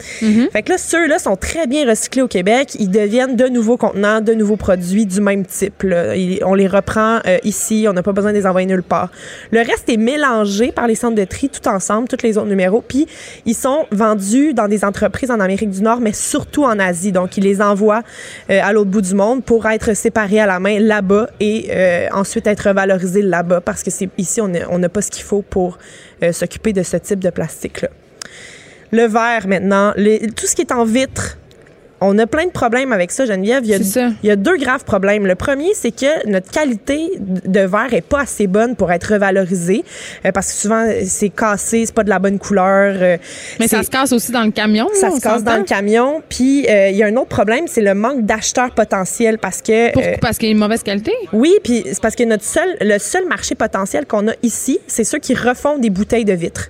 [0.52, 2.76] Fait que là, ceux-là sont très bien recyclés au Québec.
[2.80, 5.84] Ils deviennent de nouveaux contenants, de nouveaux produits du même type.
[5.84, 6.14] là.
[6.44, 7.86] On les reprend euh, ici.
[7.90, 9.10] On n'a pas besoin de les envoyer nulle part.
[9.52, 12.84] Le reste est mélangé par les centres de tri tout ensemble, tous les autres numéros.
[12.86, 13.08] Puis
[13.46, 17.12] ils sont vendus dans des entreprises en Amérique du Nord, mais surtout en Asie.
[17.12, 18.04] Donc, ils les envoient
[18.50, 22.08] euh, à l'autre bout du monde pour être séparés à la main là-bas et euh,
[22.14, 25.78] ensuite être revalorisés là-bas parce que c'est ici, on n'a pas ce qu'il faut pour
[26.32, 27.90] s'occuper de ce type de plastique-là.
[28.92, 31.38] Le verre, maintenant, tout ce qui est en vitre,
[32.04, 33.62] on a plein de problèmes avec ça, Geneviève.
[33.64, 34.10] Il y a, ça.
[34.24, 35.28] il y a deux graves problèmes.
[35.28, 39.84] Le premier, c'est que notre qualité de verre est pas assez bonne pour être revalorisée
[40.26, 42.96] euh, parce que souvent c'est cassé, c'est pas de la bonne couleur.
[43.00, 43.18] euh,
[43.60, 44.88] Mais ça se casse aussi dans le camion.
[44.94, 46.22] ça là, se casse dans le camion.
[46.28, 49.92] Puis euh, il y a un autre problème, c'est le manque d'acheteurs potentiels parce que
[49.94, 50.12] Pourquoi?
[50.12, 51.14] euh, Parce qu'il est de mauvaise qualité?
[51.34, 55.04] oui, puis c'est parce que notre seul le seul marché potentiel qu'on a ici, c'est
[55.04, 56.70] ceux qui refont des bouteilles de vitre.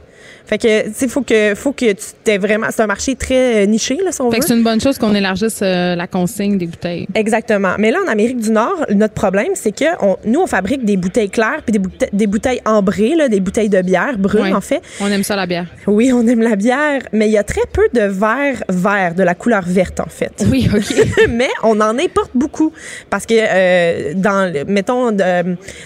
[0.52, 3.64] Fait que tu sais faut que faut que tu t'aies vraiment c'est un marché très
[3.64, 4.42] euh, niché là si on Fait veut.
[4.42, 7.08] que c'est une bonne chose qu'on élargisse euh, la consigne des bouteilles.
[7.16, 7.76] Exactement.
[7.80, 10.98] Mais là, en Amérique du Nord, notre problème, c'est que on- nous, on fabrique des
[10.98, 14.54] bouteilles claires puis des, bouteilles, des bouteilles ambrées, là, des bouteilles de bière brunes, Ouais.
[14.54, 14.82] en fait.
[15.00, 15.68] On aime ça, la bière.
[15.88, 19.24] Oui, on aime la bière, mais il y a très peu de verre vert, de
[19.24, 20.34] la couleur verte, en fait.
[20.52, 21.08] Oui, OK.
[21.30, 22.74] mais on en importe beaucoup
[23.10, 25.12] parce que euh, dans mettons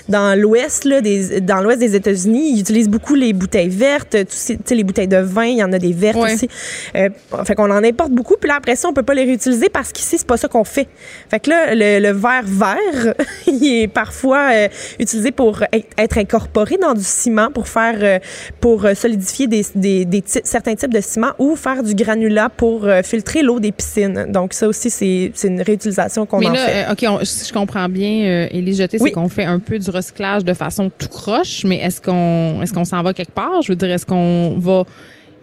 [0.09, 4.54] dans l'ouest là des dans l'ouest des États-Unis ils utilisent beaucoup les bouteilles vertes ces-
[4.57, 6.33] tu sais les bouteilles de vin il y en a des vertes Ouais.
[6.33, 6.47] aussi
[6.95, 7.09] euh,
[7.43, 9.91] fait qu'on en importe beaucoup puis là après ça on peut pas les réutiliser parce
[9.91, 10.87] qu'ici c'est pas ça qu'on fait
[11.29, 13.13] fait que là le, le verre vert
[13.47, 14.67] il est parfois euh,
[14.99, 18.19] utilisé pour être- incorporé dans du ciment pour faire euh,
[18.61, 23.41] pour euh, solidifier des, des, certains types de ciment ou faire du granulat pour filtrer
[23.41, 27.25] l'eau des piscines donc ça aussi c'est une réutilisation qu'on en là, fait OK, on-
[27.25, 29.09] si je comprends bien, Élise Jeté, Oui.
[29.09, 32.73] c'est qu'on fait un peu du recyclage de façon tout croche, mais est-ce qu'on est-ce
[32.73, 33.61] qu'on s'en va quelque part?
[33.61, 34.83] Je veux dire, est-ce qu'on va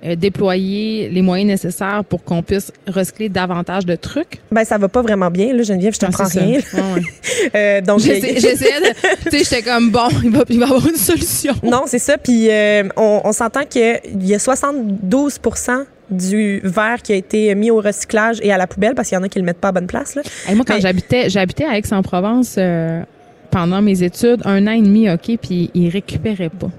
[0.04, 4.40] euh, déployer les moyens nécessaires pour qu'on puisse recycler davantage de trucs?
[4.50, 6.58] Ben, ça va pas vraiment bien, là, Geneviève, je te Ah, prends rien.
[6.74, 7.02] Ouais.
[7.56, 8.94] Euh, donc, J'essa- J'essayais de...
[9.30, 11.54] Tu sais, j'étais comme, bon, il va, il va y avoir une solution.
[11.64, 12.16] non, c'est ça.
[12.18, 17.70] Puis, euh, on, on s'entend qu'il y a 72% du verre qui a été mis
[17.70, 19.68] au recyclage et à la poubelle parce qu'il y en a qui le mettent pas
[19.68, 20.14] à bonne place.
[20.14, 20.22] Là.
[20.54, 23.02] Moi, quand Mais- j'habitais, j'habitais à Aix-en-Provence euh,
[23.50, 26.70] pendant mes études, un an et demi, OK, puis ils récupéraient pas.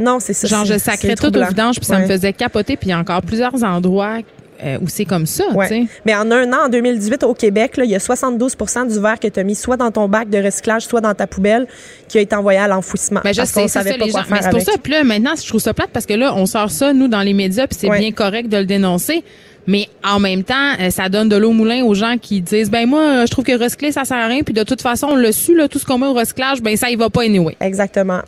[0.00, 0.46] Non, c'est ça.
[0.48, 2.76] Genre, je sacrais tout au vidange, puis ça me faisait capoter.
[2.76, 4.18] Puis il y a encore plusieurs endroits
[4.64, 5.68] euh, où c'est comme ça, Ouais.
[5.68, 5.86] tu sais.
[6.04, 9.20] Mais en un an, en 2018, au Québec, là, il y a 72% du verre
[9.20, 11.68] que tu as mis soit dans ton bac de recyclage, soit dans ta poubelle,
[12.08, 13.20] qui a été envoyé à l'enfouissement.
[13.24, 14.26] Mais je parce sais, savait ça, pas les quoi gens.
[14.26, 14.68] faire Mais c'est pour avec.
[14.70, 17.06] ça, puis là, maintenant, je trouve ça plate parce que là, on sort ça, nous,
[17.06, 18.00] dans les médias, puis c'est Ouais.
[18.00, 19.22] bien correct de le dénoncer.
[19.68, 22.70] Mais en même temps, euh, ça donne de l'eau au moulin aux gens qui disent,
[22.70, 24.42] ben moi, euh, je trouve que recycler, ça sert à rien.
[24.42, 26.74] Puis de toute façon, on l'a su, là, tout ce qu'on met au recyclage, ben
[26.76, 27.54] ça, il va pas anyway.
[27.60, 28.20] Exactement.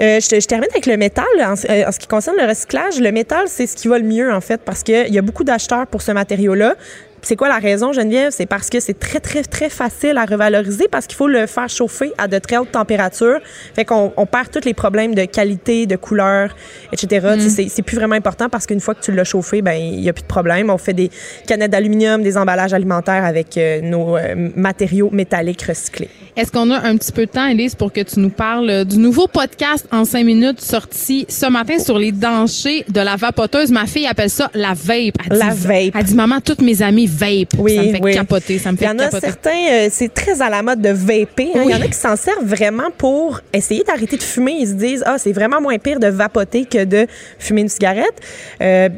[0.00, 1.26] Euh, je, te- je termine avec le métal.
[1.44, 4.04] En, ce- en ce qui concerne le recyclage, le métal, c'est ce qui va le
[4.06, 6.74] mieux, en fait, parce qu'il y a beaucoup d'acheteurs pour ce matériau-là.
[7.22, 8.30] C'est quoi la raison, Geneviève?
[8.30, 11.68] C'est parce que c'est très, très, très facile à revaloriser parce qu'il faut le faire
[11.68, 13.40] chauffer à de très hautes températures.
[13.74, 16.54] Fait qu'on on perd tous les problèmes de qualité, de couleur,
[16.92, 17.26] etc.
[17.38, 20.00] Sais, C'est c'est plus vraiment important parce qu'une fois que tu l'as chauffé, ben il
[20.00, 20.70] y a plus de problème.
[20.70, 21.10] On fait des
[21.46, 26.08] canettes d'aluminium, des emballages alimentaires avec euh, nos euh, matériaux métalliques recyclés.
[26.36, 28.84] Est-ce qu'on a un petit peu de temps, Elise, pour que tu nous parles euh,
[28.84, 33.70] du nouveau podcast en cinq minutes sorti ce matin sur les dangers de la vapoteuse?
[33.70, 35.16] Ma fille appelle ça la vape.
[35.30, 35.94] Elle La vape.
[35.94, 37.54] Elle dit, maman, toutes mes amies vape.
[37.58, 38.14] Oui, ça me fait oui.
[38.14, 38.58] capoter.
[38.58, 39.26] Ça me Il y fait en a capoter.
[39.26, 41.50] certains, euh, c'est très à la mode de vaper.
[41.54, 41.62] hein.
[41.64, 44.56] Il y en a qui s'en servent vraiment pour essayer d'arrêter de fumer.
[44.60, 47.06] Ils se disent, ah, c'est vraiment moins pire de vapoter que de
[47.38, 48.14] fumer une cigarette.
[48.62, 48.88] Euh,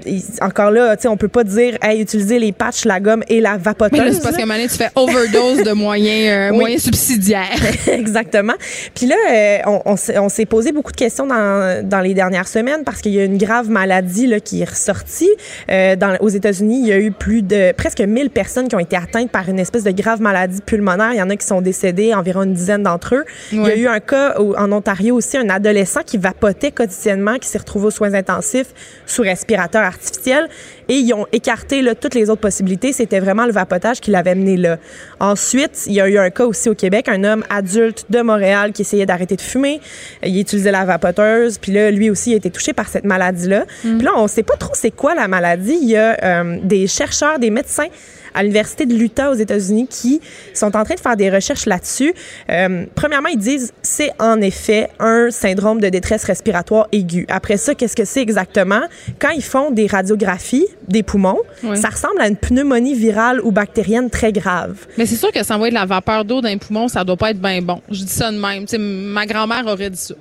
[0.40, 3.40] encore là, tu sais, on peut pas dire, hey, utiliser les patchs, la gomme et
[3.40, 3.98] la vapoteuse.
[3.98, 6.82] Mais là, c'est parce qu'à un moment donné, tu fais overdose de moyens, euh, moyens
[6.82, 7.48] subsidiaires.
[7.88, 8.54] Exactement.
[8.94, 9.16] Puis là,
[9.66, 13.00] on, on s'est- on s'est posé beaucoup de questions dans, dans les dernières semaines parce
[13.00, 15.30] qu'il y a une grave maladie là, qui est ressortie.
[15.68, 18.96] Dans, aux États-Unis, il y a eu plus de presque 1000 personnes qui ont été
[18.96, 21.12] atteintes par une espèce de grave maladie pulmonaire.
[21.12, 23.24] Il y en a qui sont décédés, environ une dizaine d'entre eux.
[23.52, 27.48] Il y a eu un cas en Ontario aussi, un adolescent qui vapotait quotidiennement, qui
[27.48, 28.72] s'est retrouvé aux soins intensifs
[29.06, 30.48] sous respirateur artificiel.
[30.88, 32.92] Et ils ont écarté là, toutes les autres possibilités.
[32.92, 34.78] C'était vraiment le vapotage qui l'avait mené là.
[35.20, 38.72] Ensuite, il y a eu un cas aussi au Québec, un homme adulte de Montréal
[38.72, 39.80] qui essayait d'arrêter de fumer.
[40.22, 43.64] Il utilisait la vapoteuse, puis là, lui aussi a été touché par cette maladie-là.
[43.82, 45.78] Puis là, on sait pas trop c'est quoi la maladie.
[45.80, 47.88] Il y a euh, des chercheurs, des médecins
[48.38, 50.20] à l'université de l'Utah aux États-Unis qui
[50.54, 52.14] sont en train de faire des recherches là-dessus.
[52.50, 57.26] Euh, premièrement, ils disent c'est en effet un syndrome de détresse respiratoire aiguë.
[57.28, 58.82] Après ça, qu'est-ce que c'est exactement?
[59.18, 61.76] Quand ils font des radiographies des poumons, Oui.
[61.76, 64.86] ça ressemble à une pneumonie virale ou bactérienne très grave.
[64.96, 67.30] Mais c'est sûr que s'envoyer de la vapeur d'eau dans les poumons, ça doit pas
[67.32, 67.82] être bien bon.
[67.90, 68.66] Je dis ça de même.
[69.12, 70.14] Ma grand-mère aurait dit ça.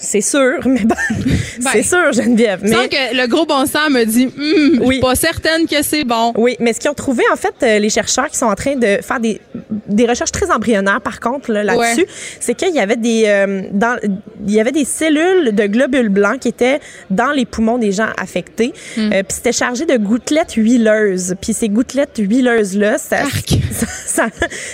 [0.00, 0.94] C'est sûr, mais bon,
[1.60, 2.60] Ben, c'est sûr, Geneviève.
[2.62, 5.00] Mais Sans que le gros bon sens me dit, je Oui.
[5.00, 6.32] pas certaine que c'est bon.
[6.36, 8.76] Oui, mais ce qu'ils ont trouvé, en fait, euh, les chercheurs qui sont en train
[8.76, 9.40] de faire des,
[9.88, 12.06] des recherches très embryonnaires, par contre, là, là-dessus, Ouais.
[12.40, 13.98] c'est qu'il y avait des euh, dans,
[14.46, 16.78] il y avait des cellules de globules blancs qui étaient
[17.10, 18.72] dans les poumons des gens affectés.
[18.96, 19.12] Hmm.
[19.12, 21.34] Euh, puis c'était chargé de gouttelettes huileuses.
[21.40, 23.18] Puis ces gouttelettes huileuses-là, ça,
[23.72, 24.26] ça, ça,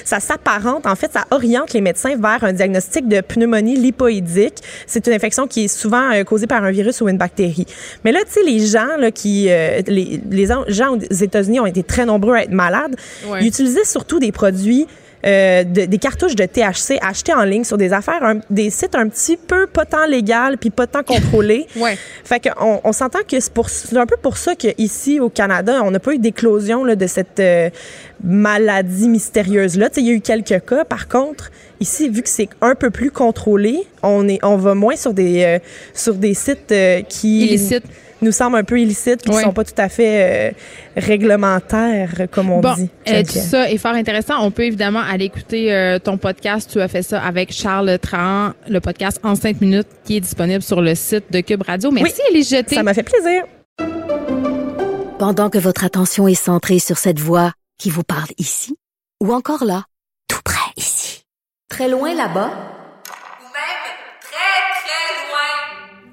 [0.05, 4.57] ça s'apparente, en fait, ça oriente les médecins vers un diagnostic de pneumonie lipoïdique.
[4.87, 7.67] C'est une infection qui est souvent euh, causée par un virus ou une bactérie.
[8.05, 11.67] Mais là, tu sais, les gens là, qui, euh, les, les gens aux États-Unis ont
[11.67, 12.97] été très nombreux à être malades.
[13.29, 13.39] Ouais.
[13.43, 14.87] Ils utilisaient surtout des produits
[15.25, 18.95] euh, de- des cartouches de THC achetées en ligne sur des affaires, un- des sites
[18.95, 21.67] un petit peu pas tant légal puis pas tant contrôlés.
[21.77, 21.97] Ouais.
[22.25, 25.81] Fait qu'on on s'entend que c'est pour- c'est un peu pour ça qu'ici au Canada,
[25.85, 27.71] on n'a pas eu d'éclosion de cette euh,
[28.23, 29.89] maladie mystérieuse-là.
[29.97, 30.85] Il y a eu quelques cas.
[30.85, 34.97] Par contre, ici, vu que c'est un peu plus contrôlé, on, est, on va moins
[34.97, 35.59] sur des, euh,
[35.93, 37.85] sur des sites euh, qui Illicites.
[38.25, 39.43] Nous semblent un peu illicites puis qui Ouais.
[39.45, 40.53] sont pas tout à fait euh,
[40.97, 42.91] réglementaires, comme on Bon, dit.
[43.09, 44.35] euh, tout ça est fort intéressant.
[44.45, 46.69] On peut évidemment aller écouter euh, ton podcast.
[46.73, 50.63] Tu as fait ça avec Charles Trahan, le podcast En 5 minutes, qui est disponible
[50.63, 51.91] sur le site de Cube Radio.
[51.91, 52.75] Merci, Élise Jeté.
[52.75, 53.45] Ça m'a fait plaisir.
[55.19, 58.77] Pendant que votre attention est centrée sur cette voix qui vous parle ici,
[59.23, 59.85] ou encore là,
[60.29, 61.25] tout près ici,
[61.71, 63.85] très loin là-bas, Ou même
[64.21, 66.13] très, très loin.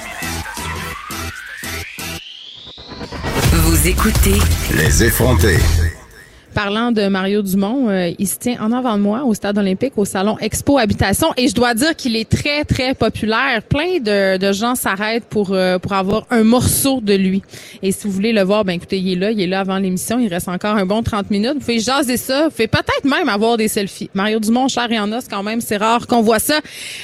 [3.81, 4.37] Vous écoutez
[4.75, 5.57] Les effronter.
[6.53, 9.93] Parlant de Mario Dumont, euh, il se tient en avant de moi au Stade olympique,
[9.97, 11.27] au Salon Expo Habitation.
[11.37, 13.61] Et je dois dire qu'il est très, très populaire.
[13.67, 17.41] Plein de, gens s'arrêtent pour, euh, pour avoir un morceau de lui.
[17.81, 19.31] Et si vous voulez le voir, ben écoutez, il est là.
[19.31, 20.19] Il est là avant l'émission.
[20.19, 21.53] Il reste encore un bon 30 minutes.
[21.53, 22.45] Vous pouvez jaser ça.
[22.45, 24.09] Vous pouvez peut-être même avoir des selfies.
[24.13, 24.97] Mario Dumont, cher et
[25.29, 26.59] quand même, c'est rare qu'on voit ça.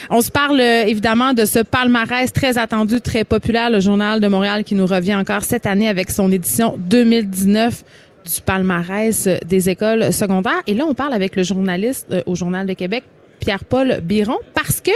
[0.09, 4.27] On se parle euh, évidemment de ce palmarès très attendu, très populaire, le Journal de
[4.27, 7.83] Montréal qui nous revient encore cette année avec son édition 2019
[8.27, 10.61] du palmarès des écoles secondaires.
[10.67, 13.03] Et là, on parle avec le journaliste euh, au Journal de Québec,
[13.39, 14.91] Pierre-Paul Biron, parce que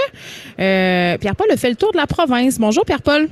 [0.60, 2.60] euh, Pierre-Paul a fait le tour de la province.
[2.60, 3.28] Bonjour, Pierre-Paul.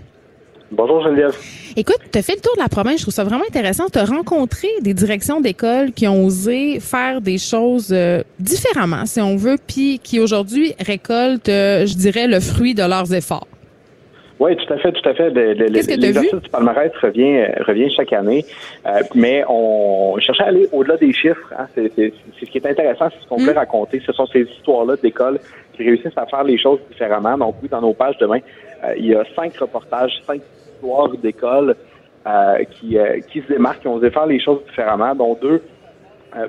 [0.71, 1.35] Bonjour Geneviève.
[1.75, 3.85] Écoute, tu as fait le tour de la province, je trouve ça vraiment intéressant.
[3.91, 9.19] Tu as rencontré des directions d'école qui ont osé faire des choses euh, différemment, si
[9.19, 13.47] on veut, puis qui aujourd'hui récoltent, euh, je dirais, le fruit de leurs efforts.
[14.39, 15.29] Oui, tout à fait, tout à fait.
[15.31, 18.45] Le- L'exercice du palmarès revient, revient chaque année,
[18.85, 21.53] Euh, mais on cherchait à aller au-delà des chiffres.
[21.57, 21.67] hein.
[21.75, 21.91] C'est
[22.39, 23.45] ce qui est intéressant, c'est ce qu'on Mm.
[23.47, 24.01] peut raconter.
[24.05, 25.39] Ce sont ces histoires-là d'école
[25.73, 27.37] qui réussissent à faire les choses différemment.
[27.37, 28.39] Donc oui, dans nos pages demain,
[28.85, 30.41] euh, il y a cinq reportages, cinq
[30.75, 31.75] histoires d'école
[32.25, 32.97] euh, qui,
[33.29, 35.61] qui se démarquent, qui ont osé faire les choses différemment, dont deux.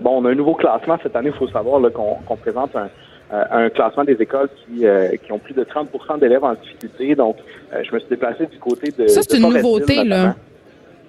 [0.00, 2.88] Bon, on a un nouveau classement cette année, il faut savoir qu'on présente un,
[3.32, 7.14] un classement des écoles qui, euh, qui ont plus de 30% d'élèves en difficulté.
[7.14, 7.36] Donc,
[7.72, 9.06] euh, je me suis déplacé du côté de.
[9.08, 10.34] Ça, c'est une nouveauté, là.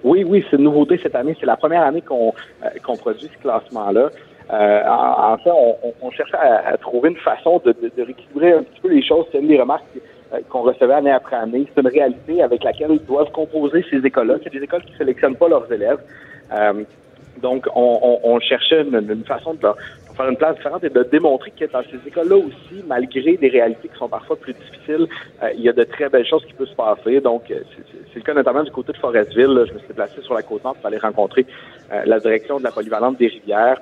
[0.04, 1.36] Oui, oui, c'est une nouveauté cette année.
[1.38, 2.32] C'est la première année qu'on
[2.64, 4.10] euh, qu'on produit ce classement-là.
[4.52, 7.90] Euh, en, en fait, on, on- on cherchait à, à trouver une façon de, de,
[7.96, 9.24] de rééquilibrer un petit peu les choses.
[9.30, 9.84] C'est une des remarques
[10.34, 11.66] euh, qu'on recevait année après année.
[11.74, 14.34] C'est une réalité avec laquelle doivent composer ces écoles-là.
[14.42, 15.98] C'est des écoles qui ne sélectionnent pas leurs élèves.
[16.52, 16.82] Euh,
[17.40, 19.76] donc, on, on, on cherchait une, une façon de leur
[20.16, 23.88] faire une place différente et de démontrer que dans ces écoles-là aussi, malgré des réalités
[23.88, 25.06] qui sont parfois plus difficiles,
[25.42, 27.20] euh, il y a de très belles choses qui peuvent se passer.
[27.20, 29.64] Donc, euh, c'est- le cas notamment du côté de Forestville.
[29.68, 31.46] Je me suis déplacé sur la côte nord pour aller rencontrer
[31.92, 33.80] euh, la direction de la polyvalente des rivières.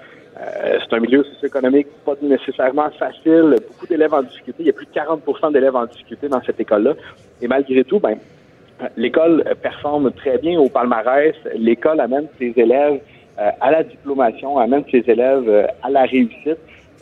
[0.89, 3.57] C'est un milieu socio-économique pas nécessairement facile.
[3.69, 4.63] Beaucoup d'élèves en difficulté.
[4.63, 6.95] Il y a plus de 40% d'élèves en difficulté dans cette école-là.
[7.43, 8.17] Et malgré tout, ben,
[8.97, 11.35] L'école performe très bien au palmarès.
[11.55, 13.01] L'école amène ses élèves
[13.61, 16.59] à la diplomation, amène ses élèves euh, à la réussite.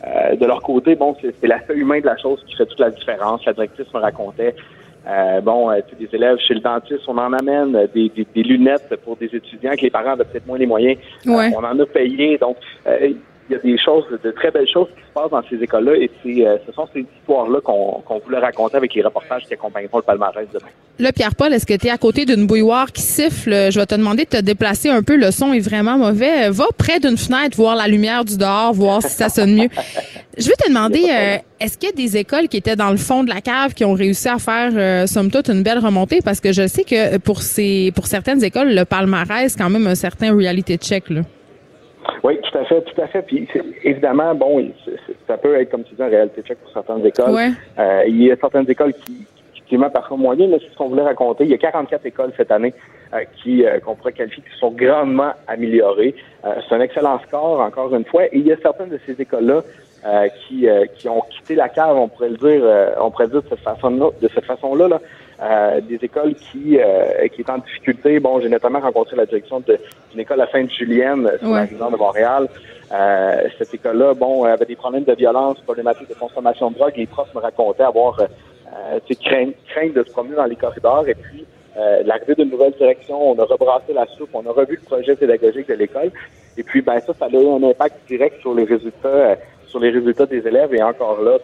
[0.07, 2.89] Euh, de leur côté, bon, c'est l'aspect humain de la chose qui fait toute la
[2.89, 3.43] différence.
[3.45, 4.55] La directrice me racontait,
[5.07, 8.27] euh, bon, euh, tous les élèves chez le dentiste, on en amène euh, des, des-
[8.33, 10.97] des lunettes pour des étudiants que les parents avaient peut-être moins les moyens.
[11.27, 11.51] Euh, Ouais.
[11.53, 12.37] on en a payé.
[12.37, 12.55] Donc,
[12.87, 13.09] euh,
[13.49, 15.95] il y a des choses, de très belles choses qui se passent dans ces écoles-là
[15.95, 19.97] et c'est, euh, ce sont ces histoires-là qu'on voulait raconter avec les reportages qui accompagneront
[19.97, 20.69] le palmarès demain.
[20.99, 23.71] Là, Pierre-Paul, est-ce que tu es à côté d'une bouilloire qui siffle?
[23.71, 25.15] Je vais te demander de te déplacer un peu.
[25.15, 26.49] Le son est vraiment mauvais.
[26.49, 29.69] Va près d'une fenêtre, voir la lumière du dehors, voir si ça sonne mieux.
[30.37, 32.97] Je veux te demander, euh, est-ce qu'il y a des écoles qui étaient dans le
[32.97, 36.19] fond de la cave qui ont réussi à faire, euh, somme toute, une belle remontée?
[36.21, 39.95] Parce que je sais que pour ces, pour certaines écoles, le palmarès, quand même un
[39.95, 41.21] certain reality check, là.
[42.23, 43.21] Oui, tout à fait, tout à fait.
[43.21, 44.71] Puis c'est- évidemment, bon,
[45.27, 47.31] ça peut être comme tu dis un réalité check pour certaines écoles.
[47.33, 47.49] Ouais.
[47.77, 50.77] Euh, il y a certaines écoles qui, qui effectivement parfois moins bien, mais c'est ce
[50.77, 51.43] qu'on voulait raconter.
[51.45, 52.73] Il y a 44 écoles cette année
[53.13, 56.15] euh, qui euh, qu'on pourrait qualifier qui sont grandement améliorées.
[56.45, 58.25] Euh, c'est un excellent score, encore une fois.
[58.25, 59.61] Et il y a certaines de ces écoles-là
[60.05, 63.25] euh, qui, euh, qui ont quitté la cave, on pourrait le dire, euh, on pourrait
[63.25, 64.99] le dire de cette façon-là, de cette façon-là, là,
[65.41, 68.19] euh, des écoles qui euh, qui est en difficulté.
[68.19, 72.47] Bon, j'ai notamment rencontré la direction d'une école à Sainte-Julienne sur la région de Montréal.
[72.91, 76.93] Euh, cette école-là, bon, avait des problèmes de violence, problématiques de consommation de drogue.
[76.97, 81.07] Les profs me racontaient avoir euh, crainte, crainte de se promener dans les corridors.
[81.07, 81.45] Et puis,
[81.77, 85.15] euh, l'arrivée d'une nouvelle direction, on a rebrassé la soupe, on a revu le projet
[85.15, 86.11] pédagogique de l'école.
[86.57, 89.35] Et puis, ben ça, ça a eu un impact direct sur les résultats, euh,
[89.67, 90.73] sur les résultats des élèves.
[90.73, 91.37] Et encore là,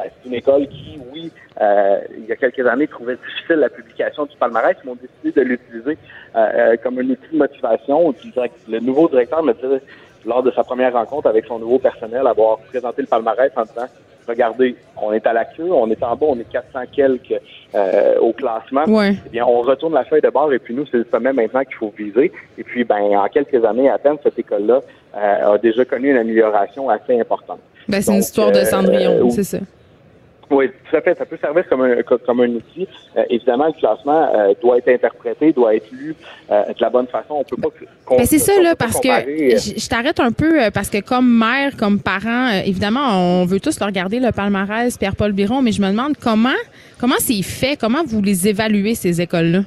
[0.00, 3.68] ben, c'est une école qui, oui, euh, il y a quelques années, trouvait difficile la
[3.68, 5.98] publication du palmarès, mais ont décidé de l'utiliser
[6.36, 8.14] euh, comme un outil de motivation.
[8.68, 9.82] Le nouveau directeur me disait,
[10.24, 13.86] lors de sa première rencontre avec son nouveau personnel, avoir présenté le palmarès en disant
[14.30, 17.40] regardez, on est à la queue, on est en bas, on est 400 quelques
[17.74, 18.84] euh, au classement.
[19.26, 21.64] Eh bien, on retourne la feuille de bord et puis nous, c'est le sommet maintenant
[21.64, 22.32] qu'il faut viser.
[22.58, 24.80] Et puis, ben, en quelques années à peine, cette école-là
[25.16, 27.60] euh, a déjà connu une amélioration assez importante.
[27.88, 29.58] Ben, c'est une histoire de Cendrillon, euh, c'est ça.
[30.50, 31.16] Oui, tout à fait.
[31.16, 32.88] Ça peut servir comme un, comme un outil.
[33.16, 36.16] Euh, évidemment, le classement euh, doit être interprété, doit être lu
[36.50, 37.34] euh, de la bonne façon.
[37.34, 37.68] On peut pas.
[38.16, 42.00] Ben c'est ça là, parce que je t'arrête un peu parce que comme mère, comme
[42.00, 46.16] parent, évidemment, on veut tous le regarder le palmarès Pierre-Paul Biron, mais je me demande
[46.20, 46.48] comment
[46.98, 49.60] comment c'est fait, comment vous les évaluez ces écoles là.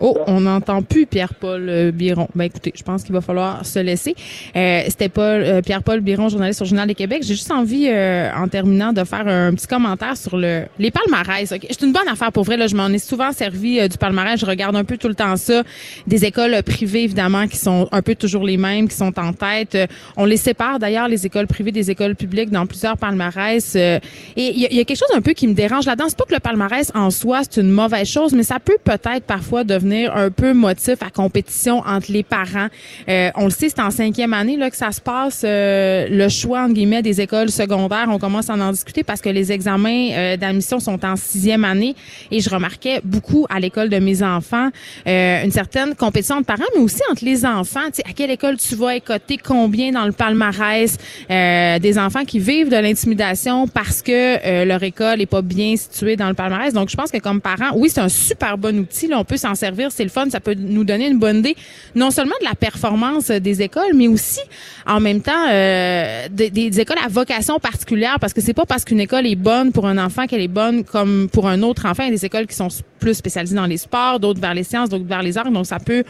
[0.00, 2.28] Oh, on n'entend plus Pierre-Paul euh, Biron.
[2.34, 4.14] Ben écoutez, je pense qu'il va falloir se laisser.
[4.54, 7.22] Euh, C'était Paul euh, Pierre-Paul Biron, journaliste le Journal de Québec.
[7.22, 11.50] J'ai juste envie, euh, en terminant, de faire un petit commentaire sur le les palmarès.
[11.50, 11.66] Okay?
[11.70, 12.56] C'est une bonne affaire pour vrai.
[12.56, 14.38] Là, je m'en ai souvent servi du palmarès.
[14.38, 15.64] Je regarde un peu tout le temps ça.
[16.06, 19.76] Des écoles privées, évidemment, qui sont un peu toujours les mêmes, qui sont en tête.
[20.16, 23.74] on les sépare d'ailleurs, les écoles privées des écoles publiques, dans plusieurs palmarès.
[23.74, 24.00] et
[24.36, 26.06] il y, y, a quelque chose un peu qui me dérange là-dedans.
[26.08, 29.24] C'est pas que le palmarès en soi c'est une mauvaise chose, mais ça peut peut-être
[29.24, 32.68] parfois devenir un peu motif à compétition entre les parents.
[33.08, 35.42] Euh, on le sait, c'est en cinquième année là que ça se passe.
[35.44, 39.28] Euh, le choix entre guillemets des écoles secondaires, on commence à en discuter parce que
[39.28, 41.94] les examens euh, d'admission sont en sixième année
[42.30, 44.70] et je remarquais beaucoup à l'école de mes enfants
[45.06, 47.90] une certaine compétition entre parents, mais aussi entre les enfants.
[47.92, 50.96] Tu à quelle école tu vas écoter, combien dans le palmarès,
[51.28, 56.28] des enfants qui vivent de l'intimidation parce que leur école est pas bien située dans
[56.28, 56.72] le palmarès?
[56.72, 59.06] Donc, je pense que comme parents, oui, c'est un super bon outil.
[59.06, 61.56] Là, on peut s'en servir c'est le fun, ça peut nous donner une bonne idée,
[61.94, 64.40] non seulement de la performance des écoles, mais aussi
[64.86, 69.00] en même temps euh, des, écoles à vocation particulière, parce que c'est pas parce qu'une
[69.00, 72.04] école est bonne pour un enfant qu'elle est bonne comme pour un autre enfant.
[72.04, 72.68] Il y a des écoles qui sont
[72.98, 75.78] plus spécialisées dans les sports, d'autres vers les sciences, d'autres vers les arts, donc ça
[75.78, 76.04] peut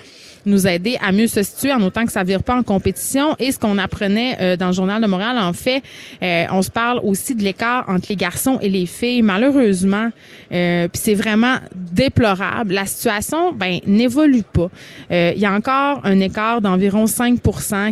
[0.47, 3.35] nous aider à mieux se situer en autant que ça vire pas en compétition.
[3.39, 5.82] Et ce qu'on apprenait euh, dans le journal de Montréal, en fait,
[6.23, 9.23] euh, on se parle aussi de l'écart entre les garçons et les filles.
[9.23, 10.11] Malheureusement,
[10.49, 12.73] puis c'est vraiment déplorable.
[12.73, 14.71] La situation, ben, n'évolue pas.
[15.11, 17.41] Euh, il y a encore un écart d'environ 5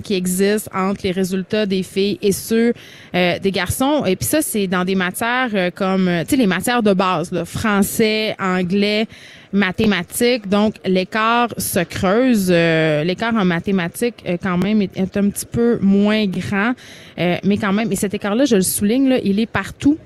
[0.02, 2.72] qui existe entre les résultats des filles et ceux
[3.14, 4.04] euh, des garçons.
[4.06, 7.32] Et puis ça, c'est dans des matières euh, comme, tu sais, les matières de base,
[7.32, 9.06] là, français, anglais,
[9.52, 10.48] mathématiques.
[10.48, 12.50] Donc, l'écart se creuse.
[12.50, 16.74] l'écart en mathématiques, quand même, est, est, un petit peu moins grand.
[17.16, 19.96] mais quand même, et cet écart-là, je le souligne, là, il est partout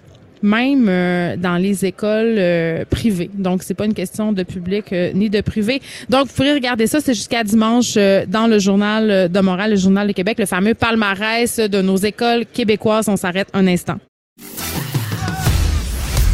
[0.43, 3.31] même euh, dans les écoles euh, privées.
[3.35, 5.81] Donc, c'est pas une question de public euh, ni de privé.
[6.09, 10.09] Donc, vous pourrez regarder ça, c'est jusqu'à dimanche dans le journal de Montréal, le journal
[10.09, 13.09] de Québec, le fameux palmarès de nos écoles québécoises.
[13.09, 13.99] On s'arrête un instant.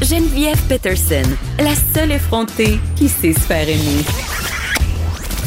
[0.02, 1.28] Geneviève Peterson,
[1.58, 4.04] la seule effrontée qui sait se faire aimer.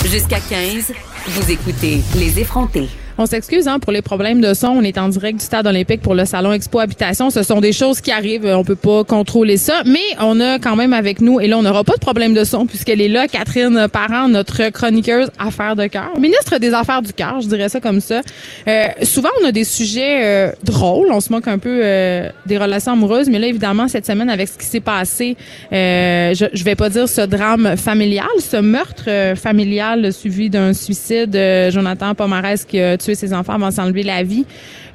[0.06, 0.92] Jusqu'à 15,
[1.28, 2.90] vous écoutez Les effrontés.
[3.22, 4.68] On s'excuse hein, pour les problèmes de son.
[4.68, 7.30] On est en direct du stade olympique pour le salon Expo Habitation.
[7.30, 8.46] Ce sont des choses qui arrivent.
[8.46, 11.62] On peut pas contrôler ça, mais on a quand même avec nous et là on
[11.62, 15.88] n'aura pas de problème de son puisqu'elle est là, Catherine Parent, notre chroniqueuse affaires de
[15.88, 18.22] cœur, ministre des affaires du cœur, je dirais ça comme ça.
[18.70, 21.12] Euh, souvent on a des sujets euh, drôles.
[21.12, 24.48] On se moque un peu euh, des relations amoureuses, mais là évidemment cette semaine avec
[24.48, 25.36] ce qui s'est passé,
[25.72, 31.38] je, je vais pas dire ce drame familial, ce meurtre familial suivi d'un suicide.
[31.70, 34.46] Jonathan Pomarès qui a tué ses enfants avant de s'enlever la vie,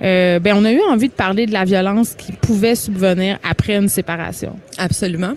[0.03, 3.77] euh, ben on a eu envie de parler de la violence qui pouvait subvenir après
[3.77, 4.57] une séparation.
[4.79, 5.35] Absolument.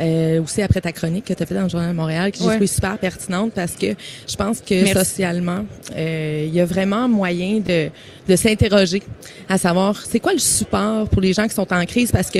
[0.00, 2.44] Euh, aussi après ta chronique que tu as fait dans le Journal de Montréal, qui
[2.44, 3.94] je super pertinente parce que
[4.28, 5.64] je pense que socialement,
[5.96, 7.88] euh, il y a vraiment moyen de,
[8.28, 9.02] de s'interroger
[9.48, 12.12] à savoir c'est quoi le support pour les gens qui sont en crise?
[12.12, 12.38] Parce que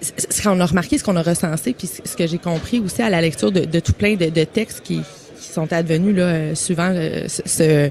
[0.00, 3.10] ce qu'on a remarqué, ce qu'on a recensé, puis ce que j'ai compris aussi à
[3.10, 5.02] la lecture de, de tout plein de, de textes qui,
[5.38, 6.94] qui, sont advenus là, euh, suivant
[7.26, 7.90] ce,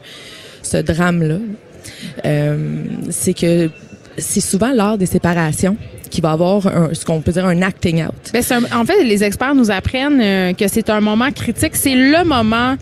[0.69, 1.37] ce drame-là,
[2.25, 3.69] euh, c'est que
[4.17, 5.77] c'est souvent lors des séparations
[6.09, 6.63] qu'il va avoir
[6.93, 8.31] ce qu'on peut dire un acting out.
[8.33, 8.43] Ben,
[8.73, 11.75] en fait, les experts nous apprennent euh, que c'est un moment critique.
[11.75, 12.75] C'est le moment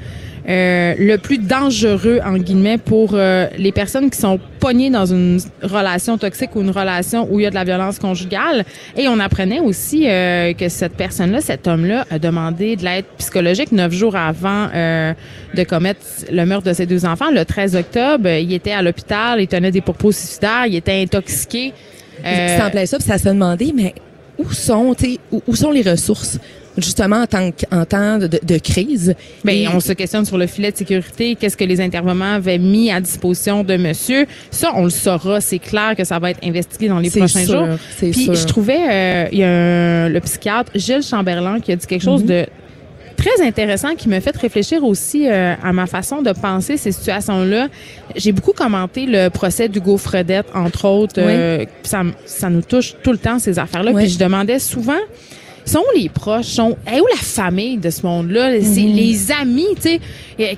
[0.48, 5.40] euh, le plus dangereux, en guillemets, pour euh, les personnes qui sont pognées dans une
[5.61, 8.65] relation toxique ou une relation où il y a de la violence conjugale.
[8.95, 13.72] Et on apprenait aussi euh, que cette personne-là, cet homme-là, a demandé de l'aide psychologique
[13.72, 16.02] neuf jours avant de commettre
[16.32, 17.32] le meurtre de ses deux enfants.
[17.32, 21.74] Le 13 octobre, il était à l'hôpital, il tenait des propos suicidaires, il était intoxiqué.
[22.26, 23.94] Euh, en plein ça, puis ça se demandait, mais
[24.38, 24.95] où sont,
[25.32, 26.40] où, où sont les ressources?
[26.78, 29.16] Justement en temps, en temps de, de crise.
[29.44, 31.36] Bien, on se questionne sur le filet de sécurité.
[31.36, 34.26] Qu'est-ce que les intervenants avaient mis à disposition de monsieur?
[34.52, 35.41] Ça, on le saura.
[35.41, 37.68] C'est clair que ça va être investigué dans les prochains jours.
[37.99, 42.04] Puis je trouvais, euh, il y a le psychiatre Gilles Chamberlain qui a dit quelque
[42.04, 42.44] chose mm-hmm.
[42.44, 42.45] de
[43.18, 47.68] très intéressant qui me fait réfléchir aussi euh, à ma façon de penser ces situations-là.
[48.16, 51.16] J'ai beaucoup commenté le procès d'Hugo Fredette, entre autres.
[51.18, 53.91] Euh, ça, ça nous touche tout le temps, ces affaires-là.
[53.94, 54.94] Puis je demandais souvent
[55.69, 58.95] sont les proches, sont où la famille de ce monde-là, c'est mhm.
[58.95, 59.99] les amis, tu sais.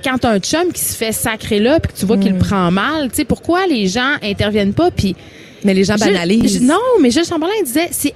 [0.02, 2.40] Quand t'as un chum qui se fait sacrer là, puis que tu vois qu'il mhm.
[2.40, 5.16] prend mal, tu sais, pourquoi les gens interviennent pas, puis
[5.64, 6.62] mais les gens banalisent.
[6.62, 8.14] non, mais Gilles Chamberlain disait, c'est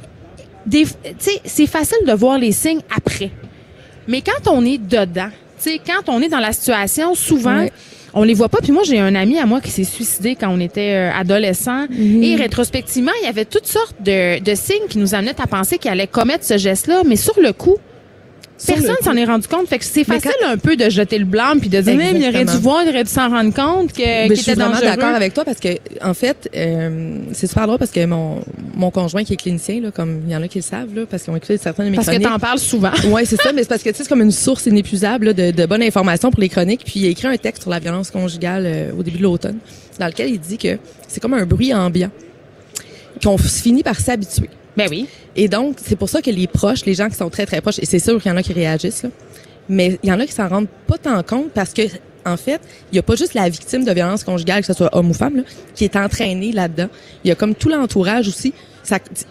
[0.67, 0.87] des,
[1.45, 3.31] c'est facile de voir les signes après.
[4.09, 5.29] Mais quand on est dedans,
[5.63, 7.67] tu sais, quand on est dans la situation, souvent,
[8.15, 8.59] on les voit pas.
[8.63, 11.87] Puis moi, j'ai un ami à moi qui s'est suicidé quand on était euh, adolescent.
[11.91, 12.23] Mhm.
[12.23, 15.79] Et rétrospectivement, il y avait toutes sortes de, de signes qui nous amenaient à penser
[15.79, 17.03] qu'il allait commettre ce geste-là.
[17.05, 17.77] Mais sur le coup,
[18.67, 19.67] Personne s'en est rendu compte.
[19.67, 22.29] Fait que c'est facile un peu de jeter le blanc puis de dire même il
[22.29, 25.35] aurait dû voir, il aurait dû s'en rendre compte que Je suis vraiment d'accord avec
[25.35, 25.69] toi parce que
[26.03, 28.43] en fait euh, c'est super drôle parce que mon
[28.75, 31.03] mon conjoint qui est clinicien là comme il y en a qui le savent là
[31.09, 32.23] parce qu'ils ont écouté certains de mes parce chroniques.
[32.23, 32.93] Parce que t'en parles souvent.
[33.11, 35.51] ouais, c'est ça, mais c'est parce que tu sais c'est comme une source inépuisable de,
[35.51, 38.11] de bonnes informations pour les chroniques puis il a écrit un texte sur la violence
[38.11, 39.59] conjugale euh, au début de l'automne
[39.99, 40.79] dans lequel il dit que
[41.09, 42.11] c'est comme un bruit ambiant
[43.23, 44.51] qu'on finit par s'habituer.
[44.77, 45.07] Ben oui.
[45.37, 47.79] Et donc, c'est pour ça que les proches, les gens qui sont très, très proches,
[47.79, 49.11] et c'est sûr qu'il y en a qui réagissent, là,
[49.69, 51.83] mais il y en a qui s'en rendent pas tant compte parce que,
[52.27, 52.61] en fait,
[52.93, 55.15] il y a pas juste la victime de violence conjugale, que ce soit homme ou
[55.15, 55.43] femme, là,
[55.75, 56.89] qui est entraînée là-dedans.
[57.25, 58.53] Il y a comme tout l'entourage aussi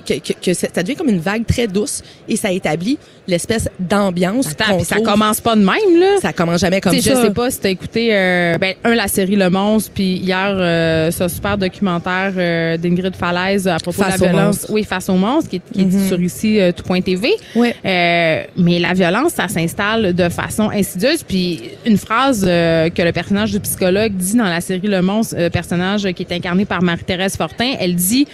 [0.06, 2.98] que, que, ça devient comme une vague très douce et ça établit
[3.28, 4.48] l'espèce d'ambiance.
[4.48, 6.18] Attends, ça commence pas de même là.
[6.22, 7.16] Ça commence jamais comme ça.
[7.16, 10.50] Je sais pas si t'as écouté euh, ben un la série Le Monstre puis hier
[10.52, 14.66] euh, ce super documentaire euh, d'Ingrid Falaise à propos de la violence.
[14.70, 16.08] Oui, face au monstre qui, est mm-hmm.
[16.08, 17.34] sur ici euh, tout.tv.
[17.56, 17.70] Oui.
[17.86, 23.52] Euh, mais la violence ça s'installe de façon insidieuse puis une phrase que le personnage
[23.52, 27.74] du psychologue dit dans la série Le Monstre, personnage qui est incarné par Marie-Thérèse Fortin,
[27.80, 28.28] elle dit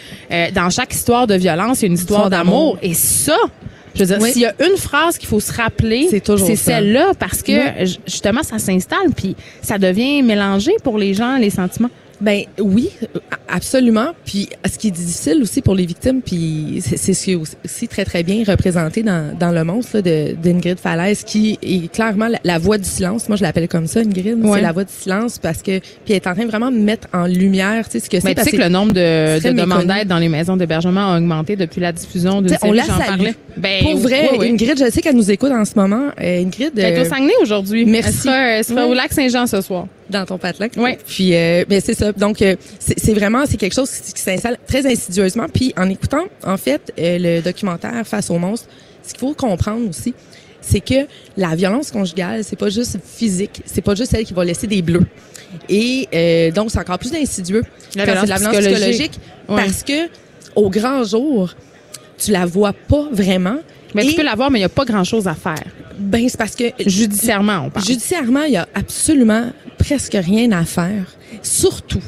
[0.53, 2.77] dans chaque histoire histoire de violence, il y a une histoire d'amour.
[2.83, 3.35] Et ça,
[3.99, 7.43] je veux dire, s'il y a une phrase qu'il faut se rappeler, c'est celle-là parce
[7.43, 7.51] que
[8.07, 11.89] justement ça s'installe puis ça devient mélangé pour les gens les sentiments.
[12.21, 12.89] Ben oui,
[13.47, 14.09] absolument.
[14.25, 17.87] Puis ce qui est difficile aussi pour les victimes, puis c'est ce qui est aussi
[17.87, 22.59] très très bien représenté dans, dans le monstre de d'Ingrid Falaise, qui est clairement la,
[22.59, 23.29] voix du silence.
[23.29, 24.37] Moi je l'appelle comme ça, Ingrid.
[24.43, 27.07] C'est la voix du silence parce que puis elle est en train vraiment de mettre
[27.13, 28.35] en lumière, tu sais ce que c'est.
[28.35, 31.55] Tu sais que le nombre de, de demandes d'aide dans les maisons d'hébergement a augmenté
[31.55, 33.29] depuis la diffusion de On la salue.
[33.57, 36.09] Ben, pour vrai, Ingrid, je sais qu'elle nous écoute en ce moment.
[36.21, 36.71] Euh, Ingrid.
[36.77, 37.85] Elle est au Saguenay aujourd'hui.
[37.85, 38.27] Merci.
[38.29, 40.67] Elle sera, au lac Saint-Jean ce soir dans ton patelin.
[40.77, 40.97] Oui.
[41.05, 42.11] Puis, euh, ben c'est ça.
[42.11, 45.45] Donc, euh, c'est vraiment c'est quelque chose qui, s'installe très insidieusement.
[45.53, 48.67] Puis, en écoutant en fait euh, le documentaire Face aux monstres,
[49.03, 50.13] ce qu'il faut comprendre aussi,
[50.61, 51.07] c'est que
[51.37, 54.81] la violence conjugale, c'est pas juste physique, c'est pas juste celle qui va laisser des
[54.81, 55.05] bleus.
[55.67, 57.63] Et euh, donc, c'est encore plus insidieux.
[57.95, 60.09] La violence, la violence psychologique, parce que
[60.55, 61.53] au grand jour,
[62.17, 63.57] tu la vois pas vraiment.
[63.95, 65.63] Mais tu peux la voir, mais il n'y a pas grand-chose à faire.
[65.99, 66.65] Ben, c'est parce que...
[66.85, 67.85] Judiciairement, on parle.
[67.85, 71.05] Judiciairement, il y a absolument presque rien à faire.
[71.43, 72.01] Surtout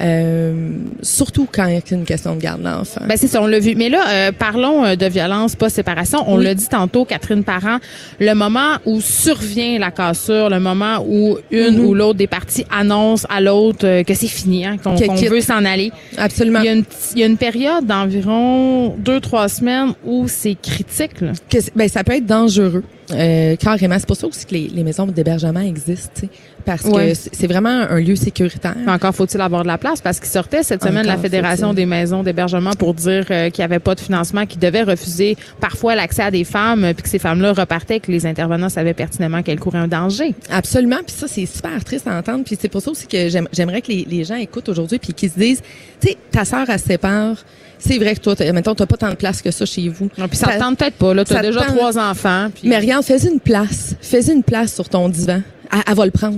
[0.00, 0.70] euh,
[1.02, 3.02] surtout quand il y a une question de garde d'enfant.
[3.06, 3.74] Ben c'est ça, on l'a vu.
[3.76, 6.24] Mais là, euh, parlons euh, de violence post-séparation.
[6.26, 7.78] On l'a dit tantôt, Catherine Parent,
[8.18, 11.84] le moment où survient la cassure, le moment où une mhm.
[11.84, 15.92] ou l'autre des parties annonce à l'autre que c'est fini, hein, qu'on veut s'en aller.
[16.16, 16.60] Absolument.
[16.60, 20.56] Il y a une, il y a une période d'environ deux, trois semaines où c'est
[20.60, 21.20] critique.
[21.20, 21.32] Là.
[21.50, 22.84] Que, ben, ça peut être dangereux.
[23.12, 23.98] Euh, carrément.
[23.98, 26.26] C'est pour ça aussi que les, les maisons d'hébergement existent,
[26.64, 28.76] parce que c'est vraiment un lieu sécuritaire.
[28.86, 31.86] encore faut-il avoir de la place, parce qu'il sortait cette semaine de la Fédération des
[31.86, 35.94] maisons d'hébergement pour dire euh, qu'il n'y avait pas de financement, qu'ils devaient refuser parfois
[35.94, 39.60] l'accès à des femmes, puis que ces femmes-là repartaient, que les intervenants savaient pertinemment qu'elles
[39.60, 40.34] couraient un danger.
[40.50, 42.44] Absolument, puis ça, c'est super triste à entendre.
[42.44, 45.30] Puis c'est pour ça aussi que j'aimerais que les, les, gens écoutent aujourd'hui, puis qu'ils
[45.30, 45.62] se disent,
[46.00, 47.36] tu sais, ta sœur, elle se sépare,
[47.80, 50.08] c'est vrai que toi, maintenant, t'as pas tant de place que ça chez vous.
[50.18, 51.24] Non, puis ça, tente peut-être pas, là.
[51.24, 52.48] T'as déjà trois enfants.
[52.62, 53.94] Mais regarde, fais une place.
[54.00, 55.40] Fais une place sur ton divan.
[55.72, 56.36] Elle, va le prendre.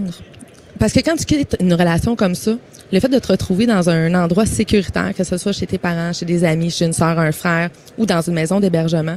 [0.78, 2.52] Parce que quand tu quittes une relation comme ça,
[2.92, 6.12] le fait de te retrouver dans un endroit sécuritaire, que ce soit chez tes parents,
[6.12, 9.16] chez des amis, chez une soeur, un frère, ou dans une maison d'hébergement,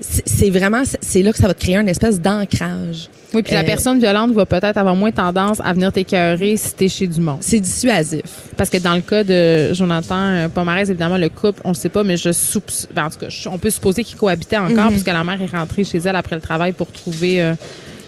[0.00, 3.08] c'est vraiment, c'est là que ça va te créer une espèce d'ancrage.
[3.34, 6.72] Oui, puis la Euh, personne violente va peut-être avoir moins tendance à venir t'écœurer si
[6.72, 7.38] t'es chez du monde.
[7.40, 8.22] C'est dissuasif.
[8.56, 11.88] Parce que dans le cas de Jonathan euh, Pomarez, évidemment, le couple, on ne sait
[11.88, 14.90] pas, mais je soupçonne, ben, en tout cas, on peut supposer qu'ils cohabitaient encore Mhm.
[14.92, 17.54] puisque la mère est rentrée chez elle après le travail pour trouver, euh,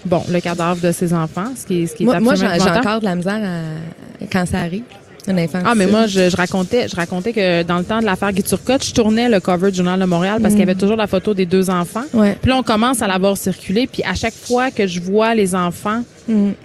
[0.04, 2.46] bon, le cadavre de ses enfants, ce qui est, ce qui est Moi, moi, j'ai
[2.46, 4.82] encore de la misère à- quand ça arrive.
[5.28, 5.66] Une infantile.
[5.70, 8.42] Ah, mais moi, je, je racontais, je racontais que dans le temps de l'affaire Guy
[8.42, 11.06] Turcotte, je tournais le cover du Journal de Montréal parce qu'il y avait toujours la
[11.06, 12.04] photo des deux enfants.
[12.14, 12.38] Ouais.
[12.40, 13.86] Puis là, on commence à la voir circuler.
[13.86, 16.02] Puis à chaque fois que je vois les enfants,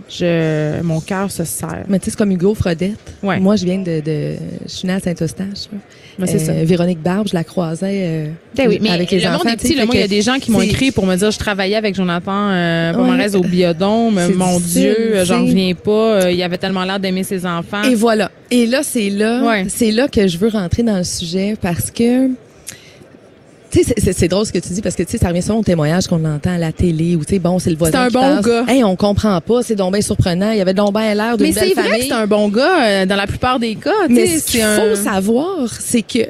[0.10, 1.84] je, mon cœur se serre.
[1.88, 2.98] Mais tu sais, c'est comme Hugo Frodette.
[3.24, 3.40] Ouais.
[3.40, 4.36] Moi, je viens de, de
[4.66, 5.68] je suis née à Saint-Eustache.
[6.18, 6.54] Ben, c'est ça.
[6.64, 9.40] Véronique Barbe, je la croisais euh, Ben oui, mais avec les le enfants.
[9.40, 9.74] monde est petit.
[9.76, 11.76] Fait moi, il y a des gens qui m'ont écrit pour me dire je travaillais
[11.76, 13.36] avec Jonathan euh, Pomarez Ouais.
[13.36, 14.20] au biodôme.
[14.36, 15.92] Mon Dieu, euh, j'en reviens pas.
[16.24, 17.84] Euh, il avait tellement l'air d'aimer ses enfants.
[17.84, 18.32] Et voilà.
[18.52, 19.66] Et là, c'est là, Ouais.
[19.68, 22.30] c'est là que je veux rentrer dans le sujet parce que
[23.84, 25.60] tu sais, c'est- drôle ce que tu dis parce que tu sais, ça revient souvent
[25.60, 27.92] au témoignage qu'on entend à la télé ou tu sais, bon, c'est le voisin.
[28.00, 28.46] C'est un qui bon passe.
[28.46, 28.66] gars.
[28.68, 30.52] Hey, on comprend pas, c'est donc bien surprenant.
[30.52, 33.06] Il y avait donc bien l'air d'une mais c'est vrai c'est un bon gars euh,
[33.06, 33.92] dans la plupart des cas.
[34.10, 36.28] Mais ce qu'il un- faut savoir, c'est que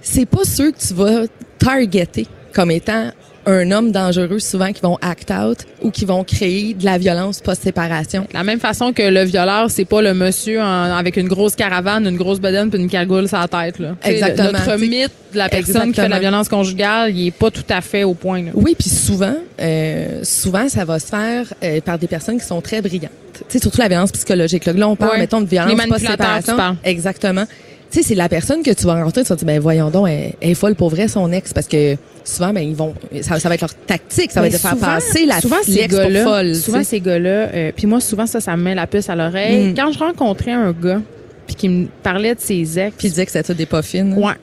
[0.00, 1.22] c'est pas ceux que tu vas
[1.58, 3.10] targeter comme étant
[3.46, 7.40] un homme dangereux souvent qui vont act out ou qui vont créer de la violence
[7.40, 8.22] post-séparation.
[8.22, 10.64] De la même façon que le violeur, c'est pas le monsieur en-
[10.96, 13.78] avec une grosse caravane, une grosse bedaine puis une cagoule sur la tête.
[13.78, 13.94] Là.
[14.04, 14.52] Exactement.
[14.52, 16.20] Notre T'sais, mythe de la personne qui fait de la exactement.
[16.20, 18.42] violence conjugale, il est pas tout à fait au point.
[18.42, 18.50] là.
[18.54, 22.60] Oui, puis souvent, euh, souvent ça va se faire euh, par des personnes qui sont
[22.60, 23.10] très brillantes.
[23.34, 24.66] Tu sais, surtout la violence psychologique.
[24.66, 26.76] Là, Là, on parle, mettons, de violence post-séparation.
[26.84, 27.44] Exactement.
[27.90, 29.90] Tu sais, c'est la personne que tu vas rencontrer, tu vas te dire, ben voyons
[29.90, 32.94] donc, elle, elle est folle pour vrai, son ex, parce que souvent, ben ils vont,
[33.22, 35.88] ça, ça va être leur tactique, ça va être de faire passer la souvent ces
[35.88, 36.54] gars-là, folle.
[36.54, 39.70] souvent ces gars-là, euh, puis moi souvent ça, ça me met la puce à l'oreille.
[39.70, 39.74] Mm.
[39.74, 41.00] Quand je rencontrais un gars
[41.46, 44.14] puis qui me parlait de ses ex, Puis il disait que c'était des pas fines.
[44.14, 44.34] ouais,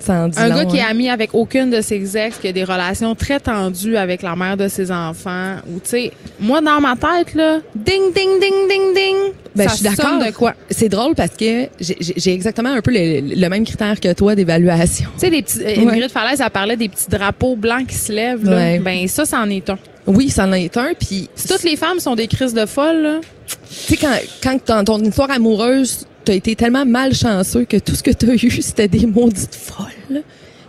[0.00, 0.86] Ça en dit un long, gars qui est hein.
[0.90, 4.56] ami avec aucune de ses ex, qui a des relations très tendues avec la mère
[4.56, 8.94] de ses enfants, ou tu sais, moi dans ma tête là, ding ding ding ding
[8.94, 9.16] ding,
[9.54, 10.18] Ben, je suis d'accord.
[10.24, 10.54] de quoi?
[10.70, 15.08] C'est drôle parce que j'ai- exactement un peu le, le même critère que toi d'évaluation.
[15.14, 18.44] Tu sais, les petits, Ingrid Falaise, elle parlait des petits drapeaux blancs qui se lèvent.
[18.48, 18.56] Là.
[18.56, 18.78] Ouais.
[18.78, 19.78] Ben, ça, c'en est un.
[20.06, 20.92] Oui, ça en est un.
[20.98, 23.20] Puis, Si toutes les femmes sont des crises de folles, là,
[23.86, 28.02] tu sais, quand, quand dans ton histoire amoureuse, t'as été tellement malchanceux que tout ce
[28.02, 30.22] que t'as eu, c'était des maudites folles.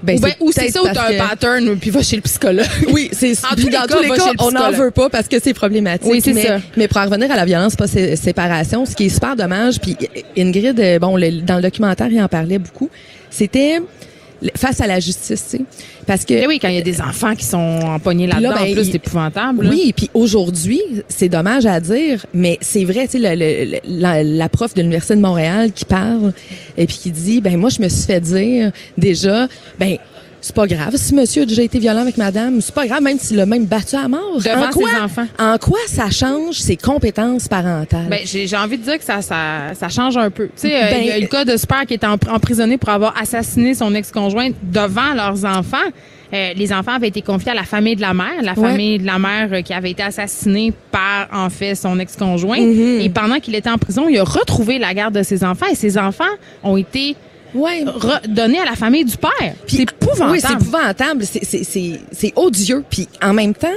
[0.04, 2.66] Ben, ou, ben, ou c'est ça ou t'as un pattern, puis va chez le psychologue.
[2.92, 5.54] Oui, c'est les dans cas, tous les cas, on n'en veut pas parce que c'est
[5.54, 6.10] problématique.
[6.12, 6.60] Oui, c'est ça.
[6.76, 9.96] Mais pour en revenir à la violence post-séparation, ce qui est super dommage, puis
[10.36, 12.90] Ingrid, euh, bon, le- dans le documentaire, il en parlait beaucoup,
[13.30, 13.80] c'était
[14.56, 15.64] face à la justice, tu sais.
[16.08, 18.50] Parce que Ben oui, quand il y a des enfants qui sont empoignés Puis là,
[18.50, 19.64] là-dedans, ben, en plus, c'est épouvantable.
[19.66, 19.70] là.
[19.70, 24.24] Oui, puis aujourd'hui, c'est dommage à dire, mais c'est vrai, tu sais, le- le- la,
[24.24, 26.34] la prof de l'Université de Montréal qui parle
[26.78, 29.48] et puis qui dit, ben moi, je me suis fait dire déjà,
[29.80, 29.98] ben
[30.42, 33.20] c'est pas grave si monsieur a déjà été violent avec madame, c'est pas grave même
[33.20, 34.38] s'il l'a même battu à mort.
[34.38, 35.28] Devant en quoi, ses enfants.
[35.40, 38.08] En quoi ça change ses compétences parentales?
[38.10, 40.48] Ben, j'ai envie de dire que ça, ça, ça change un peu.
[40.48, 42.18] Tu sais, euh, Ben, il y a eu le cas de Super qui était en-
[42.30, 45.78] emprisonné pour avoir assassiné son ex-conjointe devant leurs enfants.
[46.34, 48.70] Euh, les enfants avaient été confiés à la famille de la mère, la Ouais.
[48.70, 52.60] famille de la mère euh, qui avait été assassinée par, en fait, son ex-conjoint.
[52.62, 53.02] Mhm.
[53.02, 55.76] Et pendant qu'il était en prison, il a retrouvé la garde de ses enfants et
[55.76, 56.24] ses enfants
[56.64, 57.18] ont été
[57.56, 57.84] ouais.
[58.28, 59.54] donnés à la famille du père.
[59.68, 60.32] C'est épouvantable.
[60.32, 61.26] Oui, c'est épouvantable.
[61.26, 62.84] C'est- c'est- C'est c'est odieux.
[62.90, 63.68] Puis en même temps,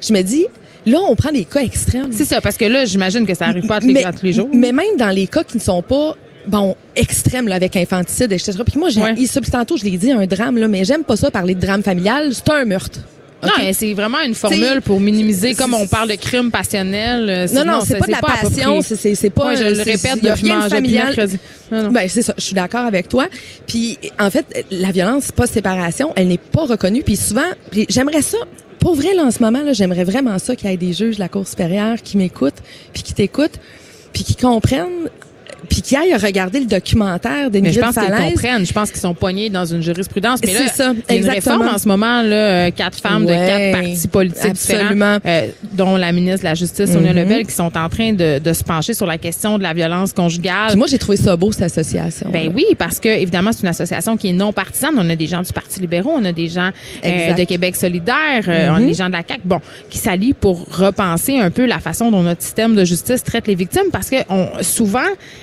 [0.00, 0.46] je me dis,
[0.86, 2.08] là, on prend des cas extrêmes.
[2.12, 4.24] C'est ça, parce que là, j'imagine que ça arrive pas à tous les, à tous
[4.24, 4.48] les jours.
[4.52, 8.52] Mais même dans les cas qui ne sont pas bon extrêmes là, avec infanticide, etc.
[8.66, 9.14] Puis moi, j'ai Ouais.
[9.50, 12.30] tantôt, je l'ai dit, un drame, là, mais j'aime pas ça parler de drame familial.
[12.34, 12.98] C'est un meurtre.
[13.42, 13.54] Non, OK?
[13.58, 17.28] mais c'est vraiment une formule pour minimiser, comme on parle de crime passionnel.
[17.28, 19.46] euh, Non, non, c'est pas de la passion, c'est- pas.
[19.48, 21.28] Ouais, je le répète il y a depuis rien de familial.
[21.70, 21.90] Non, non.
[21.90, 23.26] Ben, c'est ça, je suis d'accord avec toi.
[23.66, 27.02] Puis, en fait, la violence post-séparation, elle n'est pas reconnue.
[27.02, 27.40] Puis souvent,
[27.88, 28.38] j'aimerais ça,
[28.78, 31.16] pour vrai, là, en ce moment, là, j'aimerais vraiment ça qu'il y ait des juges
[31.16, 32.62] de la Cour supérieure qui m'écoutent,
[32.92, 33.58] puis qui t'écoutent,
[34.12, 35.08] puis qui comprennent,
[35.68, 38.66] puis qui aillent regarder le documentaire Mais d'Ingrid je pense qu'ils comprennent.
[38.66, 40.40] Je pense qu'ils sont poignés dans une jurisprudence.
[40.44, 41.58] Mais là, ça, il y a une exactement.
[41.58, 45.16] réforme en ce moment, là, euh, quatre femmes de quatre partis politiques absolument.
[45.16, 47.18] différents, euh, dont la ministre de la Justice, Sonia Mhm.
[47.18, 50.12] Lebel, qui sont en train de, de se pencher sur la question de la violence
[50.12, 50.68] conjugale.
[50.70, 52.28] Puis moi, j'ai trouvé ça beau, cette association.
[52.30, 54.94] Ben oui, parce que évidemment c'est une association qui est non partisane.
[54.96, 56.70] On a des gens du Parti libéraux, on a des gens
[57.04, 59.60] euh, de Québec solidaire, euh, on a des gens de la CAQ, bon,
[59.90, 63.54] qui s'allient pour repenser un peu la façon dont notre système de justice traite les
[63.54, 65.00] victimes, parce que on, souvent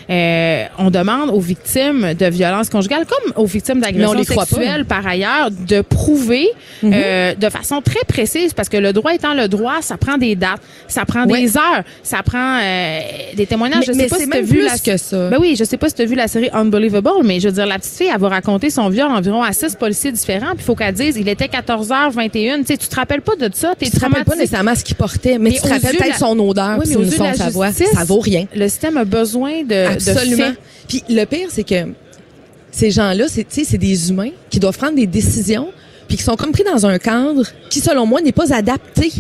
[0.09, 5.49] euh, on demande aux victimes de violences conjugales, comme aux victimes d'agressions sexuelles par ailleurs,
[5.51, 6.47] de prouver
[6.81, 6.91] Mhm.
[6.93, 10.35] euh, de façon très précise, parce que le droit étant le droit, ça prend des
[10.35, 12.99] dates, ça prend des heures, ça prend euh,
[13.35, 13.80] des témoignages.
[13.80, 15.30] Mais- je sais mais pas si t'as même vu plus la que ça.
[15.30, 17.53] Ben oui, je sais pas si tu as vu la série Unbelievable, mais je veux
[17.53, 20.59] dire, la petite fille, elle va raconter son viol environ à six policiers différents, puis
[20.59, 22.59] il faut qu'elle dise, il était 14h21.
[22.59, 24.95] Tu sais, tu te rappelles pas de ça, Tu te rappelles pas nécessairement ce qu'il
[24.95, 27.71] portait, mais, tu te rappelles peut-être la- son odeur, Oui, mais son sa voix.
[27.71, 28.45] Ça vaut rien.
[28.55, 30.52] Le système a besoin de, de Absolument.
[30.88, 31.90] Puis le pire, c'est que
[32.72, 35.70] ces gens-là, c'est, c'est des humains qui doivent prendre des décisions,
[36.07, 39.11] puis qui sont comme pris dans un cadre qui, selon moi, n'est pas adapté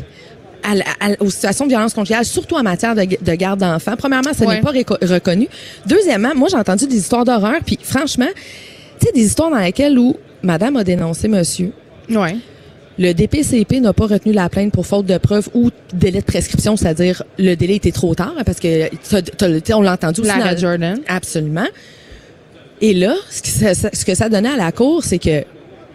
[0.63, 0.73] à
[1.21, 3.95] aux situations de violence conjugale, surtout en matière de, de garde d'enfants.
[3.97, 4.55] Premièrement, ça Ouais.
[4.55, 5.47] n'est pas reconnu.
[5.85, 8.27] Deuxièmement, moi, j'ai entendu des histoires d'horreur, puis franchement,
[8.99, 11.71] tu sais, des histoires dans lesquelles où madame a dénoncé monsieur,
[12.09, 12.35] Ouais.
[12.99, 16.75] Le DPCP n'a pas retenu la plainte pour faute de preuve ou délai de prescription,
[16.75, 19.21] c'est-à-dire le délai était trop tard, hein, parce que t'as-
[19.61, 20.27] t'as- on l'a entendu aussi.
[20.29, 20.99] Lara dans- Jordan.
[21.07, 21.65] Absolument.
[22.81, 25.43] Et là, ce que ça, ça- ce que ça donnait à la cour, c'est que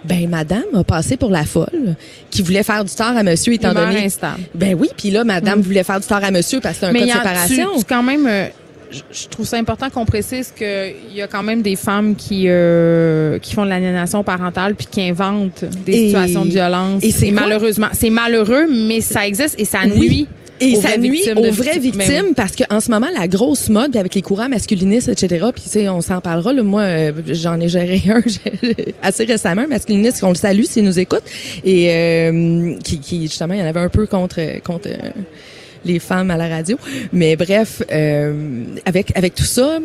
[0.04, 1.94] ben madame a passé pour la folle
[2.30, 4.04] qui voulait faire du tort à monsieur étant Humeur donné.
[4.04, 4.40] instable.
[4.54, 5.62] Ben oui, puis là madame Mm.
[5.62, 7.68] voulait faire du tort à monsieur parce que c'est un Mais cas de séparation.
[7.72, 8.46] tu- tu quand même, euh,
[9.10, 13.38] je, trouve ça important qu'on précise qu'il y a quand même des femmes qui euh,
[13.38, 17.02] qui font de l'aliénation parentale puis qui inventent des Et- situations de violence.
[17.02, 19.98] et c'est malheureusement, c'est malheureux, mais ça existe et ça Oui.
[20.08, 20.28] nuit.
[20.60, 22.00] Et ça nuit aux vraies victimes.
[22.00, 25.64] victimes parce qu'en ce moment, la grosse mode puis avec les courants masculinistes, etc., puis
[25.64, 26.52] tu sais, on s'en parlera.
[26.52, 28.22] Là, moi, euh, j'en ai géré un
[29.02, 31.22] assez récemment, un masculiniste, qu'on le salue s'il nous écoute,
[31.64, 34.40] et euh, qui, qui, justement, il y en avait un peu contre...
[34.62, 35.10] contre euh,
[35.84, 36.76] les femmes à la radio.
[37.12, 39.78] Mais bref, euh, avec avec tout ça,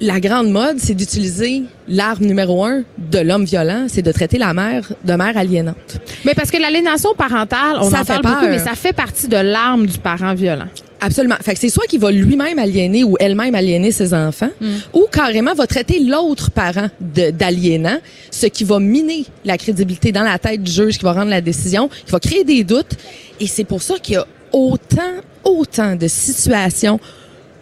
[0.00, 4.52] la grande mode, c'est d'utiliser l'arme numéro un de l'homme violent, c'est de traiter la
[4.52, 5.98] mère de mère aliénante.
[6.24, 8.32] Mais parce que l'aliénation parentale, on Ça en fait parle peur.
[8.34, 10.66] beaucoup, mais ça fait partie de l'arme du parent violent.
[11.00, 11.34] Absolument.
[11.40, 14.50] Fait que c'est soit qu'il va lui-même aliéner ou elle-même aliéner ses enfants,
[14.92, 17.98] ou carrément va traiter l'autre parent d'aliénant,
[18.30, 21.40] ce qui va miner la crédibilité dans la tête du juge qui va rendre la
[21.40, 22.92] décision, qui va créer des doutes.
[23.40, 27.00] Et c'est pour ça qu'il y a autant, autant de situations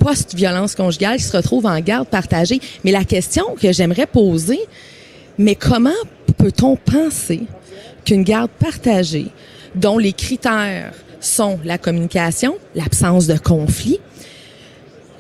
[0.01, 2.61] post-violence conjugale se retrouvent en garde partagée.
[2.85, 4.59] Mais la question que j'aimerais poser,
[5.39, 5.91] mais comment
[6.39, 7.43] peut-on penser
[8.05, 9.27] qu'une garde partagée,
[9.75, 14.01] dont les critères sont la communication, l'absence de conflit,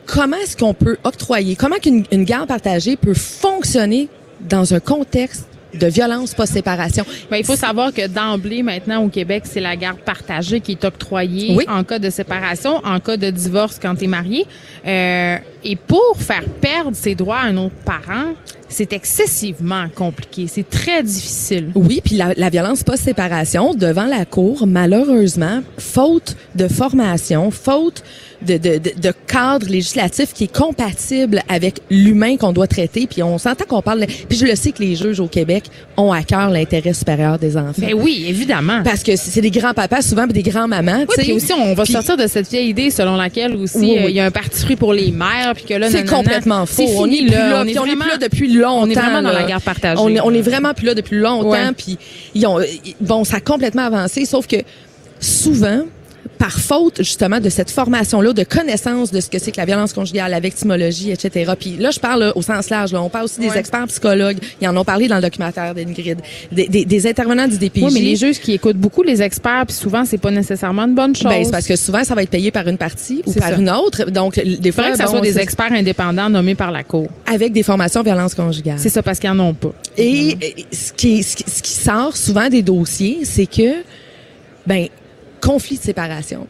[0.07, 4.09] comment est-ce qu'on peut octroyer, comment qu'une une garde partagée peut fonctionner
[4.41, 7.05] dans un contexte de violence post-séparation?
[7.31, 10.85] Ben, il faut savoir que d'emblée, maintenant, au Québec, c'est la garde partagée qui est
[10.85, 11.65] octroyée Oui.
[11.69, 14.47] en cas de séparation, en cas de divorce quand tu es marié.
[14.87, 18.33] Euh, et pour faire perdre ses droits à un autre parent,
[18.69, 20.47] c'est excessivement compliqué.
[20.47, 21.71] C'est très difficile.
[21.75, 28.03] Oui, puis la, la violence post-séparation devant la cour, malheureusement, faute de formation, faute
[28.43, 33.07] de, de, de, cadre législatif qui est compatible avec l'humain qu'on doit traiter.
[33.07, 34.07] Puis on s'entend qu'on parle.
[34.29, 35.65] Puis je le sais que les juges au Québec
[35.97, 37.73] ont à cœur l'intérêt supérieur des enfants.
[37.79, 38.83] Ben oui, évidemment.
[38.83, 41.01] Parce que c'est des grands-papas souvent puis des grands-mamans.
[41.09, 44.05] Oui, puis aussi, on va sortir de cette vieille idée selon laquelle aussi Oui, euh,
[44.07, 44.11] oui.
[44.11, 46.85] il y a un parti pris pour les mères, puis que là, C'est complètement faux.
[46.97, 48.83] On est plus là, On est on est vraiment- plus là depuis longtemps.
[48.87, 49.41] on est vraiment dans là.
[49.41, 50.01] la guerre partagée.
[50.01, 51.73] On est, on est vraiment plus là depuis longtemps.
[51.77, 51.99] Puis
[52.35, 52.59] ils ont,
[53.01, 54.57] bon, ça a complètement avancé, sauf que
[55.21, 55.83] souvent,
[56.41, 59.93] par faute justement de cette formation-là, de connaissance de ce que c'est que la violence
[59.93, 61.53] conjugale, la victimologie, etc.
[61.61, 62.93] Puis là, je parle là, au sens large.
[62.93, 63.03] Là.
[63.03, 64.39] On parle aussi des experts psychologues.
[64.59, 66.19] Ils en ont parlé dans le documentaire d'Ingrid.
[66.51, 67.83] Des, des, des intervenants du DPJ.
[67.85, 70.95] Oui, mais les juges qui écoutent beaucoup les experts, puis souvent, c'est pas nécessairement une
[70.95, 71.31] bonne chose.
[71.31, 73.57] Ben, c'est parce que souvent, ça va être payé par une partie ou par ça.
[73.57, 74.11] une autre.
[74.11, 76.85] Donc, des Il fois, faudrait que ça bon, soit des experts indépendants nommés par la
[76.85, 77.09] Cour.
[77.31, 78.79] avec des formations violence conjugale.
[78.79, 79.73] C'est ça, parce qu'ils en ont pas.
[79.99, 80.39] Et
[80.73, 83.75] ce qui, ce, qui, ce qui sort souvent des dossiers, c'est que,
[84.67, 84.87] ben,
[85.41, 86.47] conflit de séparation.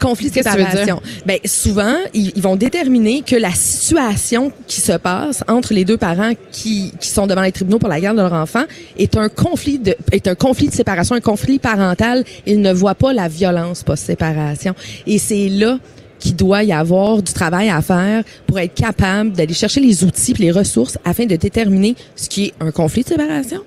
[0.00, 1.02] Conflit de séparation.
[1.26, 5.98] Ben, souvent, ils, ils vont déterminer que la situation qui se passe entre les deux
[5.98, 8.64] parents qui, qui sont devant les tribunaux pour la garde de leur enfant
[8.96, 12.24] est un conflit de, est un conflit de séparation, un conflit parental.
[12.46, 14.74] Ils ne voient pas la violence post-séparation.
[15.06, 15.78] Et c'est là
[16.18, 20.32] qu'il doit y avoir du travail à faire pour être capable d'aller chercher les outils
[20.32, 23.62] et les ressources afin de déterminer ce qui est un conflit de séparation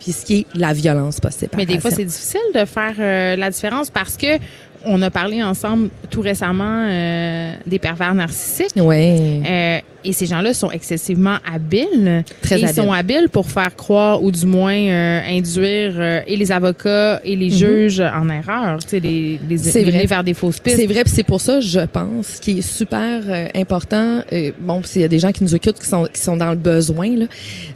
[0.00, 1.74] puis ce qui est la violence Mais post-séparation.
[1.74, 4.38] des fois, c'est difficile de faire euh, la différence parce que
[4.84, 8.72] on a parlé ensemble tout récemment euh, des pervers narcissiques.
[8.76, 9.42] Ouais.
[9.46, 12.24] Euh, et ces gens-là sont excessivement habiles.
[12.42, 16.36] Très et Ils sont habiles pour faire croire ou du moins euh, induire euh, et
[16.36, 17.56] les avocats et les Mhm.
[17.56, 20.06] juges en erreur, tu sais, les, les, les vrai.
[20.06, 20.76] vers des fausses pistes.
[20.76, 24.22] C'est vrai, c'est pour ça, je pense, qui est super euh, important.
[24.32, 26.50] euh, bon, s'il y a des gens qui nous écoutent qui sont qui sont dans
[26.50, 27.26] le besoin, là,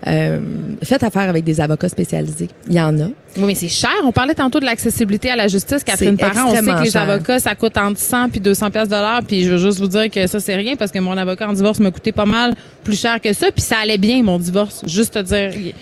[0.07, 0.39] euh,
[0.83, 2.49] faites affaire avec des avocats spécialisés.
[2.69, 3.07] Il y en a.
[3.37, 3.91] Oui, mais c'est cher.
[4.05, 5.83] On parlait tantôt de l'accessibilité à la justice.
[5.83, 7.03] Catherine Parent, on sait que les cher.
[7.03, 9.23] avocats, ça coûte entre 100 puis 200 pièces l'heure.
[9.27, 11.53] Puis je veux juste vous dire que ça, c'est rien parce que mon avocat en
[11.53, 13.51] divorce m'a coûté pas mal plus cher que ça.
[13.51, 14.83] Puis ça allait bien, mon divorce.
[14.87, 15.75] Juste te dire.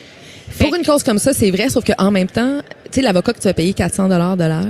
[0.58, 2.60] Pour une cause comme ça, c'est vrai, sauf qu'en même temps,
[2.92, 4.66] tu sais, l'avocat que tu vas payer 400 dollars de l'heure,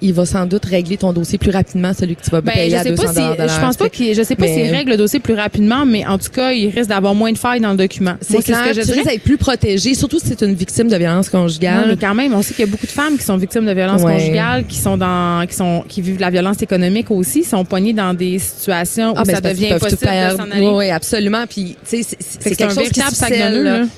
[0.00, 2.70] il va sans doute régler ton dossier plus rapidement, celui que tu vas Ben, payer
[2.70, 4.70] je à sais 200 pas si, de je pense pas qu'il, je sais pas s'il
[4.70, 7.60] règle le dossier plus rapidement, mais en tout cas, il risque d'avoir moins de failles
[7.60, 8.14] dans le document.
[8.20, 10.86] C'est clair, ce que je tu risques d'être plus protégé, surtout si c'est une victime
[10.86, 11.86] de violence Non, conjugale.
[11.88, 13.72] mais quand même, on sait qu'il y a beaucoup de femmes qui sont victimes de
[13.72, 14.12] violences Ouais.
[14.18, 17.92] conjugales, qui sont dans, qui sont, qui vivent de la violence économique aussi, sont poignées
[17.92, 20.66] dans des situations où Ah, ben, ça devient impossible de s'en aller.
[20.66, 21.44] Oui, oui, absolument.
[21.48, 23.00] Puis, tu sais, c'est- quelque chose qui.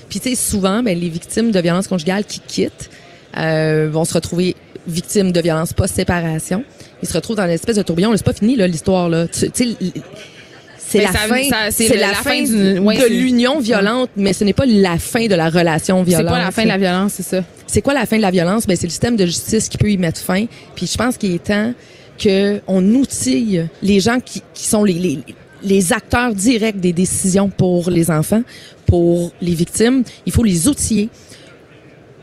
[0.09, 2.89] Puis, tu sais, souvent, ben, les victimes de violences conjugales qui quittent
[3.37, 6.65] euh, vont se retrouver victimes de violences post-séparation.
[7.03, 8.13] Ils se retrouvent dans une espèce de tourbillon.
[8.17, 9.27] C'est pas fini, là, l'histoire, là.
[9.29, 9.49] Tu
[10.93, 14.53] c'est Ben, la fin, c'est c'est la, fin de c'est- l'union violente, mais ce n'est
[14.53, 16.29] pas la fin de la relation C'est violente.
[16.31, 17.45] quoi la fin de la violence, c'est ça?
[17.69, 18.67] C'est quoi la fin de la violence?
[18.67, 20.47] Ben, c'est le système de justice qui peut y mettre fin.
[20.75, 21.73] Puis je pense qu'il est temps
[22.21, 25.19] qu'on outille les gens qui, qui sont les, les,
[25.63, 28.43] les acteurs directs des décisions pour les enfants,
[28.87, 30.03] pour les victimes.
[30.27, 31.09] Il faut les outiller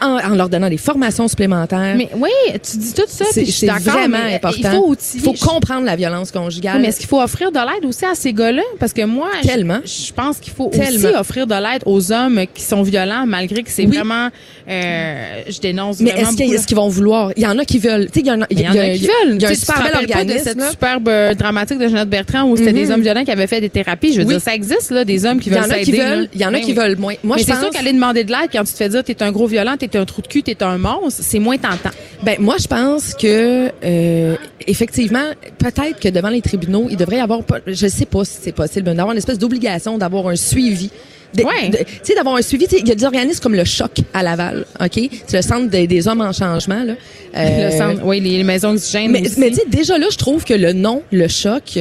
[0.01, 1.95] en, en leur donnant des formations supplémentaires.
[1.97, 4.57] Mais oui, tu dis tout ça, c'est puis je suis c'est d'accord, vraiment mais important.
[4.59, 5.23] Il faut outiller.
[5.23, 6.75] faut comprendre la violence conjugale.
[6.77, 8.61] Oui, mais est-ce qu'il faut offrir de l'aide aussi à ces gars-là?
[8.79, 9.79] Parce que moi, je- Tellement.
[9.85, 11.07] je, pense qu'il faut Tellement.
[11.09, 13.95] aussi offrir de l'aide aux hommes qui sont violents, malgré que c'est Oui.
[13.97, 14.29] vraiment,
[14.69, 17.31] euh, je dénonce mais vraiment est-ce qu'ils beaucoup, est-ce qu'ils vont vouloir?
[17.37, 18.07] Il y en a qui veulent.
[18.07, 19.35] Tu sais, il y en a, Il y en a qui veulent.
[19.35, 20.43] Il y a un super bel de organisme.
[20.43, 20.69] cette là.
[20.71, 23.69] superbe euh, dramatique de Jeannette Bertrand où c'était des hommes violents qui avaient fait des
[23.69, 24.13] thérapies?
[24.13, 24.33] Je veux Oui.
[24.33, 26.41] dire, ça existe, là, des hommes qui Il y veulent en a qui s'aider, il
[26.41, 27.13] y en a Ben qui veulent moins.
[27.23, 27.61] Moi, mais je c'est pense.
[27.61, 29.97] sûr qu'aller demander de l'aide quand tu te fais dire t'es un gros violent, t'es
[29.97, 31.89] un trou de cul, t'es un monstre, c'est moins tentant.
[32.23, 34.35] Ben moi je pense que euh,
[34.65, 35.25] effectivement
[35.57, 38.89] peut-être que devant les tribunaux il devrait y avoir je sais pas si c'est possible
[38.89, 40.89] mais d'avoir une espèce d'obligation d'avoir un suivi.
[41.37, 41.69] Ouais.
[41.69, 44.65] Tu sais d'avoir un suivi, il y a des organismes comme le Choc à Laval,
[44.79, 44.99] OK?
[45.27, 46.93] C'est le centre des, des hommes en changement là.
[47.35, 49.39] Euh, Le centre, oui, les, les maisons oxygènes mais aussi.
[49.39, 51.77] mais tu sais déjà là je trouve que le nom le Choc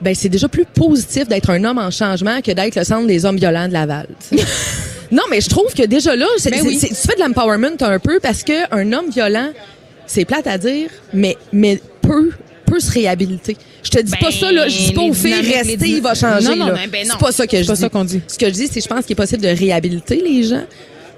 [0.00, 3.24] ben c'est déjà plus positif d'être un homme en changement que d'être le centre des
[3.24, 4.06] hommes violents de Laval.
[5.14, 6.78] non, mais je trouve que déjà là, c'est, Ben c'est- oui.
[6.80, 9.50] tu fais de l'empowerment un peu parce que un homme violent,
[10.06, 12.30] c'est plate à dire, mais mais peut
[12.66, 13.56] peut se réhabiliter.
[13.82, 15.58] Je te dis Ben, pas ça là, je dis pas les aux filles dynamiques, les
[15.72, 17.10] rester, il va changer Non, non, ben non.
[17.12, 17.80] c'est pas ça que C'est je pas dis.
[17.82, 18.20] ça qu'on dit.
[18.26, 20.64] Ce que je dis, c'est je pense qu'il est possible de réhabiliter les gens.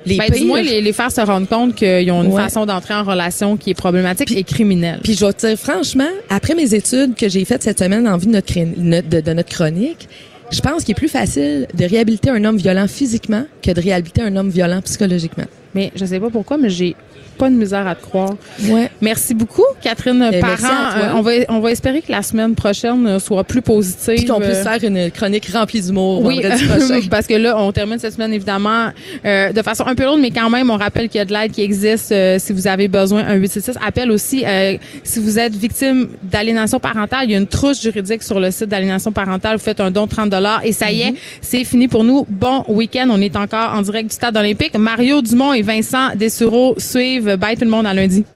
[0.04, 0.36] Les Ben, pires.
[0.36, 2.42] du moins, les, les faire se rendre compte qu'ils ont une Ouais.
[2.42, 5.00] façon d'entrer en relation qui est problématique et criminelle.
[5.02, 8.16] Puis je vais te dire franchement, après mes études que j'ai faites cette semaine en
[8.16, 10.08] vue de notre, cré- notre- de, de notre chronique,
[10.50, 14.22] je pense qu'il est plus facile de réhabiliter un homme violent physiquement que de réhabiliter
[14.22, 15.46] un homme violent psychologiquement.
[15.74, 16.96] Mais je sais pas pourquoi, mais j'ai
[17.36, 18.34] pas de misère à te croire.
[18.68, 18.90] Ouais.
[19.00, 20.56] Merci beaucoup, Catherine Eh, Parent.
[20.96, 24.14] Euh, on, va, on va espérer que la semaine prochaine euh, soit plus positive.
[24.16, 27.00] Puis qu'on puisse Euh, faire une chronique remplie d'humour Oui, prochain.
[27.10, 28.88] parce que là, on termine cette semaine évidemment
[29.24, 31.32] euh, de façon un peu lourde, mais quand même, on rappelle qu'il y a de
[31.32, 33.24] l'aide qui existe euh, si vous avez besoin.
[33.26, 37.24] Un 866 appelle aussi euh, si vous êtes victime d'aliénation parentale.
[37.24, 39.56] Il y a une trousse juridique sur le site d'aliénation parentale.
[39.56, 42.26] Vous faites un don de 30 dollars et ça y est, c'est fini pour nous.
[42.28, 43.08] Bon week-end.
[43.10, 44.76] On est encore en direct du Stade olympique.
[44.78, 47.25] Mario Dumont et Vincent Dessureau suivent.
[47.34, 48.26] Bye tout le monde à lundi.